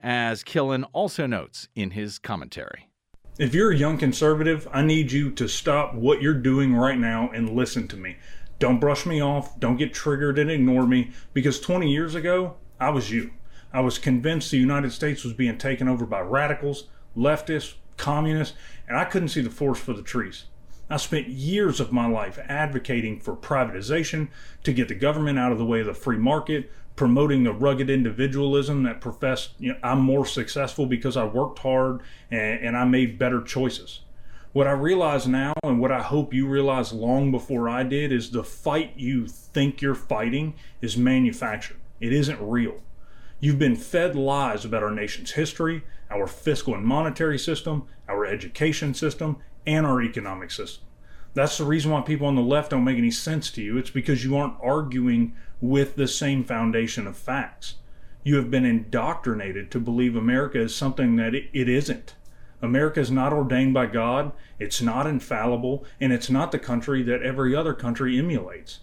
as 0.00 0.42
Killen 0.42 0.84
also 0.92 1.26
notes 1.26 1.68
in 1.74 1.90
his 1.90 2.18
commentary. 2.18 2.89
If 3.40 3.54
you're 3.54 3.72
a 3.72 3.76
young 3.76 3.96
conservative, 3.96 4.68
I 4.70 4.82
need 4.82 5.12
you 5.12 5.30
to 5.30 5.48
stop 5.48 5.94
what 5.94 6.20
you're 6.20 6.34
doing 6.34 6.74
right 6.74 6.98
now 6.98 7.30
and 7.30 7.56
listen 7.56 7.88
to 7.88 7.96
me. 7.96 8.18
Don't 8.58 8.78
brush 8.78 9.06
me 9.06 9.22
off, 9.22 9.58
don't 9.58 9.78
get 9.78 9.94
triggered 9.94 10.38
and 10.38 10.50
ignore 10.50 10.86
me, 10.86 11.12
because 11.32 11.58
20 11.58 11.90
years 11.90 12.14
ago, 12.14 12.56
I 12.78 12.90
was 12.90 13.10
you. 13.10 13.30
I 13.72 13.80
was 13.80 13.98
convinced 13.98 14.50
the 14.50 14.58
United 14.58 14.92
States 14.92 15.24
was 15.24 15.32
being 15.32 15.56
taken 15.56 15.88
over 15.88 16.04
by 16.04 16.20
radicals, 16.20 16.88
leftists, 17.16 17.76
communists, 17.96 18.54
and 18.86 18.98
I 18.98 19.06
couldn't 19.06 19.28
see 19.28 19.40
the 19.40 19.48
forest 19.48 19.80
for 19.80 19.94
the 19.94 20.02
trees. 20.02 20.44
I 20.90 20.98
spent 20.98 21.28
years 21.28 21.80
of 21.80 21.92
my 21.92 22.06
life 22.06 22.38
advocating 22.46 23.20
for 23.20 23.34
privatization 23.34 24.28
to 24.64 24.72
get 24.74 24.88
the 24.88 24.94
government 24.94 25.38
out 25.38 25.50
of 25.50 25.56
the 25.56 25.64
way 25.64 25.80
of 25.80 25.86
the 25.86 25.94
free 25.94 26.18
market, 26.18 26.70
promoting 27.00 27.44
the 27.44 27.52
rugged 27.54 27.88
individualism 27.88 28.82
that 28.82 29.00
professed 29.00 29.52
you 29.58 29.72
know, 29.72 29.78
I'm 29.82 30.00
more 30.00 30.26
successful 30.26 30.84
because 30.84 31.16
I 31.16 31.24
worked 31.24 31.60
hard 31.60 32.02
and, 32.30 32.60
and 32.60 32.76
I 32.76 32.84
made 32.84 33.18
better 33.18 33.40
choices. 33.40 34.00
What 34.52 34.66
I 34.66 34.72
realize 34.72 35.26
now, 35.26 35.54
and 35.62 35.80
what 35.80 35.92
I 35.92 36.02
hope 36.02 36.34
you 36.34 36.46
realize 36.46 36.92
long 36.92 37.30
before 37.30 37.70
I 37.70 37.84
did, 37.84 38.12
is 38.12 38.32
the 38.32 38.44
fight 38.44 38.92
you 38.98 39.26
think 39.26 39.80
you're 39.80 39.94
fighting 39.94 40.52
is 40.82 40.98
manufactured. 40.98 41.78
It 42.00 42.12
isn't 42.12 42.38
real. 42.38 42.82
You've 43.40 43.58
been 43.58 43.76
fed 43.76 44.14
lies 44.14 44.66
about 44.66 44.82
our 44.82 44.90
nation's 44.90 45.30
history, 45.30 45.84
our 46.10 46.26
fiscal 46.26 46.74
and 46.74 46.84
monetary 46.84 47.38
system, 47.38 47.88
our 48.10 48.26
education 48.26 48.92
system, 48.92 49.38
and 49.66 49.86
our 49.86 50.02
economic 50.02 50.50
system. 50.50 50.84
That's 51.34 51.58
the 51.58 51.64
reason 51.64 51.90
why 51.90 52.00
people 52.00 52.26
on 52.26 52.34
the 52.34 52.42
left 52.42 52.70
don't 52.70 52.84
make 52.84 52.98
any 52.98 53.10
sense 53.10 53.50
to 53.52 53.62
you. 53.62 53.78
It's 53.78 53.90
because 53.90 54.24
you 54.24 54.36
aren't 54.36 54.56
arguing 54.62 55.34
with 55.60 55.96
the 55.96 56.08
same 56.08 56.42
foundation 56.42 57.06
of 57.06 57.16
facts. 57.16 57.74
You 58.24 58.36
have 58.36 58.50
been 58.50 58.64
indoctrinated 58.64 59.70
to 59.70 59.80
believe 59.80 60.16
America 60.16 60.60
is 60.60 60.74
something 60.74 61.16
that 61.16 61.34
it 61.34 61.68
isn't. 61.68 62.14
America 62.62 63.00
is 63.00 63.10
not 63.10 63.32
ordained 63.32 63.72
by 63.72 63.86
God, 63.86 64.32
it's 64.58 64.82
not 64.82 65.06
infallible, 65.06 65.84
and 66.00 66.12
it's 66.12 66.28
not 66.28 66.52
the 66.52 66.58
country 66.58 67.02
that 67.02 67.22
every 67.22 67.56
other 67.56 67.72
country 67.72 68.18
emulates. 68.18 68.80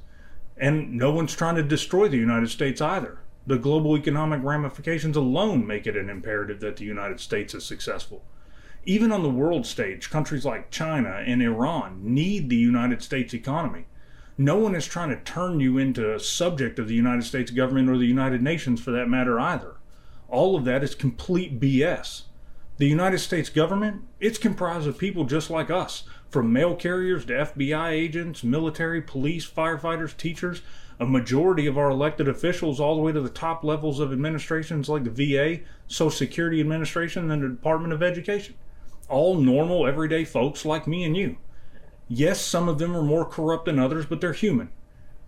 And 0.58 0.94
no 0.94 1.12
one's 1.12 1.36
trying 1.36 1.56
to 1.56 1.64
destroy 1.64 2.08
the 2.08 2.18
United 2.18 2.50
States 2.50 2.82
either. 2.82 3.20
The 3.46 3.60
global 3.60 3.96
economic 3.96 4.42
ramifications 4.44 5.16
alone 5.16 5.68
make 5.68 5.86
it 5.86 5.96
an 5.96 6.10
imperative 6.10 6.60
that 6.62 6.78
the 6.78 6.86
United 6.86 7.20
States 7.20 7.54
is 7.54 7.64
successful. 7.66 8.24
Even 8.90 9.12
on 9.12 9.22
the 9.22 9.30
world 9.30 9.66
stage, 9.66 10.10
countries 10.10 10.46
like 10.46 10.72
China 10.72 11.22
and 11.28 11.42
Iran 11.42 12.00
need 12.04 12.48
the 12.48 12.56
United 12.56 13.04
States 13.04 13.34
economy. 13.34 13.84
No 14.38 14.58
one 14.58 14.76
is 14.76 14.86
trying 14.88 15.10
to 15.10 15.18
turn 15.18 15.60
you 15.60 15.78
into 15.78 16.16
a 16.16 16.22
subject 16.22 16.80
of 16.80 16.88
the 16.88 16.96
United 16.96 17.24
States 17.24 17.52
government 17.52 17.90
or 17.90 17.98
the 17.98 18.06
United 18.06 18.42
Nations 18.42 18.80
for 18.80 18.92
that 18.92 19.10
matter 19.10 19.42
either. 19.42 19.76
All 20.30 20.56
of 20.56 20.64
that 20.64 20.86
is 20.86 20.96
complete 20.96 21.60
BS. 21.60 22.22
The 22.78 22.88
United 22.88 23.20
States 23.20 23.50
government, 23.50 24.04
it's 24.22 24.38
comprised 24.38 24.88
of 24.88 24.98
people 24.98 25.26
just 25.26 25.50
like 25.50 25.70
us, 25.70 26.04
from 26.30 26.54
mail 26.54 26.74
carriers 26.74 27.26
to 27.26 27.34
FBI 27.34 27.90
agents, 27.90 28.42
military, 28.42 29.02
police, 29.02 29.46
firefighters, 29.46 30.16
teachers, 30.16 30.62
a 30.98 31.06
majority 31.06 31.68
of 31.68 31.78
our 31.78 31.90
elected 31.90 32.30
officials 32.30 32.80
all 32.80 32.96
the 32.96 33.02
way 33.02 33.12
to 33.12 33.20
the 33.20 33.28
top 33.28 33.66
levels 33.66 34.00
of 34.00 34.14
administrations 34.14 34.88
like 34.88 35.04
the 35.04 35.10
VA, 35.10 35.60
Social 35.88 36.10
Security 36.10 36.62
Administration, 36.62 37.30
and 37.30 37.44
the 37.44 37.50
Department 37.50 37.92
of 37.92 38.02
Education 38.02 38.56
all 39.10 39.36
normal, 39.36 39.88
everyday 39.88 40.26
folks 40.26 40.66
like 40.66 40.88
me 40.88 41.04
and 41.04 41.16
you. 41.16 41.38
Yes, 42.08 42.42
some 42.42 42.70
of 42.70 42.78
them 42.78 42.96
are 42.96 43.04
more 43.04 43.26
corrupt 43.26 43.66
than 43.66 43.80
others, 43.80 44.06
but 44.06 44.22
they're 44.22 44.34
human. 44.34 44.70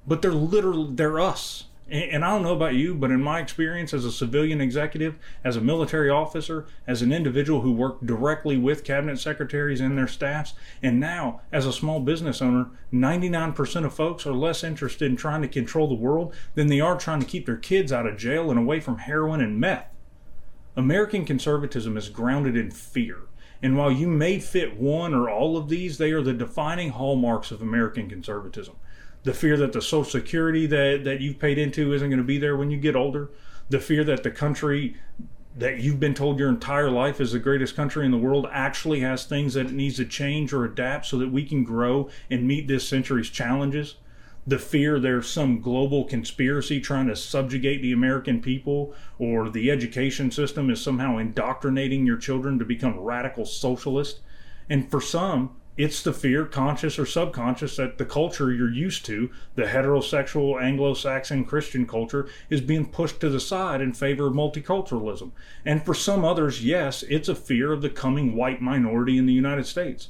But 0.08 0.22
they're 0.22 0.32
literally, 0.32 0.94
they're 0.94 1.20
us. 1.20 1.66
And, 1.92 2.24
I 2.24 2.30
don't 2.30 2.44
know 2.44 2.54
about 2.54 2.76
you, 2.76 2.94
but 2.94 3.10
in 3.10 3.24
my 3.24 3.40
experience 3.40 3.96
as 3.96 4.06
a 4.06 4.12
civilian 4.12 4.62
executive, 4.62 5.16
as 5.44 5.56
a 5.56 5.62
military 5.62 6.10
officer, 6.10 6.68
as 6.86 7.02
an 7.02 7.12
individual 7.12 7.62
who 7.62 7.72
worked 7.72 8.06
directly 8.06 8.58
with 8.58 8.84
cabinet 8.84 9.20
secretaries 9.20 9.82
and 9.82 9.98
their 9.98 10.08
staffs, 10.08 10.54
and 10.84 11.00
now 11.00 11.42
as 11.52 11.66
a 11.66 11.74
small 11.74 12.00
business 12.00 12.44
owner, 12.44 12.70
99% 12.94 13.86
of 13.86 13.94
folks 13.94 14.28
are 14.28 14.34
less 14.34 14.64
interested 14.64 15.10
in 15.10 15.18
trying 15.18 15.42
to 15.42 15.48
control 15.48 15.88
the 15.88 15.96
world 15.96 16.34
than 16.54 16.68
they 16.68 16.80
are 16.80 16.96
trying 16.96 17.22
to 17.22 17.26
keep 17.26 17.48
their 17.48 17.58
kids 17.58 17.92
out 17.92 18.06
of 18.06 18.18
jail 18.18 18.52
and 18.52 18.60
away 18.60 18.80
from 18.80 19.00
heroin 19.00 19.42
and 19.42 19.60
meth. 19.60 19.88
American 20.76 21.26
conservatism 21.26 21.98
is 21.98 22.08
grounded 22.08 22.56
in 22.56 22.70
fear. 22.70 23.22
And 23.62 23.78
while 23.78 23.92
you 23.92 24.08
may 24.08 24.40
fit 24.40 24.78
one 24.78 25.14
or 25.14 25.30
all 25.30 25.58
of 25.58 25.68
these, 25.68 25.98
they 25.98 26.12
are 26.12 26.22
the 26.22 26.34
defining 26.34 26.90
hallmarks 26.90 27.52
of 27.52 27.62
American 27.62 28.10
conservatism. 28.10 28.76
The 29.24 29.34
fear 29.34 29.58
that 29.58 29.74
the 29.74 29.82
Social 29.82 30.10
Security 30.10 30.66
that, 30.68 31.04
that 31.04 31.20
you've 31.20 31.40
paid 31.40 31.58
into 31.58 31.94
isn't 31.94 32.10
going 32.10 32.20
to 32.20 32.24
be 32.24 32.38
there 32.38 32.56
when 32.56 32.72
you 32.72 32.78
get 32.78 32.96
older. 32.96 33.30
The 33.70 33.80
fear 33.80 34.04
that 34.06 34.24
the 34.24 34.32
country 34.32 34.96
that 35.58 35.80
you've 35.80 36.00
been 36.00 36.14
told 36.14 36.40
your 36.40 36.48
entire 36.48 36.90
life 36.90 37.20
is 37.20 37.34
the 37.34 37.40
greatest 37.40 37.76
country 37.76 38.06
in 38.06 38.12
the 38.12 38.18
world 38.18 38.48
actually 38.52 39.02
has 39.02 39.26
things 39.26 39.56
that 39.56 39.66
it 39.66 39.74
needs 39.74 39.98
to 39.98 40.06
change 40.06 40.54
or 40.54 40.64
adapt 40.64 41.06
so 41.06 41.18
that 41.18 41.32
we 41.32 41.44
can 41.44 41.66
grow 41.66 42.10
and 42.30 42.48
meet 42.48 42.68
this 42.68 42.88
century's 42.88 43.30
challenges 43.30 43.96
the 44.50 44.58
fear 44.58 45.00
there's 45.00 45.30
some 45.30 45.62
global 45.62 46.06
conspiracy 46.06 46.82
trying 46.82 47.06
to 47.06 47.16
subjugate 47.16 47.84
the 47.84 47.92
American 47.92 48.42
people 48.42 48.96
or 49.20 49.48
the 49.48 49.70
education 49.70 50.32
system 50.32 50.72
is 50.72 50.82
somehow 50.82 51.18
indoctrinating 51.18 52.04
your 52.04 52.18
children 52.18 52.58
to 52.58 52.66
become 52.66 53.00
radical 53.00 53.46
socialists. 53.46 54.22
And 54.68 54.90
for 54.90 55.02
some, 55.02 55.56
it's 55.78 56.02
the 56.02 56.14
fear, 56.14 56.46
conscious 56.46 56.98
or 56.98 57.06
subconscious, 57.06 57.76
that 57.78 58.00
the 58.00 58.06
culture 58.06 58.52
you're 58.52 58.72
used 58.72 59.06
to, 59.06 59.30
the 59.54 59.66
heterosexual 59.66 60.60
Anglo 60.60 60.96
Saxon 60.96 61.46
Christian 61.46 61.86
culture, 61.86 62.28
is 62.50 62.60
being 62.60 62.88
pushed 62.88 63.20
to 63.20 63.30
the 63.30 63.40
side 63.40 63.82
in 63.82 63.94
favor 63.94 64.28
of 64.28 64.34
multiculturalism. 64.34 65.32
And 65.64 65.86
for 65.86 65.94
some 65.94 66.26
others, 66.26 66.66
yes, 66.66 67.04
it's 67.04 67.30
a 67.30 67.36
fear 67.36 67.72
of 67.72 67.84
the 67.84 67.90
coming 67.90 68.36
white 68.36 68.62
minority 68.62 69.18
in 69.18 69.28
the 69.28 69.34
United 69.34 69.68
States. 69.68 70.10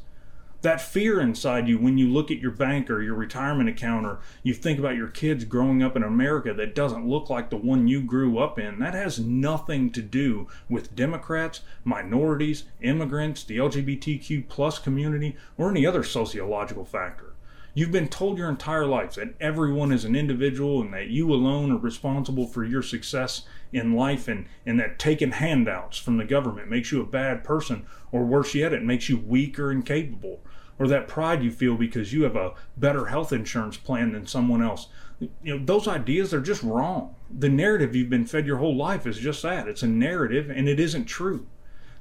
That 0.61 0.81
fear 0.81 1.21
inside 1.21 1.69
you 1.69 1.77
when 1.77 1.97
you 1.97 2.09
look 2.09 2.29
at 2.29 2.39
your 2.39 2.51
bank 2.51 2.89
or 2.89 3.01
your 3.01 3.13
retirement 3.13 3.69
account 3.69 4.05
or 4.05 4.19
you 4.43 4.53
think 4.53 4.77
about 4.77 4.97
your 4.97 5.07
kids 5.07 5.45
growing 5.45 5.81
up 5.81 5.95
in 5.95 6.03
America 6.03 6.53
that 6.53 6.75
doesn't 6.75 7.07
look 7.07 7.29
like 7.29 7.49
the 7.49 7.55
one 7.55 7.87
you 7.87 8.01
grew 8.01 8.37
up 8.39 8.59
in, 8.59 8.77
that 8.79 8.93
has 8.93 9.19
nothing 9.19 9.89
to 9.91 10.01
do 10.01 10.49
with 10.67 10.97
Democrats, 10.97 11.61
minorities, 11.85 12.65
immigrants, 12.81 13.45
the 13.45 13.57
LGBTQ 13.57 14.49
plus 14.49 14.79
community, 14.79 15.37
or 15.57 15.69
any 15.69 15.85
other 15.85 16.03
sociological 16.03 16.83
factor. 16.83 17.35
You've 17.73 17.91
been 17.91 18.09
told 18.09 18.37
your 18.37 18.49
entire 18.49 18.85
life 18.85 19.13
that 19.13 19.35
everyone 19.39 19.93
is 19.93 20.03
an 20.03 20.13
individual 20.13 20.81
and 20.81 20.93
that 20.93 21.07
you 21.07 21.33
alone 21.33 21.71
are 21.71 21.77
responsible 21.77 22.47
for 22.47 22.65
your 22.65 22.81
success 22.81 23.43
in 23.71 23.95
life 23.95 24.27
and, 24.27 24.47
and 24.65 24.77
that 24.81 24.99
taking 24.99 25.31
handouts 25.31 25.97
from 25.97 26.17
the 26.17 26.25
government 26.25 26.69
makes 26.69 26.91
you 26.91 26.99
a 27.01 27.05
bad 27.05 27.45
person 27.45 27.85
or 28.11 28.25
worse 28.25 28.53
yet, 28.53 28.73
it 28.73 28.83
makes 28.83 29.07
you 29.07 29.17
weaker 29.17 29.71
and 29.71 29.85
capable 29.85 30.41
or 30.79 30.87
that 30.87 31.07
pride 31.07 31.43
you 31.43 31.51
feel 31.51 31.75
because 31.75 32.13
you 32.13 32.23
have 32.23 32.37
a 32.37 32.53
better 32.77 33.07
health 33.07 33.33
insurance 33.33 33.77
plan 33.77 34.13
than 34.13 34.25
someone 34.25 34.63
else. 34.63 34.87
You 35.19 35.59
know, 35.59 35.65
those 35.65 35.87
ideas 35.87 36.33
are 36.33 36.41
just 36.41 36.63
wrong. 36.63 37.15
The 37.29 37.49
narrative 37.49 37.95
you've 37.95 38.09
been 38.09 38.25
fed 38.25 38.47
your 38.47 38.57
whole 38.57 38.75
life 38.75 39.05
is 39.05 39.17
just 39.17 39.43
that. 39.43 39.67
It's 39.67 39.83
a 39.83 39.87
narrative 39.87 40.49
and 40.49 40.69
it 40.69 40.79
isn't 40.79 41.05
true. 41.05 41.45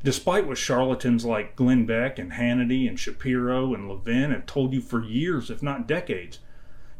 Despite 0.04 0.46
what 0.46 0.58
charlatans 0.58 1.24
like 1.24 1.56
Glenn 1.56 1.84
Beck 1.84 2.20
and 2.20 2.32
Hannity 2.32 2.88
and 2.88 2.98
Shapiro 2.98 3.74
and 3.74 3.88
Levin 3.88 4.30
have 4.30 4.46
told 4.46 4.72
you 4.72 4.80
for 4.80 5.02
years, 5.02 5.50
if 5.50 5.60
not 5.60 5.88
decades, 5.88 6.38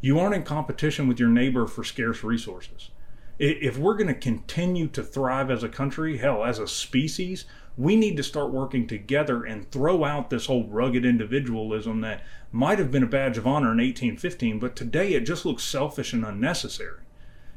you 0.01 0.19
aren't 0.19 0.35
in 0.35 0.43
competition 0.43 1.07
with 1.07 1.21
your 1.21 1.29
neighbor 1.29 1.69
for 1.69 1.85
scarce 1.85 2.25
resources. 2.25 2.91
If 3.39 3.79
we're 3.79 3.97
going 3.97 4.09
to 4.09 4.15
continue 4.15 4.89
to 4.89 5.03
thrive 5.05 5.49
as 5.49 5.63
a 5.63 5.69
country, 5.69 6.19
hell, 6.19 6.45
as 6.45 6.59
a 6.59 6.67
species, 6.67 7.45
we 7.79 7.95
need 7.95 8.17
to 8.17 8.25
start 8.25 8.51
working 8.51 8.89
together 8.89 9.45
and 9.45 9.71
throw 9.71 10.05
out 10.05 10.31
this 10.31 10.47
whole 10.47 10.65
rugged 10.65 11.07
individualism 11.07 12.01
that 12.01 12.25
might 12.51 12.81
have 12.81 12.91
been 12.91 13.05
a 13.05 13.07
badge 13.07 13.39
of 13.39 13.47
honor 13.47 13.71
in 13.71 13.79
1815, 13.79 14.59
but 14.59 14.75
today 14.75 15.15
it 15.15 15.21
just 15.21 15.47
looks 15.47 15.63
selfish 15.63 16.13
and 16.13 16.25
unnecessary. 16.25 17.03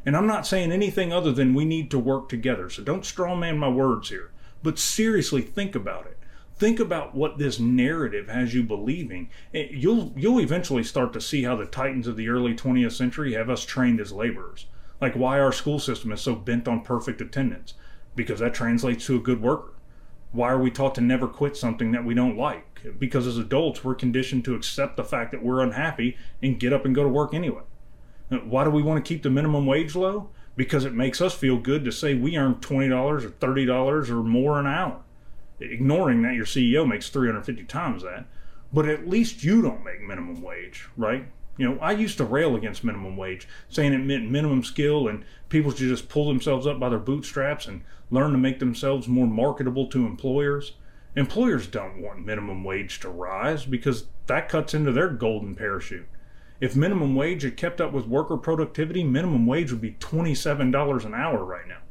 And 0.06 0.16
I'm 0.16 0.28
not 0.28 0.46
saying 0.46 0.72
anything 0.72 1.12
other 1.12 1.32
than 1.32 1.56
we 1.56 1.66
need 1.66 1.90
to 1.90 2.00
work 2.00 2.30
together, 2.30 2.70
so 2.70 2.84
don't 2.84 3.04
strawman 3.04 3.58
my 3.58 3.68
words 3.68 4.10
here. 4.10 4.30
But 4.62 4.78
seriously, 4.78 5.42
think 5.42 5.76
about 5.76 6.06
it. 6.06 6.20
Think 6.56 6.80
about 6.80 7.16
what 7.16 7.40
this 7.40 7.60
narrative 7.60 8.30
has 8.30 8.54
you 8.54 8.62
believing. 8.62 9.32
Eh, 9.56 9.70
you'll 9.72 10.14
you'll 10.16 10.40
eventually 10.40 10.84
start 10.84 11.14
to 11.14 11.22
see 11.22 11.44
how 11.44 11.56
the 11.56 11.66
titans 11.66 12.06
of 12.06 12.16
the 12.16 12.30
early 12.30 12.54
20th 12.54 12.92
century 12.92 13.34
have 13.34 13.50
us 13.50 13.66
trained 13.66 14.00
as 14.00 14.12
laborers. 14.12 14.68
Like 15.00 15.16
why 15.16 15.40
our 15.40 15.52
school 15.52 15.80
system 15.80 16.12
is 16.12 16.22
so 16.22 16.36
bent 16.36 16.68
on 16.68 16.82
perfect 16.82 17.22
attendance, 17.22 17.74
because 18.16 18.40
that 18.40 18.54
translates 18.54 19.08
to 19.08 19.16
a 19.16 19.20
good 19.20 19.42
worker. 19.42 19.74
Why 20.32 20.50
are 20.50 20.60
we 20.60 20.72
taught 20.72 20.96
to 20.96 21.02
never 21.02 21.28
quit 21.28 21.58
something 21.58 21.92
that 21.92 22.06
we 22.06 22.14
don't 22.14 22.38
like? 22.38 22.82
Because 22.98 23.28
as 23.28 23.38
adults, 23.38 23.84
we're 23.84 23.96
conditioned 23.96 24.46
to 24.46 24.56
accept 24.56 24.98
the 24.98 25.04
fact 25.04 25.32
that 25.32 25.44
we're 25.44 25.62
unhappy 25.62 26.18
and 26.42 26.60
get 26.60 26.74
up 26.74 26.86
and 26.86 26.96
go 26.96 27.04
to 27.04 27.10
work 27.10 27.34
anyway. 27.34 27.64
Uh, 28.32 28.38
why 28.38 28.64
do 28.64 28.70
we 28.70 28.82
want 28.82 29.04
to 29.04 29.08
keep 29.08 29.24
the 29.24 29.30
minimum 29.30 29.66
wage 29.66 29.96
low? 29.96 30.30
because 30.56 30.86
it 30.86 30.94
makes 30.94 31.22
us 31.22 31.34
feel 31.34 31.58
good 31.58 31.86
to 31.86 31.92
say 31.92 32.14
we 32.14 32.38
earn 32.38 32.56
$20 32.56 32.92
or 32.92 33.30
$30 33.30 34.10
or 34.10 34.24
more 34.24 34.60
an 34.60 34.68
hour, 34.68 35.02
ignoring 35.60 36.22
that 36.24 36.36
your 36.36 36.46
CEO 36.46 36.88
makes 36.88 37.10
350 37.10 37.64
times 37.66 38.04
that. 38.04 38.26
But 38.74 38.88
at 38.88 39.08
least 39.08 39.44
you 39.44 39.62
don't 39.62 39.84
make 39.84 40.02
minimum 40.02 40.42
wage, 40.42 40.88
right? 40.96 41.26
You 41.62 41.70
know, 41.70 41.78
I 41.80 41.92
used 41.92 42.18
to 42.18 42.26
rail 42.26 42.56
against 42.56 42.84
minimum 42.84 43.16
wage, 43.16 43.48
saying 43.70 43.94
it 43.94 44.00
meant 44.00 44.32
minimum 44.32 44.64
skill 44.64 45.08
and 45.08 45.24
people 45.50 45.70
should 45.70 45.90
just 45.90 46.10
pull 46.10 46.28
themselves 46.28 46.66
up 46.66 46.80
by 46.80 46.90
their 46.90 46.98
bootstraps 46.98 47.68
and 47.68 47.84
learn 48.10 48.32
to 48.32 48.40
make 48.40 48.58
themselves 48.58 49.08
more 49.08 49.28
marketable 49.28 49.86
to 49.90 50.08
employers. 50.08 50.74
Employers 51.16 51.68
don't 51.68 52.02
want 52.02 52.26
minimum 52.26 52.64
wage 52.64 53.00
to 53.02 53.10
rise 53.10 53.64
because 53.64 54.08
that 54.26 54.50
cuts 54.50 54.74
into 54.74 54.92
their 54.92 55.10
golden 55.10 55.54
parachute. 55.54 56.08
If 56.60 56.76
minimum 56.76 57.14
wage 57.14 57.44
had 57.44 57.58
kept 57.58 57.80
up 57.80 57.94
with 57.94 58.08
worker 58.08 58.38
productivity, 58.38 59.04
minimum 59.04 59.46
wage 59.46 59.72
would 59.72 59.82
be 59.82 59.92
$27 59.92 61.06
an 61.06 61.14
hour 61.14 61.46
right 61.46 61.68
now. 61.68 61.82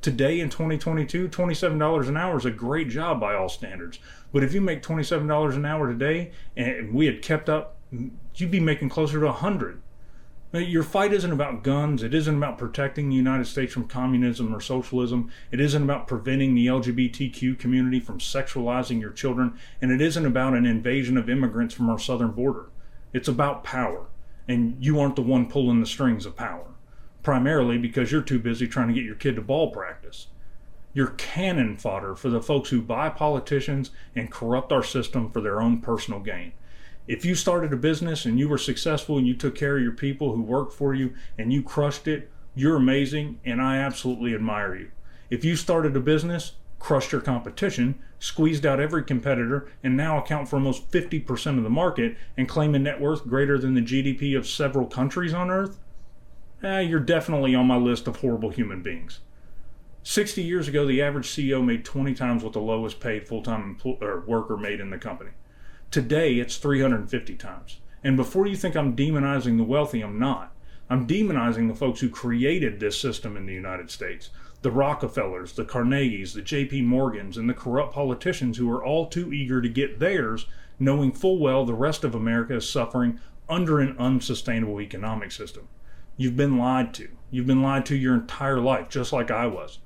Today 0.00 0.40
in 0.40 0.48
2022, 0.48 1.28
$27 1.28 2.08
an 2.08 2.16
hour 2.16 2.38
is 2.38 2.46
a 2.46 2.50
great 2.50 2.88
job 2.88 3.20
by 3.20 3.34
all 3.34 3.50
standards. 3.50 3.98
But 4.32 4.44
if 4.44 4.54
you 4.54 4.62
make 4.62 4.82
$27 4.82 5.56
an 5.56 5.66
hour 5.66 5.88
today 5.88 6.32
and 6.56 6.94
we 6.94 7.04
had 7.04 7.20
kept 7.20 7.50
up, 7.50 7.76
you'd 8.34 8.50
be 8.50 8.60
making 8.60 8.88
closer 8.88 9.20
to 9.20 9.26
100. 9.26 9.82
Your 10.52 10.82
fight 10.82 11.12
isn't 11.12 11.30
about 11.30 11.62
guns. 11.62 12.02
It 12.02 12.12
isn't 12.12 12.36
about 12.36 12.58
protecting 12.58 13.08
the 13.08 13.14
United 13.14 13.46
States 13.46 13.72
from 13.72 13.86
communism 13.86 14.54
or 14.54 14.60
socialism. 14.60 15.30
It 15.52 15.60
isn't 15.60 15.82
about 15.82 16.08
preventing 16.08 16.54
the 16.54 16.66
LGBTQ 16.66 17.58
community 17.58 18.00
from 18.00 18.18
sexualizing 18.18 19.00
your 19.00 19.12
children. 19.12 19.56
And 19.80 19.92
it 19.92 20.00
isn't 20.00 20.26
about 20.26 20.54
an 20.54 20.66
invasion 20.66 21.16
of 21.16 21.30
immigrants 21.30 21.74
from 21.74 21.88
our 21.88 22.00
southern 22.00 22.32
border. 22.32 22.66
It's 23.12 23.28
about 23.28 23.62
power 23.62 24.06
and 24.50 24.76
you 24.84 24.98
aren't 24.98 25.14
the 25.14 25.22
one 25.22 25.48
pulling 25.48 25.78
the 25.78 25.86
strings 25.86 26.26
of 26.26 26.34
power, 26.34 26.66
primarily 27.22 27.78
because 27.78 28.10
you're 28.10 28.20
too 28.20 28.40
busy 28.40 28.66
trying 28.66 28.88
to 28.88 28.94
get 28.94 29.04
your 29.04 29.14
kid 29.14 29.36
to 29.36 29.40
ball 29.40 29.70
practice. 29.70 30.26
You're 30.92 31.14
cannon 31.18 31.76
fodder 31.76 32.16
for 32.16 32.30
the 32.30 32.42
folks 32.42 32.70
who 32.70 32.82
buy 32.82 33.10
politicians 33.10 33.92
and 34.16 34.28
corrupt 34.28 34.72
our 34.72 34.82
system 34.82 35.30
for 35.30 35.40
their 35.40 35.62
own 35.62 35.80
personal 35.80 36.18
gain. 36.18 36.52
If 37.06 37.24
you 37.24 37.34
started 37.34 37.72
a 37.72 37.76
business 37.76 38.24
and 38.24 38.38
you 38.38 38.48
were 38.48 38.58
successful 38.58 39.18
and 39.18 39.26
you 39.26 39.34
took 39.34 39.54
care 39.54 39.76
of 39.76 39.82
your 39.82 39.92
people 39.92 40.34
who 40.34 40.42
worked 40.42 40.72
for 40.72 40.94
you 40.94 41.14
and 41.36 41.52
you 41.52 41.62
crushed 41.62 42.06
it, 42.06 42.30
you're 42.54 42.76
amazing 42.76 43.40
and 43.44 43.60
I 43.60 43.78
absolutely 43.78 44.34
admire 44.34 44.74
you. 44.74 44.90
If 45.28 45.44
you 45.44 45.56
started 45.56 45.96
a 45.96 46.00
business 46.00 46.52
crushed 46.80 47.12
your 47.12 47.20
competition, 47.20 47.94
squeezed 48.18 48.66
out 48.66 48.80
every 48.80 49.04
competitor, 49.04 49.68
and 49.84 49.96
now 49.96 50.18
account 50.18 50.48
for 50.48 50.56
almost 50.56 50.90
50% 50.90 51.58
of 51.58 51.62
the 51.62 51.70
market 51.70 52.16
and 52.36 52.48
claim 52.48 52.74
a 52.74 52.78
net 52.78 53.00
worth 53.00 53.28
greater 53.28 53.58
than 53.58 53.74
the 53.74 53.82
GDP 53.82 54.36
of 54.36 54.48
several 54.48 54.86
countries 54.86 55.32
on 55.32 55.50
Earth, 55.50 55.78
eh, 56.64 56.80
you're 56.80 56.98
definitely 56.98 57.54
on 57.54 57.66
my 57.66 57.76
list 57.76 58.08
of 58.08 58.16
horrible 58.16 58.50
human 58.50 58.82
beings. 58.82 59.20
60 60.02 60.42
years 60.42 60.66
ago, 60.66 60.86
the 60.86 61.02
average 61.02 61.28
CEO 61.28 61.64
made 61.64 61.84
20 61.84 62.14
times 62.14 62.42
what 62.42 62.54
the 62.54 62.60
lowest 62.60 62.98
paid 62.98 63.28
full 63.28 63.42
time 63.42 63.76
empl- 63.76 64.26
worker 64.26 64.56
made 64.56 64.80
in 64.80 64.88
the 64.88 64.98
company. 64.98 65.30
Today, 65.90 66.34
it's 66.34 66.56
350 66.56 67.34
times. 67.34 67.80
And 68.04 68.16
before 68.16 68.46
you 68.46 68.54
think 68.54 68.76
I'm 68.76 68.94
demonizing 68.94 69.56
the 69.56 69.64
wealthy, 69.64 70.02
I'm 70.02 70.20
not. 70.20 70.54
I'm 70.88 71.04
demonizing 71.04 71.66
the 71.66 71.74
folks 71.74 71.98
who 71.98 72.08
created 72.08 72.78
this 72.78 72.96
system 72.96 73.36
in 73.36 73.46
the 73.46 73.54
United 73.54 73.90
States 73.90 74.30
the 74.62 74.70
Rockefellers, 74.70 75.54
the 75.54 75.64
Carnegies, 75.64 76.34
the 76.34 76.42
J.P. 76.42 76.82
Morgans, 76.82 77.36
and 77.36 77.48
the 77.48 77.54
corrupt 77.54 77.92
politicians 77.94 78.58
who 78.58 78.70
are 78.70 78.84
all 78.84 79.06
too 79.06 79.32
eager 79.32 79.60
to 79.60 79.68
get 79.68 79.98
theirs, 79.98 80.46
knowing 80.78 81.10
full 81.10 81.38
well 81.38 81.64
the 81.64 81.74
rest 81.74 82.04
of 82.04 82.14
America 82.14 82.54
is 82.54 82.68
suffering 82.68 83.18
under 83.48 83.80
an 83.80 83.96
unsustainable 83.98 84.80
economic 84.80 85.32
system. 85.32 85.66
You've 86.16 86.36
been 86.36 86.56
lied 86.56 86.94
to. 86.94 87.08
You've 87.32 87.46
been 87.46 87.62
lied 87.62 87.84
to 87.86 87.96
your 87.96 88.14
entire 88.14 88.60
life, 88.60 88.90
just 88.90 89.12
like 89.12 89.30
I 89.30 89.46
was. 89.46 89.78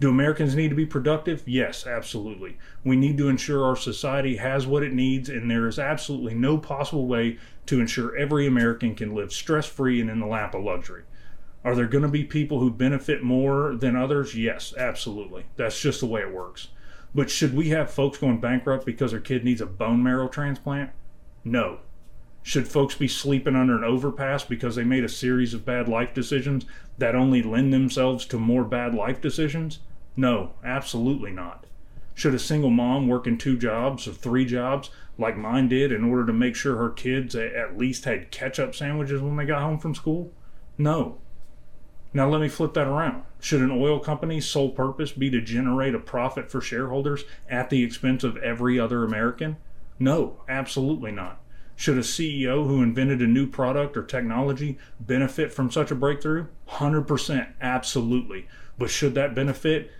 Do 0.00 0.10
Americans 0.10 0.56
need 0.56 0.70
to 0.70 0.74
be 0.74 0.86
productive? 0.86 1.44
Yes, 1.46 1.86
absolutely. 1.86 2.58
We 2.82 2.96
need 2.96 3.16
to 3.18 3.28
ensure 3.28 3.64
our 3.64 3.76
society 3.76 4.36
has 4.36 4.66
what 4.66 4.82
it 4.82 4.92
needs, 4.92 5.28
and 5.28 5.50
there 5.50 5.68
is 5.68 5.78
absolutely 5.78 6.34
no 6.34 6.58
possible 6.58 7.06
way 7.06 7.38
to 7.66 7.80
ensure 7.80 8.16
every 8.16 8.46
American 8.46 8.94
can 8.94 9.14
live 9.14 9.32
stress 9.32 9.66
free 9.66 10.00
and 10.00 10.10
in 10.10 10.18
the 10.18 10.26
lap 10.26 10.54
of 10.54 10.64
luxury. 10.64 11.04
Are 11.64 11.74
there 11.74 11.86
going 11.86 12.02
to 12.02 12.08
be 12.08 12.24
people 12.24 12.58
who 12.58 12.70
benefit 12.70 13.22
more 13.22 13.74
than 13.74 13.96
others? 13.96 14.34
Yes, 14.34 14.74
absolutely. 14.76 15.46
That's 15.56 15.80
just 15.80 16.00
the 16.00 16.06
way 16.06 16.20
it 16.20 16.34
works. 16.34 16.68
But 17.14 17.30
should 17.30 17.54
we 17.54 17.70
have 17.70 17.90
folks 17.90 18.18
going 18.18 18.40
bankrupt 18.40 18.84
because 18.84 19.12
their 19.12 19.20
kid 19.20 19.44
needs 19.44 19.60
a 19.60 19.66
bone 19.66 20.02
marrow 20.02 20.28
transplant? 20.28 20.90
No. 21.44 21.78
Should 22.46 22.68
folks 22.68 22.94
be 22.94 23.08
sleeping 23.08 23.56
under 23.56 23.74
an 23.74 23.84
overpass 23.84 24.44
because 24.44 24.76
they 24.76 24.84
made 24.84 25.02
a 25.02 25.08
series 25.08 25.54
of 25.54 25.64
bad 25.64 25.88
life 25.88 26.12
decisions 26.12 26.66
that 26.98 27.14
only 27.14 27.42
lend 27.42 27.72
themselves 27.72 28.26
to 28.26 28.38
more 28.38 28.64
bad 28.64 28.94
life 28.94 29.18
decisions? 29.18 29.78
No, 30.14 30.52
absolutely 30.62 31.32
not. 31.32 31.64
Should 32.12 32.34
a 32.34 32.38
single 32.38 32.68
mom 32.68 33.08
work 33.08 33.26
in 33.26 33.38
two 33.38 33.56
jobs 33.56 34.06
or 34.06 34.12
three 34.12 34.44
jobs 34.44 34.90
like 35.16 35.38
mine 35.38 35.68
did 35.68 35.90
in 35.90 36.04
order 36.04 36.26
to 36.26 36.34
make 36.34 36.54
sure 36.54 36.76
her 36.76 36.90
kids 36.90 37.34
at 37.34 37.78
least 37.78 38.04
had 38.04 38.30
ketchup 38.30 38.74
sandwiches 38.74 39.22
when 39.22 39.36
they 39.36 39.46
got 39.46 39.62
home 39.62 39.78
from 39.78 39.94
school? 39.94 40.30
No. 40.76 41.16
Now, 42.12 42.28
let 42.28 42.42
me 42.42 42.48
flip 42.48 42.74
that 42.74 42.86
around. 42.86 43.22
Should 43.40 43.62
an 43.62 43.70
oil 43.70 43.98
company's 43.98 44.44
sole 44.44 44.70
purpose 44.70 45.12
be 45.12 45.30
to 45.30 45.40
generate 45.40 45.94
a 45.94 45.98
profit 45.98 46.50
for 46.50 46.60
shareholders 46.60 47.24
at 47.48 47.70
the 47.70 47.82
expense 47.82 48.22
of 48.22 48.36
every 48.36 48.78
other 48.78 49.02
American? 49.02 49.56
No, 49.98 50.42
absolutely 50.46 51.10
not. 51.10 51.40
Should 51.76 51.98
a 51.98 52.02
CEO 52.02 52.66
who 52.66 52.82
invented 52.82 53.20
a 53.20 53.26
new 53.26 53.46
product 53.46 53.96
or 53.96 54.04
technology 54.04 54.78
benefit 55.00 55.52
from 55.52 55.70
such 55.70 55.90
a 55.90 55.96
breakthrough? 55.96 56.46
100%, 56.68 57.52
absolutely. 57.60 58.46
But 58.78 58.90
should 58.90 59.14
that 59.14 59.34
benefit 59.34 59.90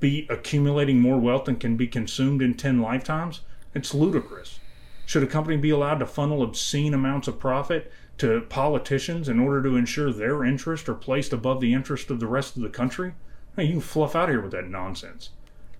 be 0.00 0.26
accumulating 0.30 1.00
more 1.00 1.18
wealth 1.18 1.46
than 1.46 1.56
can 1.56 1.76
be 1.76 1.88
consumed 1.88 2.40
in 2.40 2.54
10 2.54 2.80
lifetimes? 2.80 3.40
It's 3.74 3.94
ludicrous. 3.94 4.60
Should 5.06 5.22
a 5.22 5.26
company 5.26 5.56
be 5.56 5.70
allowed 5.70 5.98
to 5.98 6.06
funnel 6.06 6.42
obscene 6.42 6.94
amounts 6.94 7.28
of 7.28 7.40
profit 7.40 7.90
to 8.18 8.42
politicians 8.42 9.28
in 9.28 9.40
order 9.40 9.62
to 9.62 9.76
ensure 9.76 10.12
their 10.12 10.44
interests 10.44 10.88
are 10.88 10.94
placed 10.94 11.32
above 11.32 11.60
the 11.60 11.72
interest 11.72 12.10
of 12.10 12.20
the 12.20 12.26
rest 12.26 12.56
of 12.56 12.62
the 12.62 12.68
country? 12.68 13.14
Hey, 13.56 13.64
you 13.64 13.80
fluff 13.80 14.14
out 14.14 14.28
here 14.28 14.40
with 14.40 14.52
that 14.52 14.68
nonsense. 14.68 15.30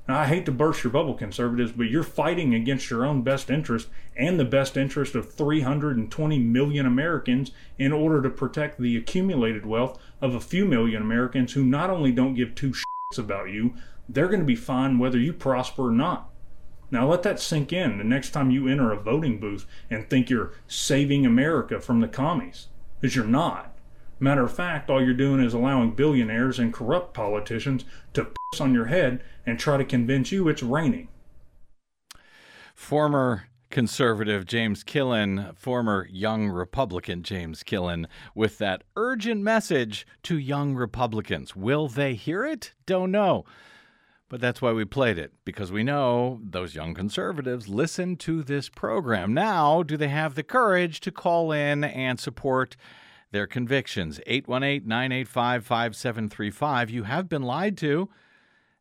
Now, 0.08 0.20
I 0.20 0.24
hate 0.24 0.46
to 0.46 0.52
burst 0.52 0.82
your 0.82 0.90
bubble, 0.90 1.12
conservatives, 1.12 1.72
but 1.72 1.90
you're 1.90 2.02
fighting 2.02 2.54
against 2.54 2.88
your 2.88 3.04
own 3.04 3.20
best 3.20 3.50
interest 3.50 3.88
and 4.16 4.40
the 4.40 4.44
best 4.46 4.74
interest 4.74 5.14
of 5.14 5.30
320 5.34 6.38
million 6.38 6.86
Americans 6.86 7.50
in 7.78 7.92
order 7.92 8.22
to 8.22 8.30
protect 8.30 8.80
the 8.80 8.96
accumulated 8.96 9.66
wealth 9.66 9.98
of 10.22 10.34
a 10.34 10.40
few 10.40 10.64
million 10.64 11.02
Americans 11.02 11.52
who 11.52 11.62
not 11.62 11.90
only 11.90 12.10
don't 12.10 12.32
give 12.32 12.54
two 12.54 12.70
shits 12.70 13.18
about 13.18 13.50
you, 13.50 13.74
they're 14.08 14.28
going 14.28 14.40
to 14.40 14.46
be 14.46 14.56
fine 14.56 14.98
whether 14.98 15.18
you 15.18 15.34
prosper 15.34 15.88
or 15.88 15.92
not. 15.92 16.30
Now 16.90 17.06
let 17.06 17.22
that 17.24 17.38
sink 17.38 17.70
in 17.70 17.98
the 17.98 18.04
next 18.04 18.30
time 18.30 18.50
you 18.50 18.66
enter 18.66 18.90
a 18.90 18.98
voting 18.98 19.38
booth 19.38 19.66
and 19.90 20.08
think 20.08 20.30
you're 20.30 20.54
saving 20.66 21.26
America 21.26 21.80
from 21.80 22.00
the 22.00 22.08
commies, 22.08 22.68
because 22.98 23.14
you're 23.14 23.26
not. 23.26 23.77
Matter 24.20 24.44
of 24.44 24.52
fact, 24.52 24.90
all 24.90 25.02
you're 25.02 25.14
doing 25.14 25.40
is 25.40 25.54
allowing 25.54 25.92
billionaires 25.92 26.58
and 26.58 26.72
corrupt 26.72 27.14
politicians 27.14 27.84
to 28.14 28.24
piss 28.24 28.60
on 28.60 28.74
your 28.74 28.86
head 28.86 29.22
and 29.46 29.58
try 29.58 29.76
to 29.76 29.84
convince 29.84 30.32
you 30.32 30.48
it's 30.48 30.62
raining. 30.62 31.08
Former 32.74 33.44
conservative 33.70 34.46
James 34.46 34.82
Killen, 34.82 35.54
former 35.56 36.08
young 36.10 36.48
Republican 36.48 37.22
James 37.22 37.62
Killen, 37.62 38.06
with 38.34 38.58
that 38.58 38.82
urgent 38.96 39.42
message 39.42 40.06
to 40.24 40.38
young 40.38 40.74
Republicans. 40.74 41.54
Will 41.54 41.86
they 41.86 42.14
hear 42.14 42.44
it? 42.44 42.72
Don't 42.86 43.10
know. 43.10 43.44
But 44.28 44.40
that's 44.40 44.60
why 44.60 44.72
we 44.72 44.84
played 44.84 45.18
it, 45.18 45.32
because 45.44 45.72
we 45.72 45.82
know 45.82 46.40
those 46.42 46.74
young 46.74 46.92
conservatives 46.92 47.68
listen 47.68 48.16
to 48.16 48.42
this 48.42 48.68
program. 48.68 49.32
Now, 49.32 49.82
do 49.82 49.96
they 49.96 50.08
have 50.08 50.34
the 50.34 50.42
courage 50.42 51.00
to 51.00 51.10
call 51.10 51.50
in 51.52 51.82
and 51.84 52.20
support 52.20 52.76
their 53.30 53.46
convictions? 53.46 54.20
818 54.26 54.88
985 54.88 55.66
5735. 55.66 56.90
You 56.90 57.02
have 57.04 57.28
been 57.28 57.42
lied 57.42 57.76
to, 57.78 58.08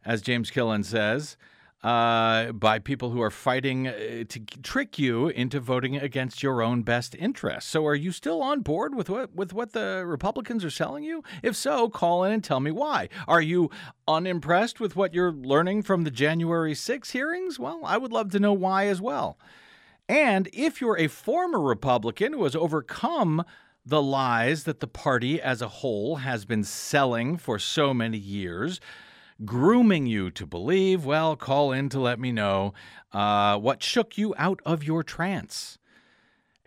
as 0.06 0.22
James 0.22 0.52
Killen 0.52 0.84
says 0.84 1.38
uh, 1.84 2.52
by 2.54 2.80
people 2.80 3.12
who 3.12 3.22
are 3.22 3.30
fighting 3.30 3.88
uh, 3.88 4.24
to 4.28 4.40
trick 4.64 4.98
you 4.98 5.28
into 5.28 5.60
voting 5.60 5.96
against 5.96 6.42
your 6.42 6.62
own 6.62 6.82
best 6.82 7.16
interests. 7.16 7.70
So, 7.70 7.86
are 7.86 7.96
you 7.96 8.12
still 8.12 8.42
on 8.42 8.62
board 8.62 8.96
with 8.96 9.10
what 9.10 9.34
with 9.36 9.54
what 9.54 9.74
the 9.74 10.04
Republicans 10.06 10.66
are 10.66 10.72
selling 10.72 11.04
you? 11.04 11.24
If 11.44 11.56
so, 11.56 11.88
call 11.90 12.24
in 12.24 12.32
and 12.32 12.44
tell 12.44 12.60
me 12.60 12.72
why. 12.72 13.10
Are 13.28 13.42
you 13.42 13.70
unimpressed 14.08 14.80
with 14.80 14.96
what 14.96 15.14
you're 15.14 15.32
learning 15.32 15.84
from 15.84 16.04
the 16.04 16.12
January 16.12 16.74
6 16.74 17.12
hearings? 17.12 17.60
Well, 17.60 17.82
I 17.84 17.98
would 17.98 18.12
love 18.12 18.32
to 18.32 18.40
know 18.40 18.54
why 18.54 18.88
as 18.88 19.00
well. 19.00 19.38
And 20.10 20.50
if 20.54 20.82
you're 20.82 20.98
a 20.98 21.08
former 21.08 21.60
Republican 21.60 22.34
who 22.34 22.44
has 22.44 22.56
overcome 22.56 23.44
the 23.88 24.02
lies 24.02 24.66
that 24.66 24.82
the 24.82 24.88
party 24.88 25.42
as 25.42 25.62
a 25.62 25.68
whole 25.68 26.18
has 26.18 26.44
been 26.44 26.64
selling 26.64 27.38
for 27.38 27.58
so 27.58 27.94
many 27.94 28.18
years, 28.18 28.82
grooming 29.46 30.06
you 30.06 30.30
to 30.32 30.46
believe, 30.46 31.06
well, 31.06 31.38
call 31.38 31.72
in 31.72 31.88
to 31.90 32.00
let 32.00 32.20
me 32.20 32.34
know 32.34 32.74
uh, 33.14 33.58
what 33.58 33.82
shook 33.82 34.18
you 34.18 34.36
out 34.38 34.60
of 34.66 34.84
your 34.84 35.04
trance. 35.04 35.78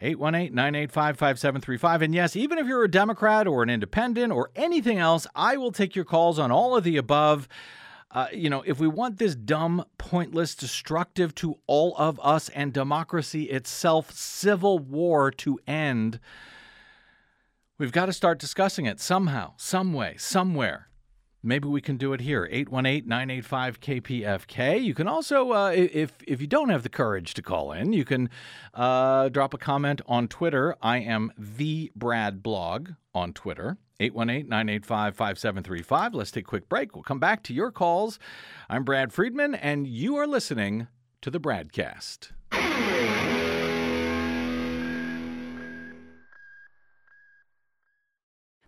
818 0.00 0.54
985 0.54 1.18
5735. 1.18 2.02
And 2.02 2.14
yes, 2.14 2.34
even 2.34 2.56
if 2.56 2.66
you're 2.66 2.84
a 2.84 2.90
Democrat 2.90 3.46
or 3.46 3.62
an 3.62 3.68
independent 3.68 4.32
or 4.32 4.50
anything 4.56 4.96
else, 4.96 5.26
I 5.34 5.58
will 5.58 5.72
take 5.72 5.94
your 5.94 6.06
calls 6.06 6.38
on 6.38 6.50
all 6.50 6.74
of 6.74 6.84
the 6.84 6.96
above. 6.96 7.48
Uh, 8.12 8.28
you 8.32 8.48
know, 8.48 8.62
if 8.66 8.80
we 8.80 8.88
want 8.88 9.18
this 9.18 9.34
dumb, 9.34 9.84
pointless, 9.98 10.54
destructive 10.54 11.34
to 11.36 11.56
all 11.66 11.94
of 11.98 12.18
us 12.22 12.48
and 12.48 12.72
democracy 12.72 13.44
itself 13.44 14.10
civil 14.12 14.78
war 14.78 15.30
to 15.32 15.60
end, 15.66 16.18
we've 17.80 17.90
got 17.90 18.06
to 18.06 18.12
start 18.12 18.38
discussing 18.38 18.84
it 18.84 19.00
somehow, 19.00 19.54
some 19.56 19.94
way, 19.94 20.14
somewhere. 20.18 20.88
Maybe 21.42 21.66
we 21.66 21.80
can 21.80 21.96
do 21.96 22.12
it 22.12 22.20
here. 22.20 22.46
818-985-KPFK. 22.52 24.84
You 24.84 24.92
can 24.92 25.08
also, 25.08 25.52
uh, 25.52 25.70
if, 25.70 26.12
if 26.26 26.42
you 26.42 26.46
don't 26.46 26.68
have 26.68 26.82
the 26.82 26.90
courage 26.90 27.32
to 27.32 27.40
call 27.40 27.72
in, 27.72 27.94
you 27.94 28.04
can 28.04 28.28
uh, 28.74 29.30
drop 29.30 29.54
a 29.54 29.58
comment 29.58 30.02
on 30.06 30.28
Twitter. 30.28 30.76
I 30.82 30.98
am 30.98 31.32
the 31.38 31.90
Brad 31.96 32.42
Blog 32.42 32.90
on 33.14 33.32
Twitter. 33.32 33.78
818-985-5735. 34.00 36.10
Let's 36.12 36.30
take 36.30 36.44
a 36.44 36.46
quick 36.46 36.68
break. 36.68 36.94
We'll 36.94 37.02
come 37.02 37.20
back 37.20 37.42
to 37.44 37.54
your 37.54 37.70
calls. 37.70 38.18
I'm 38.68 38.84
Brad 38.84 39.10
Friedman, 39.10 39.54
and 39.54 39.86
you 39.86 40.16
are 40.16 40.26
listening 40.26 40.88
to 41.22 41.30
the 41.30 41.40
BradCast. 41.40 42.32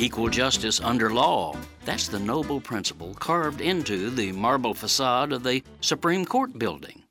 Equal 0.00 0.28
justice 0.28 0.80
under 0.80 1.10
law. 1.12 1.56
That's 1.84 2.06
the 2.06 2.20
noble 2.20 2.60
principle 2.60 3.14
carved 3.14 3.60
into 3.60 4.10
the 4.10 4.30
marble 4.30 4.72
facade 4.72 5.32
of 5.32 5.42
the 5.42 5.64
Supreme 5.80 6.24
Court 6.24 6.56
building. 6.56 7.02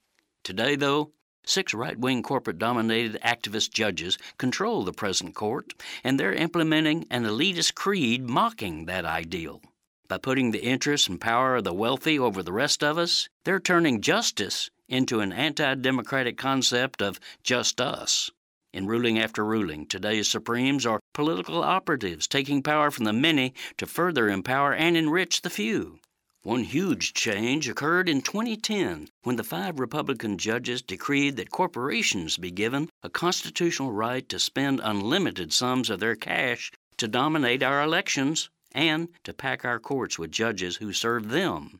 Today, 0.45 0.77
though, 0.77 1.11
six 1.45 1.73
right 1.73 1.99
wing 1.99 2.23
corporate 2.23 2.59
dominated 2.59 3.19
activist 3.21 3.71
judges 3.71 4.17
control 4.37 4.85
the 4.85 4.93
present 4.93 5.35
court, 5.35 5.73
and 6.01 6.17
they're 6.17 6.31
implementing 6.31 7.05
an 7.11 7.25
elitist 7.25 7.75
creed 7.75 8.29
mocking 8.29 8.85
that 8.85 9.03
ideal. 9.03 9.61
By 10.07 10.17
putting 10.17 10.51
the 10.51 10.63
interests 10.63 11.09
and 11.09 11.19
power 11.19 11.57
of 11.57 11.65
the 11.65 11.73
wealthy 11.73 12.17
over 12.17 12.41
the 12.41 12.53
rest 12.53 12.85
of 12.85 12.97
us, 12.97 13.27
they're 13.43 13.59
turning 13.59 13.99
justice 13.99 14.69
into 14.87 15.19
an 15.19 15.33
anti 15.33 15.75
democratic 15.75 16.37
concept 16.37 17.01
of 17.01 17.19
just 17.43 17.81
us. 17.81 18.31
In 18.77 18.85
ruling 18.85 19.17
after 19.17 19.43
ruling, 19.43 19.87
today's 19.87 20.27
Supremes 20.27 20.85
are 20.85 20.99
political 21.11 21.63
operatives 21.63 22.27
taking 22.27 22.61
power 22.61 22.91
from 22.91 23.05
the 23.05 23.11
many 23.11 23.55
to 23.77 23.87
further 23.87 24.29
empower 24.29 24.71
and 24.71 24.95
enrich 24.95 25.41
the 25.41 25.49
few. 25.49 25.99
One 26.43 26.63
huge 26.63 27.15
change 27.15 27.67
occurred 27.67 28.07
in 28.07 28.21
2010 28.21 29.09
when 29.23 29.35
the 29.35 29.43
five 29.43 29.79
Republican 29.79 30.37
judges 30.37 30.83
decreed 30.83 31.37
that 31.37 31.49
corporations 31.49 32.37
be 32.37 32.51
given 32.51 32.91
a 33.01 33.09
constitutional 33.09 33.91
right 33.91 34.29
to 34.29 34.37
spend 34.37 34.79
unlimited 34.83 35.53
sums 35.53 35.89
of 35.89 35.99
their 35.99 36.15
cash 36.15 36.71
to 36.97 37.07
dominate 37.07 37.63
our 37.63 37.81
elections 37.81 38.51
and 38.73 39.09
to 39.23 39.33
pack 39.33 39.65
our 39.65 39.79
courts 39.79 40.19
with 40.19 40.29
judges 40.29 40.75
who 40.75 40.93
serve 40.93 41.29
them. 41.29 41.79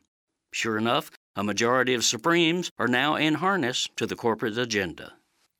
Sure 0.52 0.76
enough, 0.76 1.12
a 1.36 1.44
majority 1.44 1.94
of 1.94 2.04
Supremes 2.04 2.72
are 2.76 2.88
now 2.88 3.14
in 3.14 3.34
harness 3.34 3.86
to 3.94 4.04
the 4.04 4.16
corporate 4.16 4.58
agenda. 4.58 5.12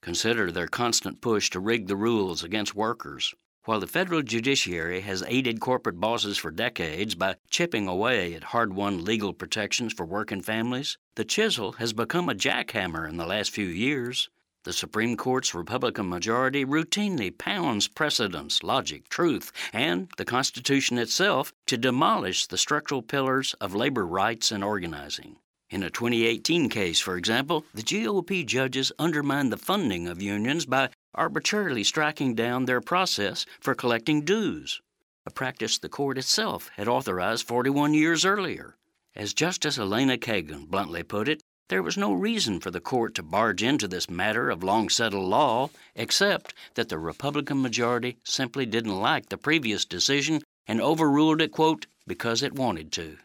Consider 0.09 0.51
their 0.51 0.69
constant 0.69 1.21
push 1.21 1.51
to 1.51 1.61
rig 1.61 1.87
the 1.87 1.95
rules 1.95 2.43
against 2.43 2.75
workers. 2.75 3.35
While 3.67 3.79
the 3.79 3.87
federal 3.87 4.23
judiciary 4.23 5.03
has 5.03 5.23
aided 5.27 5.61
corporate 5.61 6.01
bosses 6.01 6.39
for 6.39 6.51
decades 6.51 7.15
by 7.15 7.37
chipping 7.51 7.87
away 7.87 8.33
at 8.33 8.45
hard 8.45 8.73
won 8.73 9.05
legal 9.05 9.35
protections 9.35 9.93
for 9.93 10.07
working 10.07 10.41
families, 10.41 10.97
the 11.17 11.27
chisel 11.27 11.73
has 11.73 11.93
become 11.93 12.31
a 12.31 12.35
jackhammer 12.35 13.07
in 13.07 13.19
the 13.19 13.27
last 13.27 13.51
few 13.51 13.67
years. 13.67 14.31
The 14.65 14.73
Supreme 14.73 15.15
Court's 15.15 15.55
Republican 15.55 16.09
majority 16.09 16.65
routinely 16.65 17.37
pounds 17.37 17.87
precedents, 17.87 18.63
logic, 18.63 19.11
truth, 19.11 19.53
and 19.75 20.09
the 20.17 20.25
Constitution 20.25 20.97
itself 20.97 21.53
to 21.67 21.77
demolish 21.77 22.47
the 22.47 22.57
structural 22.57 23.03
pillars 23.03 23.53
of 23.61 23.75
labor 23.75 24.07
rights 24.07 24.53
and 24.53 24.65
organizing. 24.65 25.37
In 25.71 25.83
a 25.83 25.91
2018 25.91 26.71
case, 26.71 26.99
for 26.99 27.17
example, 27.17 27.67
the 27.75 27.83
GOP 27.83 28.47
judges 28.47 28.91
undermined 28.99 29.53
the 29.53 29.59
funding 29.59 30.09
of 30.09 30.23
unions 30.23 30.65
by 30.65 30.89
arbitrarily 31.15 31.85
striking 31.85 32.35
down 32.35 32.65
their 32.65 32.81
process 32.81 33.45
for 33.61 33.75
collecting 33.75 34.25
dues, 34.25 34.81
a 35.27 35.31
practice 35.31 35.77
the 35.77 35.91
court 35.91 36.17
itself 36.17 36.71
had 36.77 36.89
authorized 36.89 37.47
41 37.47 37.93
years 37.93 38.25
earlier. 38.25 38.77
As 39.15 39.35
Justice 39.35 39.79
Elena 39.79 40.17
Kagan 40.17 40.69
bluntly 40.69 41.03
put 41.03 41.29
it, 41.29 41.43
there 41.69 41.83
was 41.83 41.99
no 41.99 42.15
reason 42.15 42.61
for 42.61 42.71
the 42.71 42.81
court 42.81 43.15
to 43.17 43.23
barge 43.23 43.63
into 43.63 43.87
this 43.87 44.09
matter 44.09 44.49
of 44.49 44.65
long 44.65 44.89
settled 44.89 45.29
law, 45.29 45.69
except 45.95 46.55
that 46.77 46.89
the 46.89 46.99
Republican 46.99 47.61
majority 47.61 48.17
simply 48.25 48.65
didn't 48.65 48.99
like 48.99 49.29
the 49.29 49.37
previous 49.37 49.85
decision 49.85 50.41
and 50.67 50.81
overruled 50.81 51.43
it, 51.43 51.53
quote, 51.53 51.87
because 52.07 52.43
it 52.43 52.55
wanted 52.55 52.91
to. 52.93 53.19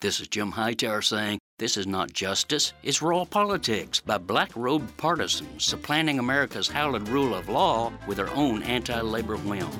This 0.00 0.20
is 0.20 0.28
Jim 0.28 0.50
Hightower 0.50 1.00
saying, 1.00 1.38
This 1.58 1.78
is 1.78 1.86
not 1.86 2.12
justice, 2.12 2.74
it's 2.82 3.00
raw 3.00 3.24
politics 3.24 4.00
by 4.00 4.18
black 4.18 4.54
robed 4.54 4.94
partisans 4.98 5.64
supplanting 5.64 6.18
America's 6.18 6.68
hallowed 6.68 7.08
rule 7.08 7.34
of 7.34 7.48
law 7.48 7.94
with 8.06 8.18
their 8.18 8.28
own 8.34 8.62
anti 8.62 9.00
labor 9.00 9.38
whim. 9.38 9.70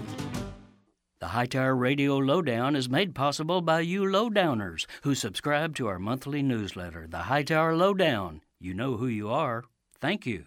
The 1.18 1.28
Hightower 1.28 1.76
Radio 1.76 2.16
Lowdown 2.16 2.76
is 2.76 2.88
made 2.88 3.14
possible 3.14 3.60
by 3.60 3.80
you 3.80 4.04
lowdowners 4.04 4.86
who 5.02 5.14
subscribe 5.14 5.74
to 5.74 5.86
our 5.86 5.98
monthly 5.98 6.42
newsletter, 6.42 7.06
The 7.10 7.24
Hightower 7.24 7.76
Lowdown. 7.76 8.40
You 8.58 8.72
know 8.72 8.96
who 8.96 9.06
you 9.06 9.28
are. 9.28 9.64
Thank 10.00 10.24
you. 10.24 10.46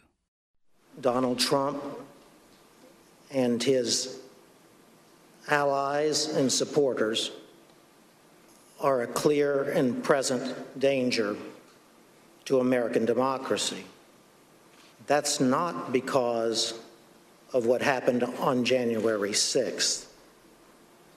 Donald 0.99 1.37
Trump 1.37 1.83
and 3.29 3.61
his 3.61 4.19
allies 5.47 6.27
and 6.27 6.51
supporters 6.51 7.31
are 8.79 9.01
a 9.01 9.07
clear 9.07 9.63
and 9.63 10.03
present 10.03 10.79
danger 10.79 11.35
to 12.45 12.59
American 12.59 13.05
democracy. 13.05 13.83
That's 15.07 15.39
not 15.39 15.91
because 15.91 16.79
of 17.53 17.65
what 17.65 17.81
happened 17.81 18.23
on 18.23 18.63
January 18.63 19.31
6th. 19.31 20.05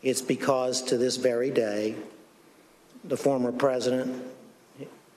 It's 0.03 0.23
because 0.23 0.83
to 0.83 0.97
this 0.97 1.17
very 1.17 1.51
day, 1.51 1.95
the 3.05 3.17
former 3.17 3.53
president, 3.53 4.25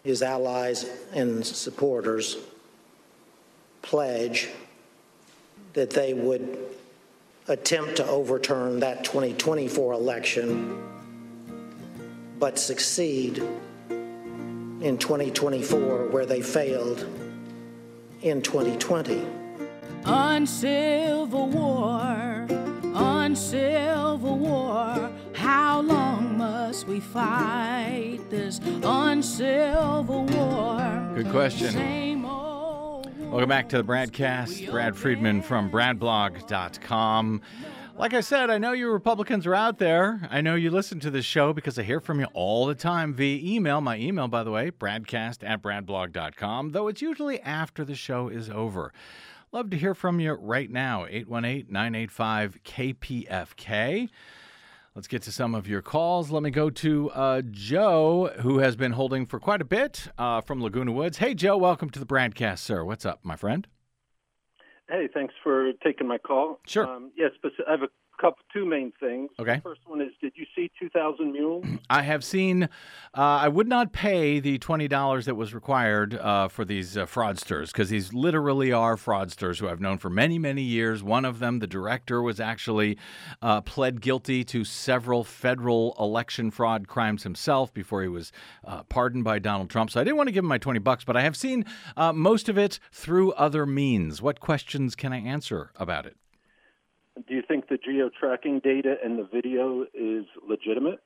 his 0.04 0.22
allies, 0.22 0.86
and 1.14 1.46
supporters 1.46 2.38
pledge 3.82 4.50
that 5.74 5.90
they 5.90 6.14
would 6.14 6.58
attempt 7.48 7.98
to 7.98 8.08
overturn 8.08 8.80
that 8.80 9.04
2024 9.04 9.94
election, 9.94 10.82
but 12.40 12.60
succeed 12.60 13.38
in 13.90 14.98
2024 14.98 16.08
where 16.08 16.26
they 16.26 16.42
failed 16.42 17.06
in 18.22 18.42
2020. 18.42 19.26
On 20.06 20.46
Civil 20.46 21.48
War, 21.50 22.48
on 22.94 23.36
Civil 23.36 24.38
War, 24.38 25.12
how 25.34 25.82
long 25.82 26.38
must 26.38 26.88
we 26.88 27.00
fight 27.00 28.20
this 28.30 28.60
on 28.84 29.24
Civil 29.24 30.26
War? 30.26 31.12
Good 31.16 31.30
question. 31.30 31.72
Same 31.72 32.26
old 32.26 32.56
Welcome 33.36 33.50
back 33.50 33.68
to 33.70 33.78
the 33.78 33.84
BradCast. 33.84 34.72
Brad 34.72 34.96
Friedman 34.96 35.42
from 35.42 35.70
BradBlog.com. 35.70 37.42
Like 37.98 38.14
I 38.14 38.20
said, 38.20 38.50
I 38.50 38.58
know 38.58 38.74
you 38.74 38.92
Republicans 38.92 39.48
are 39.48 39.56
out 39.56 39.78
there. 39.78 40.28
I 40.30 40.42
know 40.42 40.56
you 40.56 40.70
listen 40.70 41.00
to 41.00 41.10
this 41.10 41.24
show 41.24 41.54
because 41.54 41.80
I 41.80 41.84
hear 41.84 42.02
from 42.02 42.20
you 42.20 42.26
all 42.34 42.66
the 42.66 42.76
time 42.76 43.14
via 43.14 43.40
email. 43.42 43.80
My 43.80 43.98
email, 43.98 44.28
by 44.28 44.44
the 44.44 44.52
way, 44.52 44.70
bradcast 44.70 45.48
at 45.48 45.62
bradblog.com, 45.62 46.72
though 46.72 46.90
it's 46.90 47.02
usually 47.02 47.40
after 47.40 47.86
the 47.86 47.96
show 47.96 48.28
is 48.28 48.50
over. 48.50 48.92
Love 49.54 49.70
to 49.70 49.78
hear 49.78 49.96
from 49.96 50.20
you 50.20 50.34
right 50.34 50.70
now, 50.70 51.06
818 51.06 51.72
985 51.72 52.60
KPFK. 52.66 54.10
Let's 54.94 55.08
get 55.08 55.22
to 55.22 55.32
some 55.32 55.56
of 55.56 55.66
your 55.66 55.82
calls. 55.82 56.32
Let 56.32 56.44
me 56.44 56.52
go 56.52 56.70
to 56.70 57.12
uh, 57.12 57.44
Joe, 57.50 58.34
who 58.42 58.60
has 58.60 58.76
been 58.76 58.92
holding 58.92 59.26
for 59.26 59.40
quite 59.40 59.62
a 59.62 59.66
bit 59.66 60.10
uh, 60.18 60.42
from 60.42 60.62
Laguna 60.62 60.92
Woods. 60.92 61.20
Hey, 61.20 61.34
Joe, 61.34 61.56
welcome 61.56 61.90
to 61.92 62.00
the 62.00 62.06
BradCast, 62.06 62.60
sir. 62.60 62.84
What's 62.84 63.06
up, 63.06 63.22
my 63.24 63.38
friend? 63.38 63.68
Hey, 64.90 65.10
thanks 65.14 65.34
for 65.44 65.72
taking 65.84 66.08
my 66.08 66.18
call. 66.18 66.60
Sure. 66.68 66.88
Um, 66.88 67.12
yes, 67.18 67.32
but 67.42 67.52
I 67.68 67.72
have 67.72 67.82
a 67.82 67.88
couple, 68.20 68.44
two 68.54 68.66
main 68.66 68.92
things. 69.00 69.30
Okay. 69.40 69.56
The 69.56 69.62
first 69.62 69.82
one 69.86 70.02
is, 70.02 70.10
did 70.22 70.34
you 70.36 70.46
see 70.56 70.72
2,000 70.80 71.32
Mules? 71.32 71.66
I 71.90 72.02
have 72.02 72.24
seen. 72.24 72.64
Uh, 72.64 72.68
I 73.18 73.48
would 73.48 73.68
not 73.68 73.94
pay 73.94 74.40
the 74.40 74.58
twenty 74.58 74.88
dollars 74.88 75.26
that 75.26 75.36
was 75.36 75.54
required 75.54 76.16
uh, 76.16 76.48
for 76.48 76.66
these 76.66 76.98
uh, 76.98 77.06
fraudsters 77.06 77.68
because 77.68 77.90
these 77.90 78.14
literally 78.14 78.72
are 78.72 78.96
fraudsters 78.98 79.60
who 79.60 79.70
I've 79.70 79.80
known 79.80 79.98
for 79.98 80.10
many, 80.10 80.40
many 80.40 80.62
years. 80.62 81.04
One 81.04 81.26
of 81.26 81.40
them, 81.40 81.60
the 81.60 81.68
director, 81.68 82.22
was 82.22 82.40
actually 82.40 82.98
uh, 83.42 83.62
pled 83.62 84.02
guilty 84.02 84.44
to 84.46 84.64
several 84.64 85.24
federal 85.24 85.96
election 86.00 86.52
fraud 86.52 86.88
crimes 86.88 87.24
himself 87.24 87.74
before 87.74 88.02
he 88.02 88.08
was 88.08 88.32
uh, 88.66 88.84
pardoned 88.84 89.24
by 89.24 89.40
Donald 89.40 89.70
Trump. 89.70 89.92
So 89.92 90.02
I 90.02 90.04
didn't 90.04 90.18
want 90.18 90.28
to 90.28 90.34
give 90.34 90.44
him 90.44 90.50
my 90.50 90.58
twenty 90.58 90.80
bucks, 90.80 91.04
but 91.04 91.16
I 91.16 91.22
have 91.22 91.38
seen 91.38 91.66
uh, 91.96 92.12
most 92.14 92.50
of 92.50 92.58
it 92.58 92.80
through 92.92 93.32
other 93.34 93.66
means. 93.66 94.22
What 94.22 94.40
questions 94.40 94.96
can 94.96 95.14
I 95.14 95.20
answer 95.20 95.72
about 95.76 96.06
it? 96.06 96.18
Do 97.28 97.34
you 97.34 97.42
think 97.48 97.70
the 97.70 97.78
geo 97.78 98.10
tracking 98.10 98.60
data 98.60 98.96
and 99.04 99.18
the 99.18 99.24
video 99.24 99.86
is 99.94 100.26
legitimate? 100.48 101.00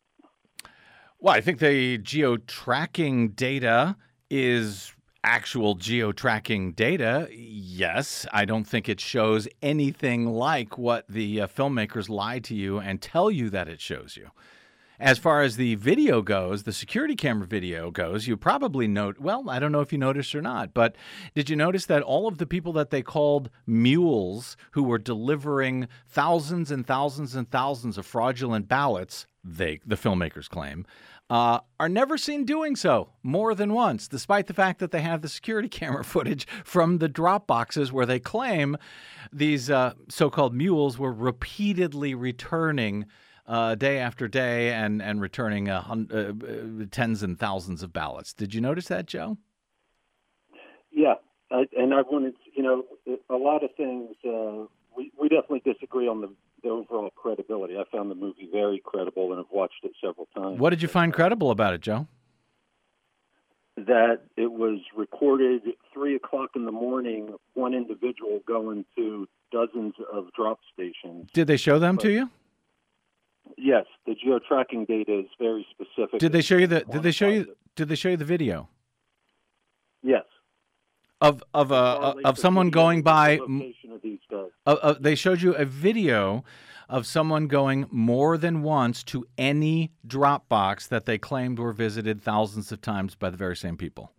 Well, 1.20 1.34
I 1.34 1.42
think 1.42 1.60
the 1.60 1.98
geo 2.00 2.38
tracking 2.38 3.30
data 3.30 3.96
is 4.30 4.94
actual 5.24 5.76
geo 5.76 6.12
tracking 6.12 6.72
data. 6.72 7.28
Yes, 7.32 8.26
I 8.32 8.46
don't 8.46 8.64
think 8.64 8.90
it 8.90 9.00
shows 9.00 9.48
anything 9.62 10.28
like 10.28 10.78
what 10.78 11.08
the 11.08 11.42
uh, 11.42 11.48
filmmakers 11.48 12.10
lie 12.10 12.40
to 12.40 12.56
you 12.56 12.80
and 12.80 13.02
tell 13.02 13.30
you 13.30 13.50
that 13.50 13.68
it 13.68 13.82
shows 13.82 14.18
you. 14.18 14.32
As 15.00 15.18
far 15.18 15.42
as 15.44 15.56
the 15.56 15.76
video 15.76 16.22
goes, 16.22 16.64
the 16.64 16.74
security 16.74 17.16
camera 17.16 17.48
video 17.48 17.90
goes, 17.90 18.28
you 18.28 18.36
probably 18.36 18.86
note, 18.86 19.18
well, 19.18 19.50
I 19.50 19.58
don't 19.58 19.72
know 19.72 19.80
if 19.80 19.94
you 19.94 19.98
noticed 19.98 20.36
or 20.36 20.42
not, 20.42 20.74
but 20.74 20.98
did 21.34 21.50
you 21.50 21.56
notice 21.56 21.86
that 21.86 22.02
all 22.02 22.28
of 22.28 22.38
the 22.38 22.46
people 22.46 22.74
that 22.74 22.90
they 22.90 23.02
called 23.02 23.50
mules 23.66 24.58
who 24.72 24.84
were 24.84 24.98
delivering 24.98 25.88
thousands 26.06 26.70
and 26.70 26.86
thousands 26.86 27.34
and 27.34 27.50
thousands 27.50 27.98
of 27.98 28.06
fraudulent 28.06 28.68
ballots, 28.68 29.26
they 29.42 29.80
the 29.86 29.96
filmmakers 29.96 30.50
claim, 30.50 30.86
uh, 31.30 31.60
are 31.80 31.88
never 31.88 32.18
seen 32.18 32.44
doing 32.44 32.76
so 32.76 33.12
more 33.24 33.56
than 33.56 33.74
once, 33.74 34.06
despite 34.06 34.48
the 34.48 34.54
fact 34.54 34.80
that 34.80 34.92
they 34.92 35.02
have 35.02 35.22
the 35.22 35.30
security 35.30 35.70
camera 35.80 36.04
footage 36.04 36.46
from 36.66 36.98
the 36.98 37.08
drop 37.08 37.48
boxes 37.48 37.90
where 37.94 38.06
they 38.06 38.20
claim 38.20 38.76
these 39.32 39.70
uh, 39.70 39.94
so 40.10 40.30
called 40.30 40.54
mules 40.54 41.00
were 41.00 41.14
repeatedly 41.14 42.14
returning 42.14 43.06
uh, 43.50 43.74
day 43.74 43.98
after 43.98 44.28
day 44.28 44.72
and, 44.72 45.02
and 45.02 45.20
returning 45.20 45.68
uh, 45.68 45.82
hun- 45.82 46.10
uh, 46.14 46.84
uh, 46.84 46.86
tens 46.92 47.24
and 47.24 47.38
thousands 47.38 47.82
of 47.82 47.92
ballots. 47.92 48.32
Did 48.32 48.54
you 48.54 48.62
notice 48.62 48.88
that, 48.88 49.08
Joe? 49.08 49.38
Yeah, 50.92 51.16
I, 51.52 51.66
and 51.76 51.94
I 51.94 52.04
wanted, 52.04 52.36
you 52.56 52.62
know, 52.62 52.86
a 53.30 53.36
lot 53.36 53.64
of 53.64 53.72
things. 53.76 54.16
Uh, 54.24 54.68
we 54.96 55.12
we 55.20 55.30
definitely 55.30 55.64
disagree 55.66 56.08
on 56.08 56.22
the, 56.22 56.34
the 56.62 56.70
overall 56.70 57.10
credibility. 57.16 57.76
I 57.76 57.84
found 57.92 58.12
the 58.12 58.16
movie 58.16 58.50
very 58.52 58.82
credible 58.84 59.32
and 59.32 59.40
I've 59.40 59.52
watched 59.52 59.84
it 59.84 59.92
several 60.04 60.28
times. 60.36 60.60
What 60.60 60.70
did 60.70 60.82
you 60.82 60.88
find 60.88 61.12
credible 61.14 61.50
about 61.52 61.74
it, 61.74 61.82
Joe? 61.82 62.08
That 63.78 64.22
it 64.36 64.52
was 64.52 64.80
recorded 64.96 65.62
three 65.94 66.16
o'clock 66.16 66.52
in 66.56 66.66
the 66.66 66.72
morning. 66.72 67.34
One 67.54 67.74
individual 67.74 68.42
going 68.46 68.86
to 68.98 69.28
dozens 69.52 69.94
of 70.12 70.34
drop 70.34 70.60
stations. 70.74 71.30
Did 71.34 71.48
they 71.48 71.58
show 71.58 71.80
them 71.80 71.98
to 72.00 72.12
you? 72.12 72.30
Yes, 73.58 73.86
the 74.06 74.16
geo 74.16 74.40
tracking 74.40 74.86
data 74.86 75.20
is 75.20 75.26
very 75.40 75.66
specific. 75.72 76.20
Did 76.20 76.32
they 76.32 76.42
show 76.42 76.58
you 76.58 76.68
the? 76.68 76.82
Did 76.82 77.04
they 77.04 77.12
show 77.12 77.28
you? 77.28 77.56
Did 77.76 77.90
they 77.90 77.96
show 77.96 78.10
you 78.10 78.18
the 78.18 78.26
video 78.26 78.70
Yes. 80.02 80.24
of 81.22 81.44
of 81.54 81.72
uh, 81.72 82.16
of 82.24 82.38
someone 82.38 82.70
going 82.70 83.02
by? 83.02 83.40
of 83.40 83.48
these 84.02 84.20
guys. 84.30 84.50
Uh, 84.66 84.76
uh, 84.82 84.96
they 85.00 85.16
showed 85.16 85.42
you 85.42 85.56
a 85.56 85.66
video 85.66 86.44
of 86.88 87.06
someone 87.06 87.48
going 87.48 87.86
more 87.92 88.38
than 88.38 88.64
once 88.64 89.04
to 89.04 89.26
any 89.38 89.92
drop 90.06 90.50
box 90.50 90.88
that 90.88 91.06
they 91.06 91.18
claimed 91.18 91.60
were 91.60 91.74
visited 91.74 92.22
thousands 92.22 92.72
of 92.72 92.82
times 92.82 93.16
by 93.16 93.30
the 93.30 93.38
very 93.38 93.56
same 93.56 93.78
people. 93.78 94.12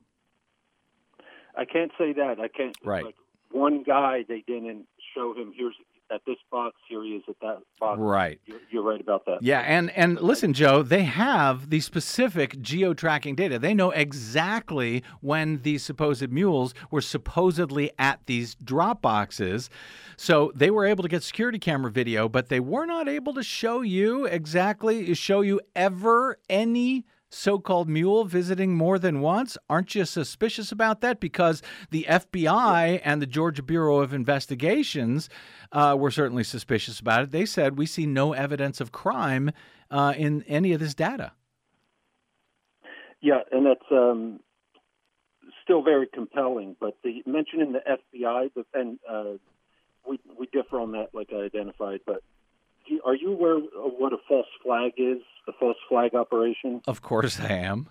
I 1.57 1.65
can't 1.65 1.91
say 1.99 2.13
that. 2.13 2.39
I 2.41 2.49
can't. 2.49 2.77
Right. 2.85 3.05
Like 3.05 3.17
one 3.51 3.83
guy, 3.83 4.25
they 4.29 4.45
didn't 4.47 4.87
show 5.15 5.35
him. 5.35 5.53
Here's 5.57 5.75
at 6.13 6.21
this 6.27 6.37
box. 6.51 6.77
Here 6.89 7.03
he 7.03 7.11
is 7.11 7.23
at 7.29 7.37
that 7.41 7.59
box. 7.79 7.99
Right. 7.99 8.41
You're, 8.47 8.59
you're 8.71 8.83
right 8.83 9.01
about 9.01 9.25
that. 9.27 9.43
Yeah, 9.43 9.61
and 9.61 9.91
and 9.91 10.21
listen, 10.21 10.53
Joe, 10.53 10.83
they 10.83 11.05
have 11.05 11.71
the 11.71 11.81
specific 11.81 12.61
geo 12.61 12.95
tracking 12.95 13.35
data. 13.35 13.59
They 13.59 13.75
know 13.75 13.91
exactly 13.91 15.03
when 15.21 15.63
these 15.63 15.83
supposed 15.83 16.31
mules 16.31 16.75
were 16.91 17.01
supposedly 17.01 17.91
at 17.99 18.21
these 18.27 18.55
drop 18.57 19.03
boxes. 19.03 19.71
So 20.17 20.53
they 20.55 20.71
were 20.71 20.85
able 20.85 21.03
to 21.03 21.09
get 21.09 21.23
security 21.23 21.59
camera 21.59 21.91
video, 21.91 22.29
but 22.29 22.49
they 22.49 22.61
were 22.61 22.87
not 22.87 23.09
able 23.09 23.35
to 23.35 23.43
show 23.43 23.81
you 23.81 24.27
exactly 24.27 25.15
show 25.15 25.41
you 25.41 25.61
ever 25.75 26.39
any 26.49 27.05
so-called 27.31 27.89
mule 27.89 28.25
visiting 28.25 28.75
more 28.75 28.99
than 28.99 29.21
once 29.21 29.57
aren't 29.69 29.95
you 29.95 30.05
suspicious 30.05 30.73
about 30.73 31.01
that 31.01 31.21
because 31.21 31.63
the 31.91 32.07
fbi 32.09 33.01
and 33.05 33.23
the 33.23 33.27
georgia 33.27 33.63
bureau 33.63 33.99
of 33.99 34.13
investigations 34.13 35.29
uh, 35.73 35.97
were 35.99 36.11
certainly 36.11 36.45
suspicious 36.45 37.01
about 37.01 37.23
it 37.23 37.31
they 37.31 37.47
said 37.47 37.79
we 37.79 37.87
see 37.87 38.07
no 38.07 38.33
evidence 38.33 38.81
of 38.81 38.93
crime 38.93 39.51
uh, 39.91 40.13
in 40.17 40.43
any 40.45 40.73
of 40.73 40.81
this 40.81 40.95
data 40.95 41.33
Yeah, 43.21 43.41
and 43.53 43.67
that's 43.67 43.85
um, 43.91 44.41
still 45.63 45.83
very 45.83 46.07
compelling. 46.13 46.77
But 46.81 46.97
the 47.05 47.23
mention 47.27 47.61
in 47.61 47.73
the 47.73 47.81
FBI, 47.81 48.51
the, 48.55 48.65
and 48.73 48.99
uh, 49.09 49.39
we 50.09 50.19
we 50.39 50.47
differ 50.47 50.81
on 50.81 50.93
that, 50.93 51.09
like 51.13 51.29
I 51.33 51.43
identified. 51.45 52.01
But 52.07 52.23
you, 52.91 53.01
are 53.05 53.15
you 53.15 53.33
aware 53.33 53.57
of 53.57 53.93
what 53.99 54.13
a 54.13 54.19
false 54.29 54.47
flag 54.63 54.93
is? 54.99 55.19
A 55.49 55.53
false 55.59 55.79
flag 55.89 56.15
operation? 56.15 56.81
of 56.87 57.01
course 57.03 57.41
i 57.41 57.53
am 57.53 57.89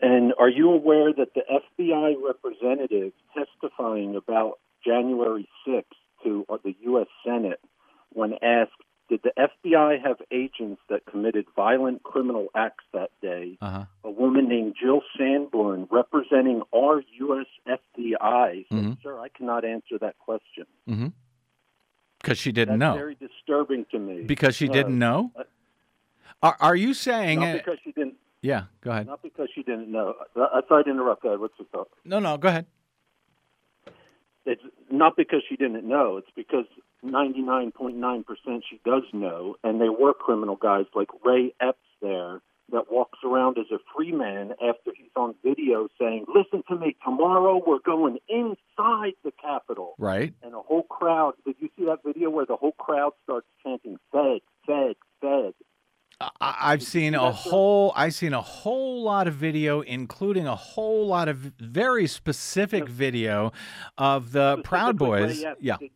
And 0.00 0.32
are 0.38 0.48
you 0.48 0.70
aware 0.72 1.12
that 1.12 1.34
the 1.34 1.42
FBI 1.60 2.14
representative 2.32 3.12
testifying 3.36 4.16
about 4.16 4.58
January 4.84 5.48
6th 5.66 5.84
to 6.24 6.44
uh, 6.48 6.56
the 6.64 6.74
U.S. 6.82 7.06
Senate, 7.24 7.60
when 8.10 8.32
asked, 8.42 8.72
did 9.08 9.20
the 9.22 9.32
FBI 9.48 10.04
have 10.04 10.16
agents 10.32 10.80
that 10.88 11.04
committed 11.06 11.44
violent 11.54 12.02
criminal 12.02 12.46
acts 12.54 12.84
that 12.92 13.10
day? 13.20 13.58
uh-huh 13.60 13.84
A 14.04 14.10
woman 14.10 14.48
named 14.48 14.74
Jill 14.80 15.02
Sanborn 15.16 15.86
representing 15.90 16.62
our 16.74 17.02
U.S. 17.26 17.46
FBI. 17.78 18.66
So, 18.70 18.74
Mhm. 18.74 19.02
sir, 19.02 19.18
I 19.18 19.28
cannot 19.28 19.64
answer 19.64 19.98
that 20.00 20.16
question. 20.18 20.66
Mm-hmm. 20.88 21.08
Because 22.22 22.38
she 22.38 22.52
didn't 22.52 22.78
That's 22.78 22.94
know. 22.94 22.96
very 22.96 23.16
disturbing 23.16 23.84
to 23.90 23.98
me. 23.98 24.22
Because 24.22 24.54
she 24.56 24.68
Uh, 24.68 24.72
didn't 24.72 24.98
know. 24.98 25.32
uh, 25.36 25.42
Are 26.42 26.56
Are 26.60 26.76
you 26.76 26.94
saying? 26.94 27.40
Not 27.40 27.48
uh, 27.48 27.52
because 27.58 27.78
she 27.84 27.92
didn't. 27.92 28.14
yeah. 28.42 28.64
Go 28.80 28.90
ahead. 28.92 29.06
Not 29.06 29.22
because 29.22 29.48
she 29.54 29.62
didn't 29.62 29.90
know. 29.90 30.14
Uh, 30.36 30.46
I 30.54 30.60
tried 30.62 30.84
to 30.84 30.90
interrupt. 30.90 31.22
That. 31.24 31.38
What's 31.40 31.58
the 31.58 31.64
thought? 31.64 31.88
No, 32.04 32.18
no. 32.20 32.36
Go 32.38 32.48
ahead. 32.48 32.66
It's 34.44 34.62
not 34.90 35.16
because 35.16 35.42
she 35.48 35.56
didn't 35.56 35.86
know. 35.86 36.16
It's 36.16 36.30
because 36.34 36.64
99.9% 37.04 38.62
she 38.68 38.80
does 38.84 39.02
know, 39.12 39.56
and 39.62 39.80
they 39.80 39.88
were 39.88 40.14
criminal 40.14 40.56
guys 40.56 40.86
like 40.94 41.08
Ray 41.24 41.54
Epps 41.60 41.78
there 42.00 42.40
that 42.72 42.90
walks 42.90 43.18
around 43.24 43.58
as 43.58 43.66
a 43.70 43.78
free 43.94 44.12
man 44.12 44.52
after 44.52 44.92
he's 44.96 45.10
on 45.16 45.34
video 45.44 45.88
saying, 46.00 46.26
"Listen 46.34 46.62
to 46.68 46.76
me. 46.76 46.96
Tomorrow 47.04 47.62
we're 47.66 47.78
going 47.78 48.18
inside 48.28 49.12
the 49.24 49.32
Capitol." 49.40 49.94
Right. 49.98 50.34
And 50.42 50.54
a 50.54 50.60
whole 50.60 50.82
crowd. 50.84 51.34
Did 51.44 51.56
you 51.60 51.68
see 51.76 51.84
that 51.84 52.02
video 52.04 52.30
where 52.30 52.46
the 52.46 52.56
whole 52.56 52.72
crowd 52.72 53.12
starts 53.22 53.46
chanting 53.62 53.98
"Fed, 54.10 54.40
Fed, 54.66 54.96
Fed"? 55.20 55.54
I, 56.20 56.30
I've 56.40 56.82
seen 56.82 57.14
a 57.14 57.32
whole. 57.32 57.92
I've 57.96 58.14
seen 58.14 58.32
a 58.32 58.42
whole 58.42 59.02
lot 59.02 59.28
of 59.28 59.34
video, 59.34 59.80
including 59.80 60.46
a 60.46 60.56
whole 60.56 61.06
lot 61.06 61.28
of 61.28 61.36
very 61.58 62.06
specific 62.06 62.88
video 62.88 63.52
of 63.98 64.32
the 64.32 64.60
Proud 64.64 64.98
Boys. 64.98 65.44
Yeah. 65.60 65.76
Did- 65.78 65.90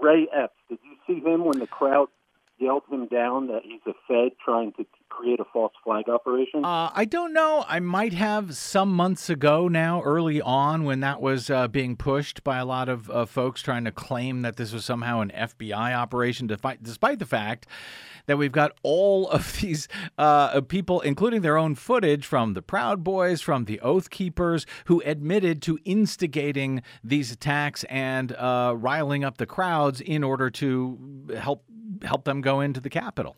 Ray 0.00 0.28
Epps. 0.34 0.54
Did 0.68 0.78
you 0.84 0.96
see 1.06 1.20
him 1.26 1.44
when 1.44 1.58
the 1.58 1.66
crowd 1.66 2.08
yelled 2.58 2.82
him 2.90 3.06
down 3.06 3.48
that 3.48 3.62
he's 3.64 3.80
a 3.86 3.94
Fed 4.06 4.32
trying 4.44 4.72
to 4.72 4.84
create 5.14 5.40
a 5.40 5.44
false 5.52 5.72
flag 5.82 6.08
operation? 6.08 6.64
Uh, 6.64 6.90
I 6.92 7.04
don't 7.04 7.32
know. 7.32 7.64
I 7.68 7.80
might 7.80 8.12
have 8.12 8.56
some 8.56 8.90
months 8.90 9.30
ago 9.30 9.68
now, 9.68 10.02
early 10.02 10.40
on, 10.40 10.84
when 10.84 11.00
that 11.00 11.20
was 11.20 11.50
uh, 11.50 11.68
being 11.68 11.96
pushed 11.96 12.42
by 12.44 12.58
a 12.58 12.64
lot 12.64 12.88
of 12.88 13.10
uh, 13.10 13.24
folks 13.24 13.62
trying 13.62 13.84
to 13.84 13.92
claim 13.92 14.42
that 14.42 14.56
this 14.56 14.72
was 14.72 14.84
somehow 14.84 15.20
an 15.20 15.32
FBI 15.34 15.94
operation, 15.94 16.46
despite, 16.46 16.82
despite 16.82 17.18
the 17.18 17.26
fact 17.26 17.66
that 18.26 18.38
we've 18.38 18.52
got 18.52 18.72
all 18.82 19.28
of 19.30 19.60
these 19.60 19.88
uh, 20.18 20.60
people, 20.62 21.00
including 21.00 21.42
their 21.42 21.56
own 21.56 21.74
footage 21.74 22.26
from 22.26 22.54
the 22.54 22.62
Proud 22.62 23.04
Boys, 23.04 23.40
from 23.40 23.64
the 23.64 23.80
Oath 23.80 24.10
Keepers, 24.10 24.66
who 24.86 25.02
admitted 25.04 25.62
to 25.62 25.78
instigating 25.84 26.82
these 27.02 27.30
attacks 27.30 27.84
and 27.84 28.32
uh, 28.32 28.74
riling 28.76 29.24
up 29.24 29.38
the 29.38 29.46
crowds 29.46 30.00
in 30.00 30.24
order 30.24 30.50
to 30.50 31.28
help 31.38 31.64
help 32.02 32.24
them 32.24 32.40
go 32.40 32.60
into 32.60 32.80
the 32.80 32.90
Capitol. 32.90 33.36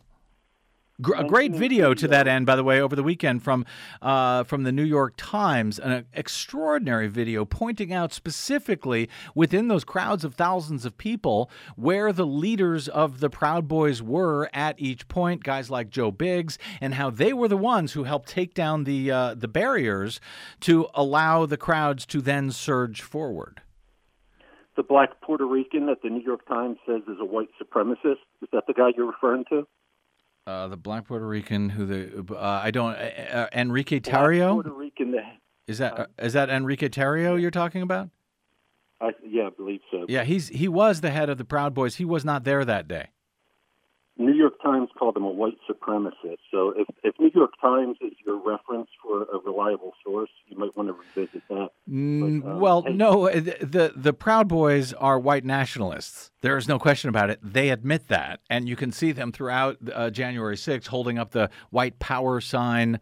Gr- 0.99 1.15
a 1.15 1.23
great 1.23 1.51
video 1.51 1.93
to 1.93 2.07
that 2.07 2.27
end, 2.27 2.47
by 2.47 2.55
the 2.55 2.63
way, 2.63 2.81
over 2.81 2.95
the 2.95 3.03
weekend 3.03 3.43
from 3.43 3.65
uh, 4.01 4.43
from 4.45 4.63
the 4.63 4.71
New 4.71 4.83
York 4.83 5.13
Times, 5.15 5.77
an 5.77 6.05
extraordinary 6.11 7.07
video 7.07 7.45
pointing 7.45 7.93
out 7.93 8.11
specifically 8.11 9.07
within 9.35 9.67
those 9.67 9.83
crowds 9.83 10.23
of 10.23 10.33
thousands 10.33 10.85
of 10.85 10.97
people 10.97 11.51
where 11.75 12.11
the 12.11 12.25
leaders 12.25 12.87
of 12.87 13.19
the 13.19 13.29
Proud 13.29 13.67
Boys 13.67 14.01
were 14.01 14.49
at 14.53 14.73
each 14.79 15.07
point, 15.07 15.43
guys 15.43 15.69
like 15.69 15.91
Joe 15.91 16.09
Biggs, 16.09 16.57
and 16.81 16.95
how 16.95 17.11
they 17.11 17.31
were 17.31 17.47
the 17.47 17.57
ones 17.57 17.93
who 17.93 18.05
helped 18.05 18.27
take 18.27 18.55
down 18.55 18.83
the 18.83 19.11
uh, 19.11 19.35
the 19.35 19.47
barriers 19.47 20.19
to 20.61 20.87
allow 20.95 21.45
the 21.45 21.57
crowds 21.57 22.07
to 22.07 22.21
then 22.21 22.49
surge 22.49 23.01
forward. 23.03 23.61
the 24.77 24.83
black 24.83 25.21
Puerto 25.21 25.45
Rican 25.45 25.87
that 25.87 26.01
the 26.01 26.09
New 26.09 26.21
York 26.21 26.47
Times 26.47 26.77
says 26.85 27.01
is 27.07 27.17
a 27.19 27.25
white 27.25 27.49
supremacist. 27.61 28.21
Is 28.41 28.49
that 28.53 28.63
the 28.67 28.73
guy 28.73 28.89
you're 28.95 29.07
referring 29.07 29.43
to? 29.49 29.67
Uh, 30.47 30.69
the 30.69 30.77
black 30.77 31.05
Puerto 31.05 31.27
Rican 31.27 31.67
who 31.67 31.85
the 31.85 32.33
uh, 32.33 32.61
I 32.63 32.71
don't 32.71 32.93
uh, 32.93 33.21
uh, 33.33 33.47
Enrique 33.53 33.99
Black 33.99 34.15
Tarrio 34.15 34.53
Puerto 34.53 34.71
Rican. 34.71 35.13
Is 35.67 35.79
that 35.79 35.99
uh, 35.99 36.05
is 36.19 36.31
that 36.31 36.49
Enrique 36.49 36.87
Tarrio 36.87 37.39
you're 37.39 37.51
talking 37.51 37.81
about? 37.81 38.09
I, 39.01 39.11
yeah, 39.27 39.47
I 39.47 39.49
believe 39.49 39.81
so. 39.91 40.05
Yeah, 40.07 40.23
he's 40.23 40.47
he 40.47 40.69
was 40.69 41.01
the 41.01 41.11
head 41.11 41.29
of 41.29 41.37
the 41.37 41.43
Proud 41.43 41.73
Boys. 41.73 41.95
He 41.95 42.05
was 42.05 42.23
not 42.23 42.45
there 42.45 42.63
that 42.63 42.87
day. 42.87 43.09
New 44.19 44.33
York 44.33 44.61
Times 44.63 44.89
called 44.97 45.15
him 45.15 45.23
a 45.23 45.29
white 45.29 45.57
supremacist. 45.69 46.37
So 46.51 46.73
if, 46.75 46.87
if 47.03 47.13
New 47.19 47.29
York 47.33 47.51
Times 47.61 47.97
is 48.01 48.13
your 48.25 48.37
reference 48.37 48.89
for 49.03 49.23
a 49.23 49.37
reliable 49.45 49.93
source, 50.03 50.29
you 50.47 50.57
might 50.57 50.75
want 50.75 50.89
to 50.89 50.93
revisit 50.93 51.43
that. 51.49 51.69
Mm, 51.89 52.41
But, 52.41 52.49
um, 52.51 52.59
well, 52.59 52.81
hey- 52.83 52.93
no, 52.93 53.27
uh, 53.27 53.33
the, 53.35 53.57
the 53.61 53.93
the 53.95 54.13
Proud 54.13 54.47
Boys 54.47 54.93
are 54.93 55.19
white 55.19 55.45
nationalists. 55.45 56.31
There 56.41 56.57
is 56.57 56.67
no 56.67 56.79
question 56.79 57.09
about 57.09 57.29
it. 57.29 57.39
They 57.43 57.69
admit 57.69 58.07
that, 58.07 58.39
and 58.49 58.67
you 58.67 58.75
can 58.75 58.91
see 58.91 59.11
them 59.11 59.31
throughout 59.31 59.77
uh, 59.93 60.09
January 60.09 60.55
6th 60.55 60.87
holding 60.87 61.17
up 61.17 61.31
the 61.31 61.49
white 61.69 61.99
power 61.99 62.41
sign. 62.41 62.99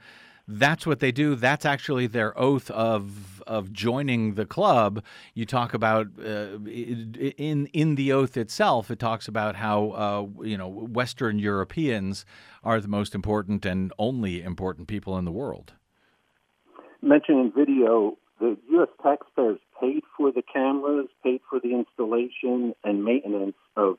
That's 0.48 0.86
what 0.86 1.00
they 1.00 1.12
do. 1.12 1.36
That's 1.36 1.66
actually 1.66 2.08
their 2.08 2.38
oath 2.38 2.70
of 2.72 3.42
of 3.48 3.72
joining 3.72 4.36
the 4.36 4.46
club. 4.46 5.04
You 5.34 5.46
talk 5.46 5.74
about 5.74 6.08
uh, 6.20 6.58
in 6.66 7.68
in 7.74 7.96
the 7.96 8.12
oath 8.12 8.38
itself. 8.38 8.92
It 8.92 9.00
talks 9.00 9.28
about 9.28 9.56
how 9.56 9.90
uh, 9.92 10.44
you 10.44 10.58
know 10.58 10.68
Western 10.68 11.40
Europeans 11.40 12.26
are 12.64 12.80
the 12.80 12.88
most 12.88 13.16
important 13.16 13.66
and 13.66 13.92
only 13.98 14.44
important 14.44 14.88
people 14.88 15.18
in 15.18 15.26
the 15.26 15.32
world. 15.32 15.74
mentioned 17.02 17.40
in 17.40 17.52
video, 17.52 18.18
the 18.40 18.58
U.S. 18.72 18.90
taxpayers 19.02 19.60
paid 19.80 20.04
for 20.16 20.32
the 20.32 20.44
cameras, 20.44 21.08
paid 21.24 21.42
for 21.50 21.60
the 21.60 21.74
installation 21.74 22.74
and 22.84 23.04
maintenance 23.04 23.56
of 23.76 23.98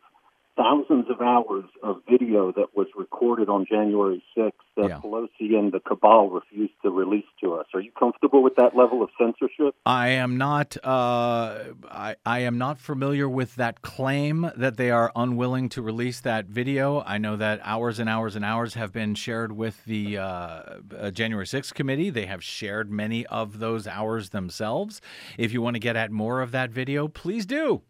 thousands 0.57 1.07
of 1.11 1.21
hours 1.21 1.65
of 1.83 2.01
video 2.11 2.51
that 2.53 2.75
was 2.75 2.87
recorded 2.97 3.49
on 3.49 3.67
January 3.69 4.23
6th 4.37 4.53
that 4.77 4.89
Yeah. 4.89 5.01
Pelosi 5.01 5.55
and 5.55 5.73
the 5.73 5.81
cabal 5.81 6.31
refused 6.31 6.73
to 6.83 6.91
release 6.91 7.27
to 7.43 7.55
us. 7.55 7.67
Are 7.75 7.81
you 7.81 7.93
comfortable 7.93 8.43
with 8.43 8.57
that 8.57 8.75
level 8.75 9.03
of 9.03 9.11
censorship? 9.19 9.75
I 9.85 10.09
am 10.09 10.37
not. 10.39 10.77
Uh, 10.83 11.65
I, 11.91 12.17
I 12.25 12.41
am 12.41 12.59
not 12.59 12.79
familiar 12.79 13.29
with 13.29 13.57
that 13.57 13.83
claim 13.83 14.51
that 14.57 14.77
they 14.77 14.91
are 14.91 15.13
unwilling 15.15 15.69
to 15.71 15.83
release 15.83 16.21
that 16.21 16.47
video. 16.47 17.03
I 17.07 17.19
know 17.19 17.37
that 17.37 17.61
hours 17.63 17.99
and 17.99 18.09
hours 18.09 18.35
and 18.37 18.45
hours 18.45 18.75
have 18.75 18.93
been 18.93 19.15
shared 19.15 19.53
with 19.53 19.85
the 19.85 20.19
uh, 20.19 20.25
uh, 20.25 21.11
January 21.11 21.47
6th 21.47 21.75
committee. 21.75 22.11
They 22.11 22.27
have 22.27 22.43
shared 22.43 22.91
many 22.91 23.27
of 23.27 23.59
those 23.59 23.87
hours 23.87 24.31
themselves. 24.31 25.01
If 25.37 25.53
you 25.53 25.61
want 25.61 25.75
to 25.75 25.81
get 25.81 25.97
at 25.97 26.11
more 26.11 26.41
of 26.41 26.51
that 26.53 26.71
video, 26.71 27.09
please 27.09 27.45
do. 27.45 27.83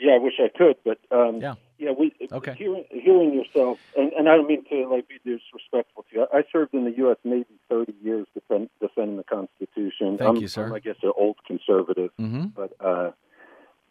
Yeah, 0.00 0.14
I 0.14 0.18
wish 0.18 0.34
I 0.38 0.48
could, 0.56 0.76
but 0.84 0.98
um, 1.10 1.40
Yeah. 1.40 1.54
yeah, 1.78 1.92
we 1.92 2.12
Okay. 2.32 2.54
hearing, 2.56 2.84
hearing 2.90 3.34
yourself, 3.34 3.78
and, 3.96 4.12
and 4.14 4.28
I 4.28 4.36
don't 4.36 4.46
mean 4.48 4.64
to 4.70 4.88
like 4.88 5.06
be 5.08 5.18
disrespectful 5.24 6.04
to 6.10 6.16
you. 6.16 6.26
I, 6.32 6.38
I 6.38 6.42
served 6.50 6.72
in 6.74 6.84
the 6.84 6.96
U.S. 6.98 7.18
Navy 7.24 7.58
30 7.68 7.94
years 8.02 8.26
defend, 8.34 8.70
defending 8.80 9.18
the 9.18 9.24
Constitution. 9.24 10.16
Thank 10.16 10.22
I'm, 10.22 10.36
you, 10.36 10.48
sir. 10.48 10.66
I'm, 10.66 10.72
I 10.72 10.78
guess 10.78 10.96
an 11.02 11.12
old 11.16 11.36
conservative, 11.46 12.10
hmm 12.18 12.46
but 12.56 12.72
uh, 12.80 13.10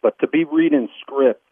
but 0.02 0.18
to 0.18 0.26
be 0.26 0.44
reading 0.44 0.88
script 1.00 1.46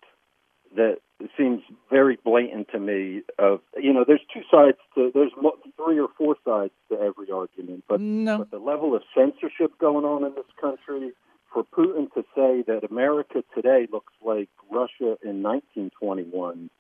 that 0.76 0.98
seems 1.36 1.62
very 1.90 2.18
blatant 2.24 2.68
to 2.72 2.78
me. 2.78 3.22
Of 3.38 3.60
you 3.76 3.92
know, 3.92 4.04
there's 4.06 4.24
two 4.32 4.42
sides 4.50 4.78
to 4.94 5.10
there's 5.14 5.32
three 5.76 5.98
or 6.00 6.08
four 6.16 6.36
sides 6.44 6.72
to 6.90 6.98
every 7.00 7.30
argument, 7.30 7.84
but 7.88 8.00
No. 8.00 8.38
but 8.38 8.50
the 8.50 8.58
level 8.58 8.94
of 8.94 9.02
censorship 9.16 9.78
going 9.78 10.04
on 10.04 10.24
in 10.24 10.34
this 10.34 10.50
country 10.60 11.12
for 11.52 11.64
Putin 11.64 12.12
to 12.14 12.22
say 12.34 12.62
that 12.66 12.86
America 12.88 13.42
today 13.54 13.86
looks 13.90 14.12
like 14.22 14.48
Russia 14.70 15.16
in 15.22 15.42
1921 15.42 16.70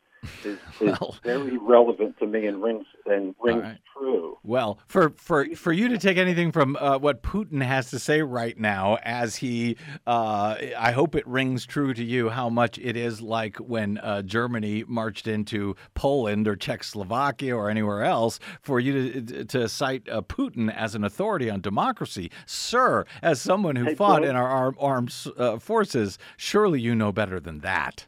is, 0.44 0.58
is 0.80 0.98
Well. 1.00 1.16
very 1.24 1.56
relevant 1.58 2.18
to 2.18 2.26
me 2.26 2.46
and 2.46 2.62
rings 2.62 2.86
and 3.06 3.34
rings 3.42 3.62
right. 3.62 3.78
true. 3.96 4.38
Well, 4.42 4.78
for, 4.86 5.10
for, 5.10 5.44
for 5.56 5.72
you 5.72 5.88
to 5.88 5.98
take 5.98 6.16
anything 6.16 6.52
from 6.52 6.76
uh, 6.76 6.98
what 6.98 7.22
Putin 7.22 7.62
has 7.62 7.90
to 7.90 7.98
say 7.98 8.22
right 8.22 8.58
now, 8.58 8.96
as 9.02 9.36
he, 9.36 9.76
uh, 10.06 10.56
I 10.78 10.92
hope 10.92 11.14
it 11.14 11.26
rings 11.26 11.66
true 11.66 11.92
to 11.94 12.04
you 12.04 12.30
how 12.30 12.48
much 12.48 12.78
it 12.78 12.96
is 12.96 13.20
like 13.20 13.56
when 13.56 13.98
uh, 13.98 14.22
Germany 14.22 14.84
marched 14.86 15.26
into 15.26 15.76
Poland 15.94 16.46
or 16.48 16.56
Czechoslovakia 16.56 17.54
or 17.54 17.68
anywhere 17.68 18.02
else, 18.04 18.38
for 18.62 18.80
you 18.80 19.20
to, 19.20 19.44
to 19.44 19.68
cite 19.68 20.08
uh, 20.08 20.22
Putin 20.22 20.72
as 20.74 20.94
an 20.94 21.04
authority 21.04 21.50
on 21.50 21.60
democracy. 21.60 22.30
Sir, 22.46 23.04
as 23.22 23.40
someone 23.40 23.76
who 23.76 23.84
Hey, 23.86 23.94
fought 23.94 24.22
Bill. 24.22 24.30
in 24.30 24.36
our 24.36 24.48
armed, 24.48 24.76
armed 24.80 25.14
uh, 25.36 25.58
forces, 25.58 26.18
surely 26.36 26.80
you 26.80 26.94
know 26.94 27.12
better 27.12 27.40
than 27.40 27.60
that. 27.60 28.06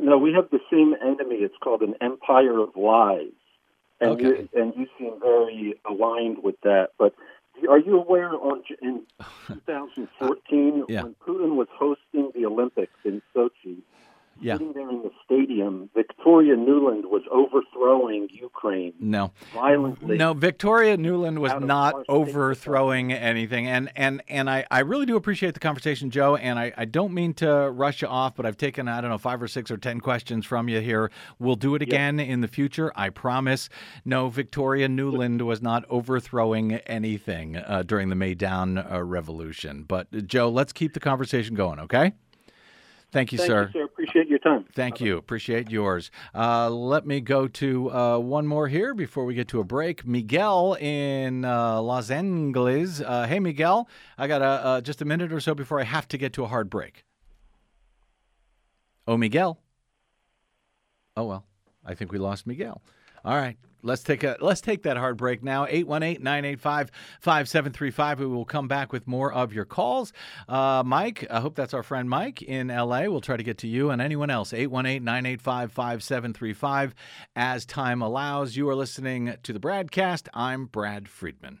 No, 0.00 0.18
we 0.18 0.32
have 0.32 0.48
the 0.50 0.60
same 0.70 0.94
enemy. 1.02 1.36
It's 1.36 1.54
called 1.62 1.82
an 1.82 1.94
empire 2.00 2.58
of 2.58 2.74
lies, 2.76 3.32
and 4.00 4.12
Okay. 4.12 4.22
you 4.24 4.48
and 4.54 4.72
you 4.76 4.86
seem 4.98 5.20
very 5.20 5.74
aligned 5.88 6.42
with 6.42 6.56
that. 6.62 6.90
But 6.98 7.14
are 7.68 7.78
you 7.78 7.98
aware 7.98 8.30
on 8.32 8.62
in 8.80 9.02
2014 9.48 10.84
Yeah. 10.88 11.02
when 11.02 11.14
Putin 11.26 11.56
was 11.56 11.68
hosting 11.72 12.30
the 12.34 12.46
Olympics 12.46 12.98
in 13.04 13.20
Sochi, 13.34 13.78
Yeah. 14.40 14.54
sitting 14.54 14.72
there 14.72 14.88
in 14.88 15.02
the 15.02 15.10
stadium, 15.24 15.90
Victoria 15.94 16.56
Nuland 16.56 17.04
was 17.04 17.22
overthrowing 17.30 18.28
Ukraine 18.32 18.94
No. 18.98 19.32
violently. 19.52 20.16
No, 20.16 20.32
Victoria 20.32 20.96
Nuland 20.96 21.38
was 21.38 21.52
not 21.60 21.94
overthrowing 22.08 23.12
anything. 23.12 23.66
And 23.66 23.90
and 23.96 24.22
and 24.28 24.48
I, 24.48 24.64
I 24.70 24.80
really 24.80 25.06
do 25.06 25.16
appreciate 25.16 25.54
the 25.54 25.60
conversation, 25.60 26.10
Joe. 26.10 26.36
And 26.36 26.58
I, 26.58 26.72
I 26.76 26.84
don't 26.84 27.12
mean 27.12 27.34
to 27.34 27.70
rush 27.70 28.02
you 28.02 28.08
off, 28.08 28.34
but 28.34 28.46
I've 28.46 28.56
taken, 28.56 28.88
I 28.88 29.00
don't 29.00 29.10
know, 29.10 29.18
five 29.18 29.42
or 29.42 29.48
six 29.48 29.70
or 29.70 29.76
ten 29.76 30.00
questions 30.00 30.46
from 30.46 30.68
you 30.68 30.80
here. 30.80 31.10
We'll 31.38 31.56
do 31.56 31.74
it 31.74 31.82
again 31.82 32.18
in 32.20 32.40
the 32.40 32.48
future. 32.48 32.92
I 32.96 33.10
promise. 33.10 33.68
No, 34.04 34.28
Victoria 34.28 34.88
Nuland 34.88 35.42
was 35.42 35.60
not 35.62 35.84
overthrowing 35.88 36.74
anything 36.86 37.56
uh, 37.56 37.82
during 37.86 38.08
the 38.08 38.14
Maidan 38.16 38.78
uh, 38.78 39.02
Revolution. 39.02 39.84
But 39.86 40.08
uh, 40.16 40.20
Joe, 40.20 40.48
let's 40.48 40.72
keep 40.72 40.94
the 40.94 41.00
conversation 41.00 41.54
going, 41.54 41.78
okay? 41.80 42.12
Thank 43.12 43.32
you, 43.32 43.38
Thank 43.38 43.48
sir. 43.48 43.70
you, 43.74 43.80
sir. 43.80 43.84
Appreciate 43.84 44.28
your 44.28 44.38
time. 44.38 44.64
Thank 44.72 45.00
you. 45.00 45.16
Appreciate 45.16 45.68
yours. 45.70 46.10
Uh, 46.34 46.70
let 46.70 47.06
me 47.06 47.20
go 47.20 47.48
to 47.48 47.90
uh, 47.90 48.18
one 48.18 48.46
more 48.46 48.68
here 48.68 48.94
before 48.94 49.24
we 49.24 49.34
get 49.34 49.48
to 49.48 49.60
a 49.60 49.64
break. 49.64 50.06
Miguel 50.06 50.74
in 50.74 51.44
uh, 51.44 51.80
Los 51.80 52.10
Angeles. 52.10 53.00
Uh, 53.00 53.26
hey, 53.26 53.40
Miguel. 53.40 53.88
I 54.16 54.28
got 54.28 54.42
a, 54.42 54.44
uh, 54.44 54.80
just 54.80 55.02
a 55.02 55.04
minute 55.04 55.32
or 55.32 55.40
so 55.40 55.54
before 55.54 55.80
I 55.80 55.84
have 55.84 56.06
to 56.08 56.18
get 56.18 56.32
to 56.34 56.44
a 56.44 56.46
hard 56.46 56.70
break. 56.70 57.04
Oh, 59.08 59.16
Miguel. 59.16 59.58
Oh 61.16 61.24
well, 61.24 61.44
I 61.84 61.94
think 61.94 62.12
we 62.12 62.18
lost 62.18 62.46
Miguel. 62.46 62.80
All 63.24 63.34
right, 63.36 63.56
let's 63.82 64.02
take 64.02 64.24
a 64.24 64.36
let's 64.40 64.60
take 64.60 64.82
that 64.82 64.96
hard 64.96 65.16
break 65.16 65.42
now. 65.42 65.66
818-985-5735. 65.66 68.18
We 68.18 68.26
will 68.26 68.44
come 68.44 68.68
back 68.68 68.92
with 68.92 69.06
more 69.06 69.32
of 69.32 69.52
your 69.52 69.64
calls. 69.64 70.12
Uh, 70.48 70.82
Mike, 70.84 71.24
I 71.30 71.40
hope 71.40 71.54
that's 71.54 71.72
our 71.74 71.82
friend 71.82 72.08
Mike 72.08 72.40
in 72.42 72.68
LA. 72.68 73.02
We'll 73.02 73.20
try 73.20 73.36
to 73.36 73.42
get 73.42 73.58
to 73.58 73.68
you 73.68 73.90
and 73.90 74.00
anyone 74.00 74.30
else. 74.30 74.52
818-985-5735 74.52 76.92
as 77.36 77.66
time 77.66 78.00
allows. 78.02 78.56
You 78.56 78.68
are 78.68 78.74
listening 78.74 79.34
to 79.42 79.52
the 79.52 79.60
BradCast. 79.60 80.28
I'm 80.34 80.66
Brad 80.66 81.08
Friedman. 81.08 81.60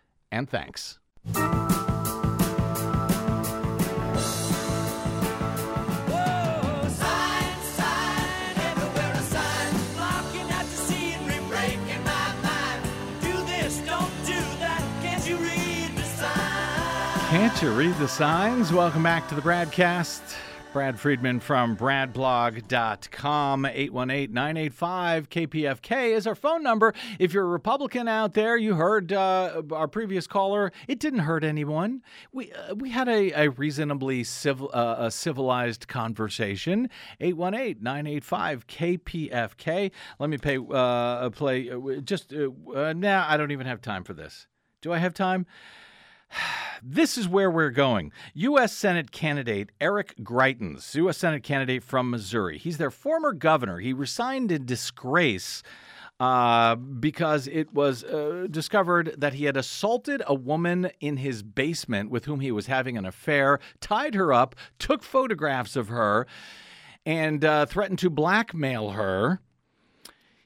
and 0.31 0.49
thanks. 0.49 0.97
Can't 17.31 17.61
you 17.61 17.71
read 17.71 17.95
the 17.95 18.09
signs? 18.09 18.73
Welcome 18.73 19.03
back 19.03 19.29
to 19.29 19.35
the 19.35 19.41
BradCast. 19.41 20.35
Brad 20.73 20.97
Friedman 20.97 21.41
from 21.41 21.75
bradblog.com. 21.75 23.65
818 23.65 24.33
985 24.33 25.29
KPFK 25.29 26.15
is 26.15 26.25
our 26.25 26.35
phone 26.35 26.63
number. 26.63 26.93
If 27.19 27.33
you're 27.33 27.43
a 27.43 27.49
Republican 27.49 28.07
out 28.07 28.33
there, 28.33 28.55
you 28.55 28.75
heard 28.75 29.11
uh, 29.11 29.63
our 29.73 29.89
previous 29.89 30.27
caller. 30.27 30.71
It 30.87 30.99
didn't 30.99 31.19
hurt 31.19 31.43
anyone. 31.43 32.01
We, 32.31 32.53
uh, 32.53 32.75
we 32.75 32.89
had 32.89 33.09
a, 33.09 33.31
a 33.33 33.49
reasonably 33.49 34.23
civil, 34.23 34.69
uh, 34.73 34.95
a 34.99 35.11
civilized 35.11 35.89
conversation. 35.89 36.89
818 37.19 37.83
985 37.83 38.67
KPFK. 38.67 39.91
Let 40.19 40.29
me 40.29 40.37
pay, 40.37 40.57
uh, 40.57 41.29
play 41.31 41.69
uh, 41.69 41.99
just, 42.01 42.33
uh, 42.33 42.49
uh, 42.73 42.93
nah, 42.93 43.25
I 43.27 43.35
don't 43.35 43.51
even 43.51 43.67
have 43.67 43.81
time 43.81 44.05
for 44.05 44.13
this. 44.13 44.47
Do 44.81 44.93
I 44.93 44.99
have 44.99 45.13
time? 45.13 45.45
This 46.83 47.15
is 47.17 47.27
where 47.27 47.51
we're 47.51 47.69
going. 47.69 48.11
U.S. 48.33 48.73
Senate 48.73 49.11
candidate 49.11 49.71
Eric 49.79 50.15
Greitens, 50.23 50.95
U.S. 50.95 51.17
Senate 51.19 51.43
candidate 51.43 51.83
from 51.83 52.09
Missouri. 52.09 52.57
He's 52.57 52.79
their 52.79 52.89
former 52.89 53.33
governor. 53.33 53.77
He 53.77 53.93
resigned 53.93 54.51
in 54.51 54.65
disgrace 54.65 55.61
uh, 56.19 56.75
because 56.75 57.47
it 57.47 57.73
was 57.73 58.03
uh, 58.03 58.47
discovered 58.49 59.15
that 59.17 59.33
he 59.33 59.45
had 59.45 59.57
assaulted 59.57 60.21
a 60.27 60.35
woman 60.35 60.91
in 60.99 61.17
his 61.17 61.41
basement 61.41 62.09
with 62.09 62.25
whom 62.25 62.39
he 62.39 62.51
was 62.51 62.67
having 62.67 62.97
an 62.97 63.05
affair, 63.05 63.59
tied 63.79 64.13
her 64.13 64.31
up, 64.31 64.55
took 64.77 65.03
photographs 65.03 65.75
of 65.75 65.87
her, 65.87 66.27
and 67.07 67.43
uh, 67.43 67.65
threatened 67.65 67.99
to 67.99 68.09
blackmail 68.09 68.91
her. 68.91 69.41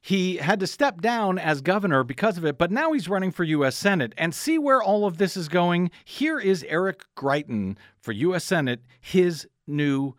He 0.06 0.38
had 0.38 0.60
to 0.60 0.68
step 0.68 1.02
down 1.02 1.40
as 1.40 1.62
governor 1.62 2.04
because 2.04 2.38
of 2.38 2.46
it, 2.46 2.60
but 2.60 2.70
now 2.70 2.92
he's 2.92 3.10
running 3.10 3.32
for 3.32 3.44
U.S. 3.44 3.76
Senate. 3.76 4.14
And 4.20 4.36
see 4.36 4.60
where 4.60 4.80
all 4.80 5.08
of 5.08 5.18
this 5.18 5.36
is 5.36 5.50
going? 5.50 5.90
Here 6.04 6.38
is 6.38 6.64
Eric 6.70 7.06
Greitens 7.18 7.78
for 8.02 8.12
U.S. 8.12 8.44
Senate, 8.44 8.82
his 9.02 9.48
new 9.66 10.14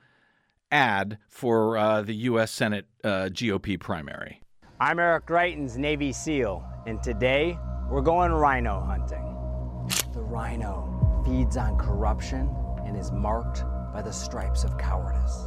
ad 0.73 1.19
for 1.29 1.79
uh, 1.79 2.03
the 2.03 2.15
U.S. 2.15 2.51
Senate 2.51 2.87
uh, 3.05 3.29
GOP 3.31 3.79
primary. 3.79 4.41
I'm 4.81 4.99
Eric 4.99 5.27
Greitens, 5.27 5.77
Navy 5.77 6.13
SEAL, 6.13 6.65
and 6.89 7.01
today 7.01 7.57
we're 7.89 8.01
going 8.01 8.33
rhino 8.33 8.81
hunting. 8.81 9.23
The 10.13 10.21
rhino 10.21 11.23
feeds 11.25 11.57
on 11.57 11.79
corruption 11.79 12.53
and 12.85 12.97
is 12.97 13.13
marked 13.13 13.63
by 13.93 14.03
the 14.03 14.13
stripes 14.13 14.65
of 14.65 14.77
cowardice. 14.79 15.47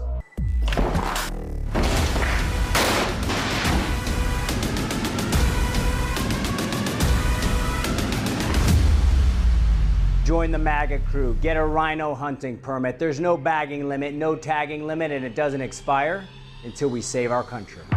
Join 10.30 10.52
the 10.52 10.60
MAGA 10.60 11.00
crew. 11.10 11.36
Get 11.42 11.58
a 11.58 11.66
rhino 11.66 12.14
hunting 12.14 12.60
permit. 12.60 13.00
There's 13.00 13.20
no 13.20 13.36
bagging 13.36 13.90
limit, 13.90 14.14
no 14.14 14.36
tagging 14.36 14.86
limit, 14.86 15.12
and 15.12 15.26
it 15.26 15.34
doesn't 15.34 15.60
expire 15.60 16.24
until 16.64 16.88
we 16.90 17.02
save 17.02 17.32
our 17.32 17.42
country. 17.42 17.82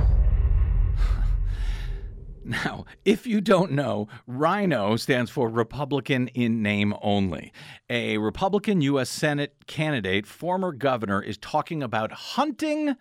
Now, 2.44 2.86
if 3.04 3.26
you 3.26 3.40
don't 3.42 3.72
know, 3.72 4.08
RINO 4.26 4.96
stands 4.96 5.30
for 5.30 5.48
Republican 5.48 6.28
in 6.28 6.62
name 6.62 6.94
only. 7.02 7.52
A 7.88 8.16
Republican 8.16 8.80
U.S. 8.80 9.10
Senate 9.10 9.54
candidate, 9.66 10.26
former 10.26 10.72
governor, 10.72 11.22
is 11.22 11.36
talking 11.36 11.82
about 11.84 12.10
hunting 12.12 12.96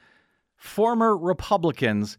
former 0.57 1.17
Republicans 1.17 2.17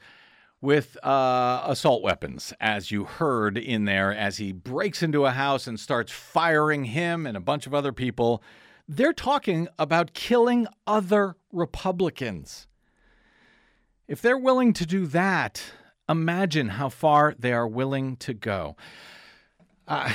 with 0.63 0.97
uh, 1.05 1.65
assault 1.67 2.03
weapons, 2.03 2.55
as 2.61 2.93
you 2.93 3.05
heard 3.05 3.59
in 3.59 3.85
there, 3.85 4.15
as 4.15 4.37
he 4.39 4.53
breaks 4.53 5.03
into 5.03 5.27
a 5.27 5.33
house 5.33 5.67
and 5.67 5.79
starts 5.79 6.13
firing 6.13 6.85
him 6.85 7.27
and 7.27 7.37
a 7.37 7.41
bunch 7.41 7.67
of 7.67 7.75
other 7.75 7.93
people. 7.93 8.43
They're 8.89 9.13
talking 9.13 9.67
about 9.77 10.15
killing 10.15 10.69
other 10.87 11.35
Republicans. 11.51 12.69
If 14.07 14.23
they're 14.23 14.39
willing 14.39 14.73
to 14.75 14.87
do 14.87 15.07
that, 15.07 15.63
imagine 16.09 16.69
how 16.69 16.89
far 16.89 17.35
they 17.37 17.53
are 17.53 17.67
willing 17.67 18.17
to 18.19 18.33
go. 18.33 18.77
Uh, 19.89 20.13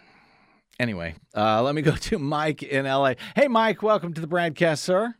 anyway, 0.78 1.14
uh, 1.34 1.62
let 1.62 1.74
me 1.74 1.80
go 1.80 1.92
to 1.96 2.18
Mike 2.18 2.62
in 2.62 2.84
LA. 2.84 3.14
Hey, 3.34 3.48
Mike, 3.48 3.82
welcome 3.82 4.12
to 4.12 4.20
the 4.20 4.28
BradCast, 4.28 4.78
sir. 4.78 5.14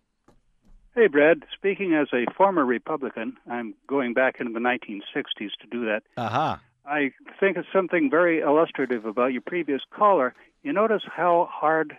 Hey, 0.94 1.06
Brad. 1.06 1.44
Speaking 1.54 1.94
as 1.94 2.08
a 2.12 2.30
former 2.36 2.66
Republican, 2.66 3.38
I'm 3.50 3.74
going 3.86 4.12
back 4.12 4.40
into 4.40 4.52
the 4.52 4.58
1960s 4.58 5.50
to 5.62 5.66
do 5.70 5.86
that. 5.86 6.02
Uh-huh. 6.18 6.56
I 6.84 7.12
think 7.40 7.56
it's 7.56 7.68
something 7.72 8.10
very 8.10 8.40
illustrative 8.40 9.06
about 9.06 9.32
your 9.32 9.40
previous 9.40 9.80
caller. 9.90 10.34
You 10.62 10.74
notice 10.74 11.02
how 11.06 11.48
hard 11.50 11.96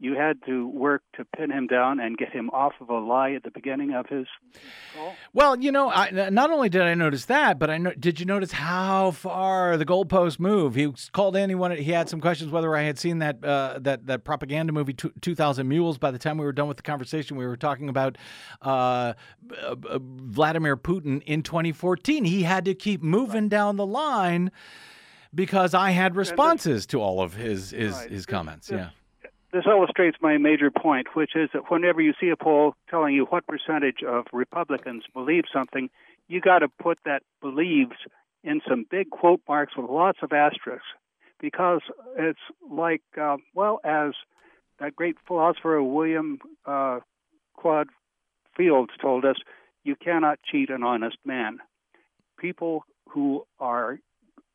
you 0.00 0.14
had 0.16 0.38
to 0.46 0.68
work 0.68 1.02
to 1.16 1.24
pin 1.36 1.50
him 1.50 1.66
down 1.66 2.00
and 2.00 2.18
get 2.18 2.30
him 2.30 2.50
off 2.50 2.72
of 2.80 2.90
a 2.90 2.98
lie 2.98 3.32
at 3.32 3.44
the 3.44 3.50
beginning 3.50 3.94
of 3.94 4.06
his 4.06 4.26
call? 4.94 5.14
Well, 5.32 5.58
you 5.58 5.70
know, 5.70 5.88
I, 5.88 6.10
not 6.30 6.50
only 6.50 6.68
did 6.68 6.82
I 6.82 6.94
notice 6.94 7.26
that, 7.26 7.58
but 7.58 7.70
I 7.70 7.78
know, 7.78 7.92
did 7.92 8.18
you 8.18 8.26
notice 8.26 8.52
how 8.52 9.12
far 9.12 9.76
the 9.76 9.86
goalpost 9.86 10.40
moved? 10.40 10.76
He 10.76 10.92
called 11.12 11.36
in. 11.36 11.48
He 11.48 11.54
wanted. 11.54 11.78
He 11.78 11.92
had 11.92 12.08
some 12.08 12.20
questions 12.20 12.50
whether 12.50 12.74
I 12.74 12.82
had 12.82 12.98
seen 12.98 13.20
that 13.20 13.42
uh, 13.44 13.78
that 13.82 14.06
that 14.06 14.24
propaganda 14.24 14.72
movie, 14.72 14.94
Two 14.94 15.34
Thousand 15.34 15.68
Mules. 15.68 15.98
By 15.98 16.10
the 16.10 16.18
time 16.18 16.38
we 16.38 16.44
were 16.44 16.52
done 16.52 16.68
with 16.68 16.76
the 16.76 16.82
conversation, 16.82 17.36
we 17.36 17.46
were 17.46 17.56
talking 17.56 17.88
about 17.88 18.18
uh, 18.62 19.14
uh, 19.62 19.74
Vladimir 20.00 20.76
Putin 20.76 21.22
in 21.22 21.42
2014. 21.42 22.24
He 22.24 22.42
had 22.42 22.64
to 22.64 22.74
keep 22.74 23.02
moving 23.02 23.48
down 23.48 23.76
the 23.76 23.86
line 23.86 24.50
because 25.34 25.74
I 25.74 25.90
had 25.90 26.16
responses 26.16 26.86
to 26.86 27.00
all 27.00 27.20
of 27.20 27.34
his 27.34 27.70
his, 27.70 27.98
his 28.02 28.26
comments. 28.26 28.70
Yeah. 28.70 28.90
This 29.54 29.66
illustrates 29.68 30.18
my 30.20 30.36
major 30.36 30.68
point, 30.68 31.14
which 31.14 31.36
is 31.36 31.48
that 31.52 31.70
whenever 31.70 32.00
you 32.00 32.12
see 32.20 32.28
a 32.28 32.36
poll 32.36 32.74
telling 32.90 33.14
you 33.14 33.26
what 33.26 33.46
percentage 33.46 34.02
of 34.02 34.24
Republicans 34.32 35.04
believe 35.14 35.44
something, 35.52 35.90
you 36.26 36.40
got 36.40 36.58
to 36.58 36.68
put 36.68 36.98
that 37.04 37.22
believes 37.40 37.94
in 38.42 38.60
some 38.68 38.84
big 38.90 39.10
quote 39.10 39.40
marks 39.48 39.76
with 39.76 39.88
lots 39.88 40.18
of 40.22 40.32
asterisks, 40.32 40.88
because 41.40 41.82
it's 42.18 42.40
like, 42.68 43.02
uh, 43.16 43.36
well, 43.54 43.78
as 43.84 44.10
that 44.80 44.96
great 44.96 45.16
philosopher 45.24 45.80
William 45.80 46.40
uh, 46.66 46.98
Claude 47.56 47.90
Fields 48.56 48.90
told 49.00 49.24
us, 49.24 49.36
you 49.84 49.94
cannot 49.94 50.40
cheat 50.50 50.68
an 50.68 50.82
honest 50.82 51.18
man. 51.24 51.58
People 52.40 52.84
who 53.08 53.46
are 53.60 54.00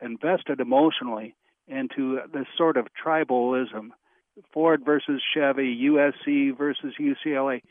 invested 0.02 0.60
emotionally 0.60 1.36
into 1.70 2.20
this 2.34 2.47
sort 2.58 2.76
of 2.76 2.88
tribalism, 3.02 3.91
Ford 4.54 4.84
versus 4.86 5.22
Chevy, 5.34 5.76
USC 5.90 6.58
versus 6.58 6.94
UCLA, 7.00 7.62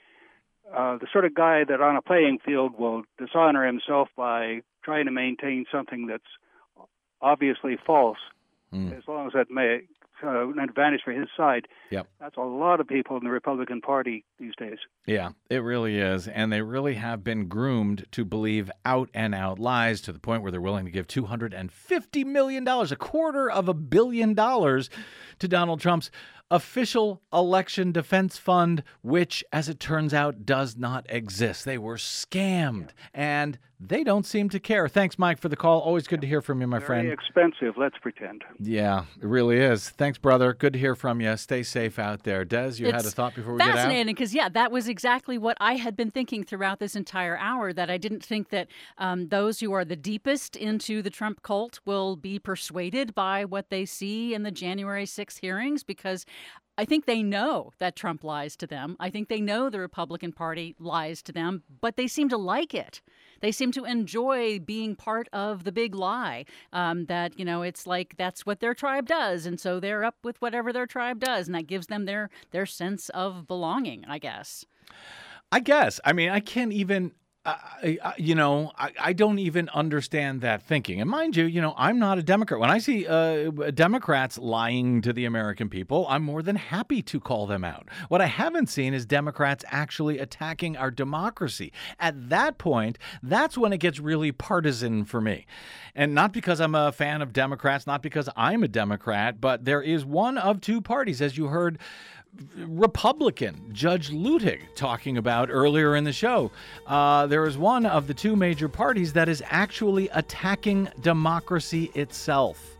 uh, 0.74 0.98
the 0.98 1.06
sort 1.12 1.24
of 1.24 1.34
guy 1.34 1.64
that 1.64 1.80
on 1.80 1.96
a 1.96 2.02
playing 2.02 2.38
field 2.44 2.78
will 2.78 3.02
dishonor 3.18 3.66
himself 3.66 4.08
by 4.16 4.60
trying 4.84 5.06
to 5.06 5.10
maintain 5.10 5.64
something 5.72 6.06
that's 6.06 6.22
obviously 7.20 7.76
false, 7.86 8.18
Mm. 8.72 8.96
as 8.96 9.08
long 9.08 9.26
as 9.26 9.32
that 9.32 9.50
may 9.50 9.80
uh, 10.22 10.48
an 10.48 10.58
advantage 10.58 11.00
for 11.04 11.12
his 11.12 11.28
side. 11.36 11.68
Yep. 11.90 12.08
That's 12.20 12.36
a 12.36 12.40
lot 12.42 12.80
of 12.80 12.88
people 12.88 13.16
in 13.16 13.22
the 13.24 13.30
Republican 13.30 13.80
Party 13.80 14.24
these 14.40 14.52
days. 14.58 14.78
Yeah, 15.06 15.30
it 15.48 15.58
really 15.62 15.96
is. 15.98 16.26
And 16.26 16.52
they 16.52 16.60
really 16.60 16.94
have 16.94 17.22
been 17.22 17.46
groomed 17.46 18.04
to 18.12 18.24
believe 18.24 18.68
out 18.84 19.08
and 19.14 19.32
out 19.32 19.60
lies 19.60 20.00
to 20.02 20.12
the 20.12 20.18
point 20.18 20.42
where 20.42 20.50
they're 20.50 20.60
willing 20.60 20.84
to 20.86 20.90
give 20.90 21.06
$250 21.06 22.24
million, 22.26 22.66
a 22.66 22.96
quarter 22.96 23.48
of 23.48 23.68
a 23.68 23.74
billion 23.74 24.34
dollars, 24.34 24.90
to 25.38 25.46
Donald 25.46 25.80
Trump's 25.80 26.10
official 26.50 27.22
election 27.32 27.92
defense 27.92 28.38
fund, 28.38 28.82
which, 29.02 29.44
as 29.52 29.68
it 29.68 29.80
turns 29.80 30.14
out, 30.14 30.46
does 30.46 30.76
not 30.76 31.06
exist. 31.08 31.64
They 31.64 31.78
were 31.78 31.96
scammed 31.96 32.90
and 33.12 33.58
they 33.80 34.02
don't 34.02 34.26
seem 34.26 34.48
to 34.48 34.58
care. 34.58 34.88
Thanks, 34.88 35.18
Mike, 35.18 35.38
for 35.38 35.48
the 35.48 35.56
call. 35.56 35.80
Always 35.80 36.08
good 36.08 36.20
to 36.20 36.26
hear 36.26 36.42
from 36.42 36.60
you, 36.60 36.66
my 36.66 36.78
Very 36.78 36.86
friend. 36.86 37.12
expensive, 37.12 37.74
let's 37.76 37.96
pretend. 37.98 38.44
Yeah, 38.58 39.04
it 39.20 39.26
really 39.26 39.58
is. 39.58 39.90
Thanks, 39.90 40.18
brother. 40.18 40.52
Good 40.52 40.72
to 40.72 40.78
hear 40.78 40.96
from 40.96 41.20
you. 41.20 41.36
Stay 41.36 41.62
safe 41.62 41.98
out 41.98 42.24
there. 42.24 42.44
Des, 42.44 42.72
you 42.76 42.86
had 42.86 43.04
a 43.04 43.10
thought 43.10 43.34
before 43.34 43.52
we 43.52 43.58
get 43.58 43.68
out? 43.68 43.74
Fascinating, 43.76 44.14
because 44.14 44.34
yeah, 44.34 44.48
that 44.48 44.72
was 44.72 44.88
exactly 44.88 45.38
what 45.38 45.56
I 45.60 45.74
had 45.76 45.96
been 45.96 46.10
thinking 46.10 46.42
throughout 46.42 46.80
this 46.80 46.96
entire 46.96 47.36
hour. 47.38 47.72
That 47.72 47.88
I 47.88 47.98
didn't 47.98 48.24
think 48.24 48.48
that 48.50 48.68
um, 48.98 49.28
those 49.28 49.60
who 49.60 49.72
are 49.72 49.84
the 49.84 49.96
deepest 49.96 50.56
into 50.56 51.00
the 51.00 51.10
Trump 51.10 51.42
cult 51.42 51.78
will 51.84 52.16
be 52.16 52.38
persuaded 52.38 53.14
by 53.14 53.44
what 53.44 53.70
they 53.70 53.84
see 53.84 54.34
in 54.34 54.42
the 54.42 54.50
January 54.50 55.06
6 55.06 55.36
hearings, 55.36 55.84
because 55.84 56.26
I 56.76 56.84
think 56.84 57.06
they 57.06 57.22
know 57.22 57.72
that 57.78 57.96
Trump 57.96 58.24
lies 58.24 58.56
to 58.56 58.66
them. 58.66 58.96
I 58.98 59.10
think 59.10 59.28
they 59.28 59.40
know 59.40 59.70
the 59.70 59.80
Republican 59.80 60.32
Party 60.32 60.74
lies 60.78 61.22
to 61.22 61.32
them, 61.32 61.62
but 61.80 61.96
they 61.96 62.06
seem 62.06 62.28
to 62.28 62.36
like 62.36 62.74
it. 62.74 63.02
They 63.40 63.52
seem 63.52 63.72
to 63.72 63.84
enjoy 63.84 64.58
being 64.58 64.96
part 64.96 65.28
of 65.32 65.64
the 65.64 65.72
big 65.72 65.94
lie. 65.94 66.44
Um, 66.72 67.06
that 67.06 67.38
you 67.38 67.44
know, 67.44 67.62
it's 67.62 67.86
like 67.86 68.16
that's 68.16 68.44
what 68.46 68.60
their 68.60 68.74
tribe 68.74 69.06
does, 69.06 69.46
and 69.46 69.58
so 69.60 69.80
they're 69.80 70.04
up 70.04 70.16
with 70.22 70.40
whatever 70.40 70.72
their 70.72 70.86
tribe 70.86 71.20
does, 71.20 71.46
and 71.46 71.54
that 71.54 71.66
gives 71.66 71.86
them 71.86 72.04
their 72.04 72.30
their 72.50 72.66
sense 72.66 73.08
of 73.10 73.46
belonging. 73.46 74.04
I 74.06 74.18
guess. 74.18 74.64
I 75.50 75.60
guess. 75.60 76.00
I 76.04 76.12
mean, 76.12 76.30
I 76.30 76.40
can't 76.40 76.72
even. 76.72 77.12
I, 77.44 77.98
I, 78.04 78.14
you 78.18 78.34
know, 78.34 78.72
I, 78.76 78.92
I 79.00 79.12
don't 79.12 79.38
even 79.38 79.68
understand 79.70 80.40
that 80.42 80.62
thinking. 80.62 81.00
And 81.00 81.08
mind 81.08 81.36
you, 81.36 81.44
you 81.44 81.62
know, 81.62 81.72
I'm 81.76 81.98
not 81.98 82.18
a 82.18 82.22
Democrat. 82.22 82.60
When 82.60 82.70
I 82.70 82.78
see 82.78 83.06
uh, 83.06 83.50
Democrats 83.70 84.36
lying 84.38 85.00
to 85.02 85.12
the 85.12 85.24
American 85.24 85.68
people, 85.70 86.06
I'm 86.08 86.22
more 86.22 86.42
than 86.42 86.56
happy 86.56 87.00
to 87.02 87.20
call 87.20 87.46
them 87.46 87.64
out. 87.64 87.88
What 88.08 88.20
I 88.20 88.26
haven't 88.26 88.68
seen 88.68 88.92
is 88.92 89.06
Democrats 89.06 89.64
actually 89.68 90.18
attacking 90.18 90.76
our 90.76 90.90
democracy. 90.90 91.72
At 91.98 92.28
that 92.28 92.58
point, 92.58 92.98
that's 93.22 93.56
when 93.56 93.72
it 93.72 93.78
gets 93.78 93.98
really 93.98 94.32
partisan 94.32 95.04
for 95.04 95.20
me. 95.20 95.46
And 95.94 96.14
not 96.14 96.32
because 96.32 96.60
I'm 96.60 96.74
a 96.74 96.92
fan 96.92 97.22
of 97.22 97.32
Democrats, 97.32 97.86
not 97.86 98.02
because 98.02 98.28
I'm 98.36 98.62
a 98.62 98.68
Democrat, 98.68 99.40
but 99.40 99.64
there 99.64 99.82
is 99.82 100.04
one 100.04 100.36
of 100.36 100.60
two 100.60 100.80
parties, 100.80 101.22
as 101.22 101.38
you 101.38 101.46
heard. 101.46 101.78
Republican 102.56 103.70
Judge 103.72 104.10
Luttig 104.10 104.60
talking 104.74 105.18
about 105.18 105.48
earlier 105.50 105.96
in 105.96 106.04
the 106.04 106.12
show. 106.12 106.50
Uh, 106.86 107.26
there 107.26 107.46
is 107.46 107.58
one 107.58 107.86
of 107.86 108.06
the 108.06 108.14
two 108.14 108.36
major 108.36 108.68
parties 108.68 109.12
that 109.14 109.28
is 109.28 109.42
actually 109.46 110.08
attacking 110.10 110.88
democracy 111.00 111.90
itself. 111.94 112.76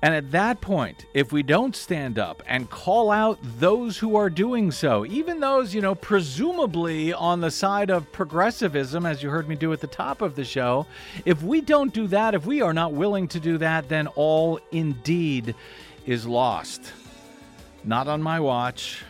And 0.00 0.14
at 0.14 0.30
that 0.30 0.60
point, 0.60 1.06
if 1.12 1.32
we 1.32 1.42
don't 1.42 1.74
stand 1.74 2.20
up 2.20 2.40
and 2.46 2.70
call 2.70 3.10
out 3.10 3.38
those 3.58 3.98
who 3.98 4.14
are 4.14 4.30
doing 4.30 4.70
so, 4.70 5.04
even 5.06 5.40
those, 5.40 5.74
you 5.74 5.80
know, 5.80 5.96
presumably 5.96 7.12
on 7.12 7.40
the 7.40 7.50
side 7.50 7.90
of 7.90 8.10
progressivism, 8.12 9.04
as 9.06 9.24
you 9.24 9.30
heard 9.30 9.48
me 9.48 9.56
do 9.56 9.72
at 9.72 9.80
the 9.80 9.88
top 9.88 10.22
of 10.22 10.36
the 10.36 10.44
show, 10.44 10.86
if 11.24 11.42
we 11.42 11.60
don't 11.60 11.92
do 11.92 12.06
that, 12.08 12.34
if 12.36 12.46
we 12.46 12.60
are 12.60 12.72
not 12.72 12.92
willing 12.92 13.26
to 13.28 13.40
do 13.40 13.58
that, 13.58 13.88
then 13.88 14.06
all 14.08 14.60
indeed 14.70 15.56
is 16.06 16.26
lost. 16.26 16.92
Not 17.88 18.06
on 18.06 18.22
my 18.22 18.38
watch. 18.38 19.02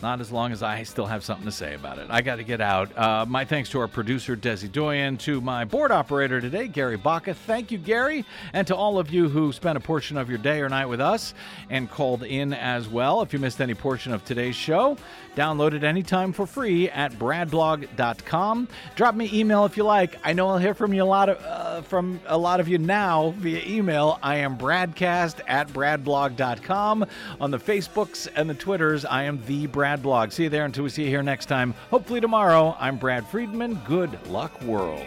Not 0.00 0.20
as 0.20 0.30
long 0.30 0.52
as 0.52 0.62
I 0.62 0.84
still 0.84 1.06
have 1.06 1.24
something 1.24 1.46
to 1.46 1.50
say 1.50 1.74
about 1.74 1.98
it. 1.98 2.06
I 2.10 2.22
got 2.22 2.36
to 2.36 2.44
get 2.44 2.60
out. 2.60 2.96
Uh, 2.96 3.26
my 3.26 3.44
thanks 3.44 3.70
to 3.70 3.80
our 3.80 3.88
producer, 3.88 4.36
Desi 4.36 4.70
Doyen, 4.70 5.16
to 5.18 5.40
my 5.40 5.64
board 5.64 5.90
operator 5.90 6.40
today, 6.40 6.68
Gary 6.68 6.96
Baca. 6.96 7.34
Thank 7.34 7.72
you, 7.72 7.78
Gary. 7.78 8.24
And 8.52 8.68
to 8.68 8.76
all 8.76 9.00
of 9.00 9.10
you 9.10 9.28
who 9.28 9.52
spent 9.52 9.76
a 9.76 9.80
portion 9.80 10.16
of 10.16 10.28
your 10.28 10.38
day 10.38 10.60
or 10.60 10.68
night 10.68 10.86
with 10.86 11.00
us 11.00 11.34
and 11.70 11.90
called 11.90 12.22
in 12.22 12.52
as 12.52 12.86
well. 12.86 13.20
If 13.20 13.32
you 13.32 13.40
missed 13.40 13.60
any 13.60 13.74
portion 13.74 14.12
of 14.12 14.24
today's 14.24 14.54
show, 14.54 14.96
download 15.36 15.74
it 15.74 15.84
anytime 15.84 16.32
for 16.32 16.46
free 16.46 16.88
at 16.90 17.12
bradblog.com. 17.12 18.68
Drop 18.94 19.14
me 19.14 19.30
email 19.32 19.64
if 19.64 19.76
you 19.76 19.84
like. 19.84 20.18
I 20.24 20.32
know 20.32 20.48
I'll 20.48 20.58
hear 20.58 20.74
from 20.74 20.92
you 20.92 21.02
a 21.02 21.04
lot 21.04 21.28
of 21.28 21.42
uh, 21.44 21.82
from 21.82 22.20
a 22.26 22.36
lot 22.36 22.60
of 22.60 22.68
you 22.68 22.78
now 22.78 23.34
via 23.38 23.62
email. 23.66 24.18
I 24.22 24.36
am 24.36 24.56
bradcast 24.56 25.40
at 25.46 25.68
bradblog.com. 25.68 27.06
On 27.40 27.50
the 27.50 27.58
Facebooks 27.58 28.28
and 28.34 28.48
the 28.48 28.54
Twitters, 28.54 29.04
I 29.04 29.24
am 29.24 29.42
the 29.46 29.66
Brad 29.66 30.02
Blog. 30.02 30.32
See 30.32 30.44
you 30.44 30.48
there 30.50 30.64
until 30.64 30.84
we 30.84 30.90
see 30.90 31.02
you 31.04 31.08
here 31.08 31.22
next 31.22 31.46
time. 31.46 31.74
Hopefully 31.90 32.20
tomorrow. 32.20 32.76
I'm 32.78 32.96
Brad 32.96 33.26
Friedman. 33.26 33.80
Good 33.86 34.26
luck, 34.28 34.60
world. 34.62 35.04